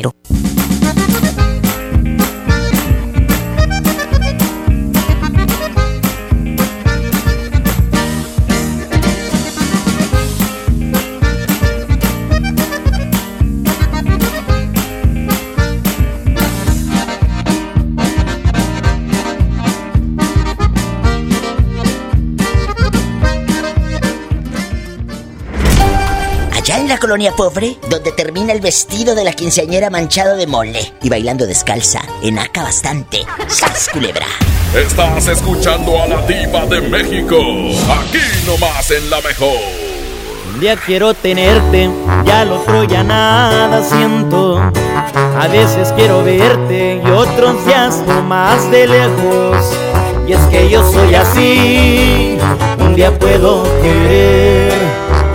Allá 0.00 0.39
colonia 27.10 27.32
pobre, 27.32 27.76
donde 27.88 28.12
termina 28.12 28.52
el 28.52 28.60
vestido 28.60 29.16
de 29.16 29.24
la 29.24 29.32
quinceañera 29.32 29.90
manchado 29.90 30.36
de 30.36 30.46
mole 30.46 30.94
y 31.02 31.08
bailando 31.08 31.44
descalza, 31.44 32.02
enaca 32.22 32.62
bastante. 32.62 33.26
¡Sas, 33.48 33.88
culebra! 33.92 34.26
Estás 34.76 35.26
escuchando 35.26 36.00
a 36.00 36.06
la 36.06 36.24
diva 36.24 36.66
de 36.66 36.80
México. 36.82 37.36
Aquí 37.90 38.20
nomás 38.46 38.92
en 38.92 39.10
la 39.10 39.20
mejor. 39.22 39.58
Un 40.54 40.60
día 40.60 40.76
quiero 40.76 41.12
tenerte, 41.12 41.90
ya 42.24 42.42
al 42.42 42.52
otro 42.52 42.84
ya 42.84 43.02
nada 43.02 43.82
siento. 43.82 44.60
A 44.60 45.48
veces 45.48 45.92
quiero 45.96 46.22
verte 46.22 47.02
y 47.04 47.10
otros 47.10 47.66
días 47.66 48.04
más 48.28 48.70
de 48.70 48.86
lejos. 48.86 49.56
Y 50.28 50.32
es 50.34 50.40
que 50.46 50.70
yo 50.70 50.88
soy 50.88 51.16
así, 51.16 52.38
un 52.78 52.94
día 52.94 53.10
puedo 53.18 53.64
querer, 53.82 54.70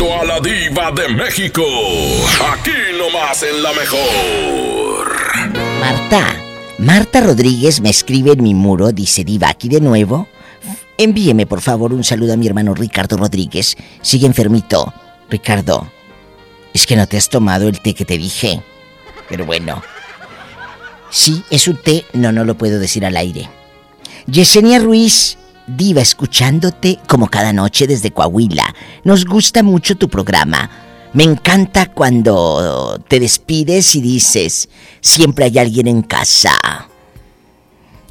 A 0.00 0.24
la 0.24 0.40
diva 0.40 0.90
de 0.92 1.08
México. 1.08 1.62
Aquí 2.52 2.70
nomás 2.96 3.42
en 3.42 3.62
la 3.62 3.72
mejor. 3.72 5.12
Marta, 5.80 6.36
Marta 6.78 7.20
Rodríguez 7.20 7.80
me 7.80 7.90
escribe 7.90 8.32
en 8.32 8.42
mi 8.42 8.54
muro, 8.54 8.90
dice 8.92 9.22
Diva, 9.22 9.50
aquí 9.50 9.68
de 9.68 9.80
nuevo. 9.80 10.28
Envíeme 10.96 11.46
por 11.46 11.60
favor 11.60 11.92
un 11.92 12.04
saludo 12.04 12.32
a 12.32 12.36
mi 12.36 12.46
hermano 12.46 12.74
Ricardo 12.74 13.18
Rodríguez. 13.18 13.76
Sigue 14.00 14.26
enfermito. 14.26 14.94
Ricardo, 15.28 15.90
es 16.72 16.86
que 16.86 16.96
no 16.96 17.06
te 17.06 17.18
has 17.18 17.28
tomado 17.28 17.68
el 17.68 17.80
té 17.80 17.94
que 17.94 18.06
te 18.06 18.16
dije. 18.16 18.62
Pero 19.28 19.44
bueno. 19.44 19.82
Sí, 21.10 21.42
es 21.50 21.68
un 21.68 21.76
té. 21.76 22.06
No, 22.14 22.32
no 22.32 22.44
lo 22.44 22.56
puedo 22.56 22.78
decir 22.78 23.04
al 23.04 23.16
aire. 23.16 23.48
Yesenia 24.26 24.78
Ruiz 24.78 25.36
Diva, 25.76 26.00
escuchándote 26.00 26.98
como 27.06 27.28
cada 27.28 27.52
noche 27.52 27.86
desde 27.86 28.10
Coahuila. 28.10 28.74
Nos 29.04 29.24
gusta 29.24 29.62
mucho 29.62 29.96
tu 29.96 30.08
programa. 30.08 30.70
Me 31.12 31.24
encanta 31.24 31.86
cuando 31.86 32.98
te 33.08 33.20
despides 33.20 33.94
y 33.94 34.00
dices, 34.00 34.68
siempre 35.00 35.44
hay 35.46 35.58
alguien 35.58 35.86
en 35.86 36.02
casa 36.02 36.88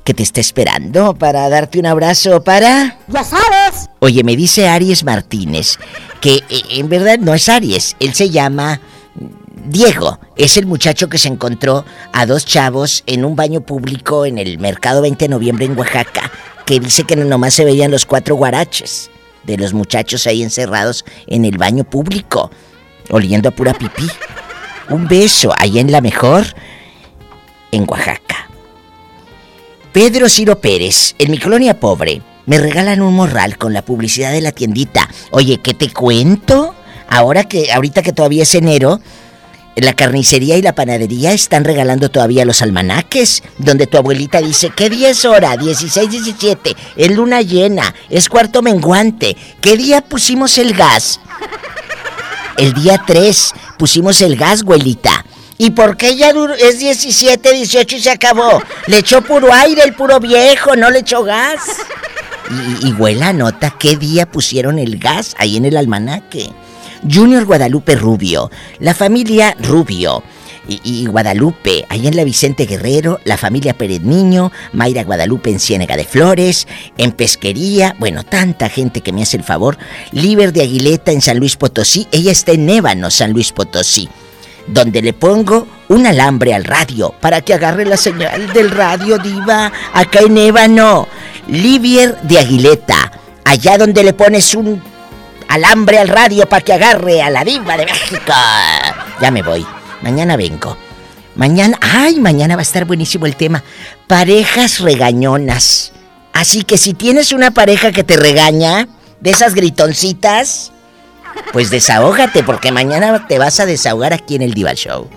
que 0.04 0.14
te 0.14 0.24
está 0.24 0.42
esperando 0.42 1.14
para 1.16 1.50
darte 1.50 1.80
un 1.80 1.86
abrazo 1.86 2.44
para... 2.44 2.98
Ya 3.08 3.24
sabes. 3.24 3.90
Oye, 4.00 4.24
me 4.24 4.36
dice 4.36 4.68
Aries 4.68 5.04
Martínez 5.04 5.78
que 6.22 6.36
eh, 6.50 6.62
en 6.72 6.90
verdad 6.90 7.20
no 7.20 7.34
es 7.34 7.50
Aries, 7.50 7.96
él 8.00 8.14
se 8.14 8.30
llama 8.30 8.82
Diego. 9.66 10.20
Es 10.36 10.58
el 10.58 10.66
muchacho 10.66 11.10
que 11.10 11.18
se 11.18 11.28
encontró 11.28 11.86
a 12.14 12.26
dos 12.26 12.46
chavos 12.46 13.04
en 13.06 13.26
un 13.26 13.36
baño 13.36 13.62
público 13.62 14.26
en 14.26 14.38
el 14.38 14.60
mercado 14.60 15.02
20 15.02 15.26
de 15.26 15.30
noviembre 15.30 15.66
en 15.66 15.78
Oaxaca, 15.78 16.32
que 16.66 16.80
dice 16.80 17.04
que 17.04 17.16
nomás 17.16 17.54
se 17.54 17.66
veían 17.66 17.92
los 17.92 18.06
cuatro 18.06 18.36
guaraches 18.36 19.10
de 19.44 19.58
los 19.58 19.74
muchachos 19.74 20.28
ahí 20.28 20.44
encerrados 20.44 21.06
en 21.28 21.46
el 21.46 21.58
baño 21.58 21.84
público, 21.84 22.52
oliendo 23.10 23.50
a 23.50 23.52
pura 23.52 23.74
pipí. 23.74 24.08
Un 24.90 25.08
beso 25.08 25.54
ahí 25.58 25.80
en 25.80 25.92
la 25.92 26.02
mejor, 26.02 26.46
en 27.72 27.86
Oaxaca. 27.88 28.50
Pedro 29.92 30.30
Ciro 30.30 30.60
Pérez, 30.60 31.16
en 31.18 31.32
mi 31.32 31.38
colonia 31.38 31.80
pobre, 31.80 32.22
me 32.46 32.58
regalan 32.58 33.02
un 33.02 33.14
morral 33.14 33.58
con 33.58 33.74
la 33.74 33.84
publicidad 33.84 34.32
de 34.32 34.42
la 34.42 34.52
tiendita. 34.52 35.10
Oye, 35.32 35.58
¿qué 35.58 35.74
te 35.74 35.92
cuento? 35.92 36.76
Ahora 37.08 37.44
que, 37.44 37.72
ahorita 37.72 38.02
que 38.02 38.14
todavía 38.14 38.44
es 38.44 38.56
enero, 38.56 39.02
la 39.76 39.94
carnicería 39.94 40.58
y 40.58 40.62
la 40.62 40.76
panadería 40.76 41.32
están 41.32 41.64
regalando 41.64 42.10
todavía 42.10 42.46
los 42.46 42.62
almanaques, 42.62 43.44
donde 43.58 43.88
tu 43.88 43.98
abuelita 43.98 44.42
dice, 44.42 44.72
¿qué 44.76 44.90
día 44.90 45.10
es 45.10 45.24
hora? 45.26 45.56
16, 45.56 46.10
17, 46.10 46.76
es 46.98 47.12
luna 47.12 47.42
llena, 47.42 47.94
es 48.10 48.28
cuarto 48.28 48.62
menguante. 48.62 49.38
¿Qué 49.62 49.78
día 49.78 50.02
pusimos 50.02 50.58
el 50.58 50.74
gas? 50.74 51.20
El 52.58 52.74
día 52.74 53.02
3 53.06 53.54
pusimos 53.78 54.22
el 54.22 54.36
gas, 54.36 54.62
abuelita. 54.62 55.26
¿Y 55.58 55.72
por 55.72 55.96
qué 55.96 56.16
ya 56.16 56.34
es 56.60 56.80
17, 56.80 57.54
18 57.54 57.96
y 57.96 58.02
se 58.02 58.10
acabó? 58.10 58.62
Le 58.88 58.98
echó 58.98 59.22
puro 59.22 59.54
aire 59.54 59.84
el 59.84 59.94
puro 59.94 60.20
viejo, 60.20 60.76
no 60.76 60.90
le 60.90 61.00
echó 61.00 61.24
gas. 61.24 61.62
Y, 62.82 62.90
y 62.90 62.94
huela 62.94 63.32
nota 63.32 63.76
qué 63.80 63.96
día 63.96 64.26
pusieron 64.26 64.80
el 64.80 64.98
gas 64.98 65.36
ahí 65.38 65.58
en 65.58 65.66
el 65.66 65.78
almanaque. 65.78 66.52
Junior 67.10 67.46
Guadalupe 67.46 67.96
Rubio, 67.96 68.50
la 68.80 68.94
familia 68.94 69.56
Rubio. 69.60 70.24
Y, 70.68 71.06
Guadalupe, 71.08 71.86
ahí 71.90 72.08
en 72.08 72.16
la 72.16 72.24
Vicente 72.24 72.66
Guerrero, 72.66 73.20
la 73.26 73.36
familia 73.36 73.74
Pérez 73.74 74.02
Niño, 74.02 74.52
Mayra 74.72 75.04
Guadalupe 75.04 75.50
en 75.50 75.60
Ciénega 75.60 75.98
de 75.98 76.06
Flores, 76.06 76.68
en 76.98 77.12
Pesquería, 77.12 77.96
bueno, 78.00 78.24
tanta 78.24 78.70
gente 78.70 79.02
que 79.02 79.12
me 79.12 79.24
hace 79.24 79.38
el 79.38 79.44
favor. 79.44 79.78
Liber 80.12 80.54
de 80.54 80.62
Aguileta 80.62 81.12
en 81.12 81.20
San 81.20 81.40
Luis 81.40 81.58
Potosí, 81.58 82.08
ella 82.12 82.32
está 82.32 82.52
en 82.52 82.70
Ébano, 82.70 83.10
San 83.10 83.34
Luis 83.34 83.52
Potosí 83.52 84.08
donde 84.68 85.02
le 85.02 85.14
pongo 85.14 85.68
un 85.90 86.06
alambre 86.06 86.54
al 86.54 86.64
radio 86.64 87.14
para 87.20 87.42
que 87.42 87.54
agarre 87.54 87.84
la 87.84 87.98
señal 87.98 88.54
del 88.54 88.70
radio 88.70 89.18
diva 89.18 89.72
acá 89.94 90.20
en 90.20 90.38
Ébano. 90.38 91.08
Livier 91.48 92.16
de 92.22 92.40
Aguileta, 92.40 93.12
allá 93.44 93.78
donde 93.78 94.04
le 94.04 94.14
pones 94.14 94.54
un 94.54 94.82
alambre 95.52 96.00
al 96.00 96.08
radio 96.08 96.48
para 96.48 96.64
que 96.64 96.74
agarre 96.74 97.22
a 97.22 97.30
la 97.30 97.44
diva 97.44 97.76
de 97.78 97.86
México. 97.86 98.34
Ya 99.20 99.32
me 99.32 99.42
voy. 99.42 99.66
Mañana 100.02 100.38
vengo. 100.38 100.78
Mañana, 101.36 101.78
ay, 101.82 102.20
mañana 102.20 102.56
va 102.56 102.62
a 102.62 102.64
estar 102.64 102.86
buenísimo 102.86 103.26
el 103.26 103.36
tema. 103.36 103.64
Parejas 104.08 104.80
regañonas. 104.80 105.92
Así 106.34 106.64
que 106.64 106.78
si 106.78 106.94
tienes 106.94 107.32
una 107.32 107.52
pareja 107.52 107.92
que 107.92 108.04
te 108.04 108.16
regaña, 108.18 108.88
de 109.20 109.30
esas 109.30 109.54
gritoncitas, 109.54 110.72
pues 111.54 111.70
desahógate, 111.70 112.44
porque 112.44 112.72
mañana 112.72 113.28
te 113.28 113.38
vas 113.38 113.60
a 113.60 113.66
desahogar 113.66 114.14
aquí 114.14 114.36
en 114.36 114.42
el 114.42 114.54
Diva 114.54 114.74
Show. 114.74 115.08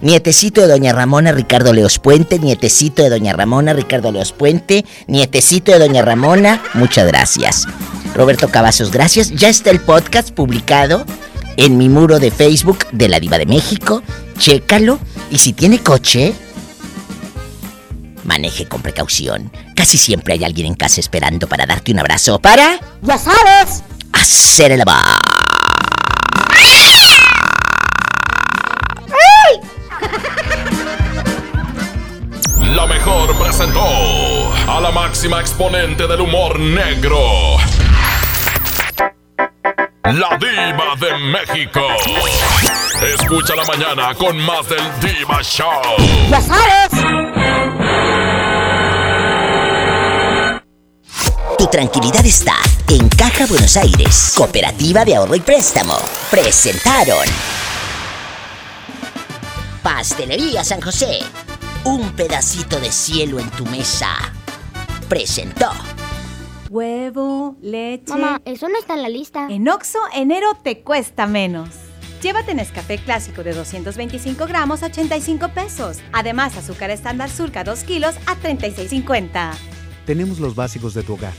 Nietecito 0.00 0.60
de 0.60 0.68
Doña 0.68 0.92
Ramona, 0.92 1.32
Ricardo 1.32 1.72
Leos 1.72 1.98
Puente. 1.98 2.38
Nietecito 2.38 3.02
de 3.02 3.08
Doña 3.08 3.32
Ramona, 3.32 3.72
Ricardo 3.72 4.12
Leos 4.12 4.32
Puente. 4.32 4.84
Nietecito 5.06 5.72
de 5.72 5.78
Doña 5.78 6.02
Ramona, 6.02 6.62
muchas 6.74 7.06
gracias. 7.06 7.66
Roberto 8.16 8.48
Cavazos, 8.48 8.90
gracias. 8.90 9.30
Ya 9.30 9.50
está 9.50 9.70
el 9.70 9.78
podcast 9.78 10.30
publicado 10.30 11.04
en 11.58 11.76
mi 11.76 11.90
muro 11.90 12.18
de 12.18 12.30
Facebook 12.30 12.86
de 12.90 13.08
la 13.08 13.20
Diva 13.20 13.36
de 13.36 13.44
México. 13.44 14.02
Chécalo. 14.38 14.98
Y 15.30 15.38
si 15.38 15.52
tiene 15.52 15.80
coche, 15.80 16.32
maneje 18.24 18.66
con 18.66 18.80
precaución. 18.80 19.52
Casi 19.74 19.98
siempre 19.98 20.32
hay 20.32 20.44
alguien 20.44 20.66
en 20.66 20.74
casa 20.74 20.98
esperando 21.00 21.46
para 21.46 21.66
darte 21.66 21.92
un 21.92 21.98
abrazo. 21.98 22.38
Para. 22.38 22.80
Ya 23.02 23.18
sabes. 23.18 23.82
Hacer 24.12 24.72
el 24.72 24.80
amor. 24.80 24.96
La 32.74 32.86
mejor 32.86 33.36
presentó 33.38 33.80
a 34.68 34.80
la 34.80 34.90
máxima 34.90 35.40
exponente 35.40 36.06
del 36.06 36.20
humor 36.20 36.58
negro. 36.58 37.56
La 40.12 40.38
diva 40.38 40.94
de 40.98 41.18
México. 41.18 41.80
Escucha 43.02 43.54
la 43.54 43.64
mañana 43.64 44.14
con 44.14 44.38
más 44.38 44.68
del 44.68 45.00
Diva 45.00 45.42
Show. 45.42 45.82
¡Ya 46.30 46.40
sabes! 46.40 46.90
Tu 51.58 51.66
tranquilidad 51.66 52.24
está 52.24 52.54
en 52.88 53.08
Caja 53.08 53.46
Buenos 53.46 53.76
Aires, 53.76 54.32
Cooperativa 54.36 55.04
de 55.04 55.16
Ahorro 55.16 55.34
y 55.34 55.40
Préstamo. 55.40 55.98
Presentaron 56.30 57.26
Pastelería 59.82 60.64
San 60.64 60.80
José 60.80 61.20
un 61.86 62.10
pedacito 62.16 62.80
de 62.80 62.90
cielo 62.90 63.38
en 63.38 63.48
tu 63.50 63.64
mesa. 63.66 64.08
Presentó. 65.08 65.70
Huevo, 66.76 67.56
leche. 67.62 68.12
Mamá, 68.12 68.42
eso 68.44 68.68
no 68.68 68.78
está 68.78 68.92
en 68.92 69.02
la 69.02 69.08
lista. 69.08 69.48
En 69.48 69.66
Oxo, 69.66 69.98
enero 70.14 70.48
te 70.62 70.82
cuesta 70.82 71.26
menos. 71.26 71.70
Llévate 72.20 72.54
Nescafé 72.54 72.98
clásico 72.98 73.42
de 73.42 73.54
225 73.54 74.46
gramos 74.46 74.82
a 74.82 74.86
85 74.88 75.48
pesos. 75.54 76.00
Además, 76.12 76.54
azúcar 76.54 76.90
estándar 76.90 77.30
surca 77.30 77.64
2 77.64 77.82
kilos 77.84 78.16
a 78.26 78.36
36.50. 78.36 79.52
Tenemos 80.04 80.38
los 80.38 80.54
básicos 80.54 80.92
de 80.92 81.02
tu 81.02 81.14
hogar. 81.14 81.32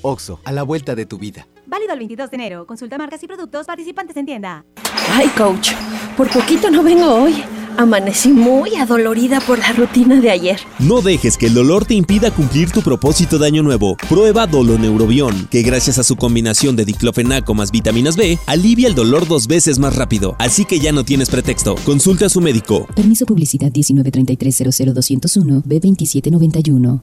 Oxo, 0.00 0.40
a 0.46 0.52
la 0.52 0.62
vuelta 0.62 0.94
de 0.94 1.04
tu 1.04 1.18
vida. 1.18 1.46
Válido 1.68 1.92
el 1.92 1.98
22 1.98 2.30
de 2.30 2.36
enero. 2.36 2.66
Consulta 2.66 2.96
marcas 2.96 3.22
y 3.22 3.26
productos 3.26 3.66
participantes 3.66 4.16
en 4.16 4.24
tienda. 4.24 4.64
Ay, 5.12 5.28
coach, 5.36 5.72
por 6.16 6.30
poquito 6.30 6.70
no 6.70 6.82
vengo 6.82 7.06
hoy. 7.06 7.44
Amanecí 7.76 8.30
muy 8.30 8.74
adolorida 8.74 9.40
por 9.40 9.58
la 9.58 9.72
rutina 9.72 10.20
de 10.20 10.30
ayer. 10.30 10.58
No 10.80 11.00
dejes 11.00 11.36
que 11.36 11.46
el 11.46 11.54
dolor 11.54 11.84
te 11.84 11.94
impida 11.94 12.32
cumplir 12.32 12.72
tu 12.72 12.82
propósito 12.82 13.38
de 13.38 13.46
año 13.46 13.62
nuevo. 13.62 13.96
Prueba 14.08 14.48
Doloneurobión, 14.48 15.46
que 15.48 15.62
gracias 15.62 15.98
a 15.98 16.02
su 16.02 16.16
combinación 16.16 16.74
de 16.74 16.84
diclofenaco 16.86 17.54
más 17.54 17.70
vitaminas 17.70 18.16
B, 18.16 18.36
alivia 18.46 18.88
el 18.88 18.96
dolor 18.96 19.28
dos 19.28 19.46
veces 19.46 19.78
más 19.78 19.94
rápido. 19.94 20.34
Así 20.38 20.64
que 20.64 20.80
ya 20.80 20.90
no 20.90 21.04
tienes 21.04 21.30
pretexto. 21.30 21.76
Consulta 21.84 22.26
a 22.26 22.30
su 22.30 22.40
médico. 22.40 22.88
Permiso 22.96 23.26
publicidad 23.26 23.70
193300201 23.70 25.62
B2791. 25.62 27.02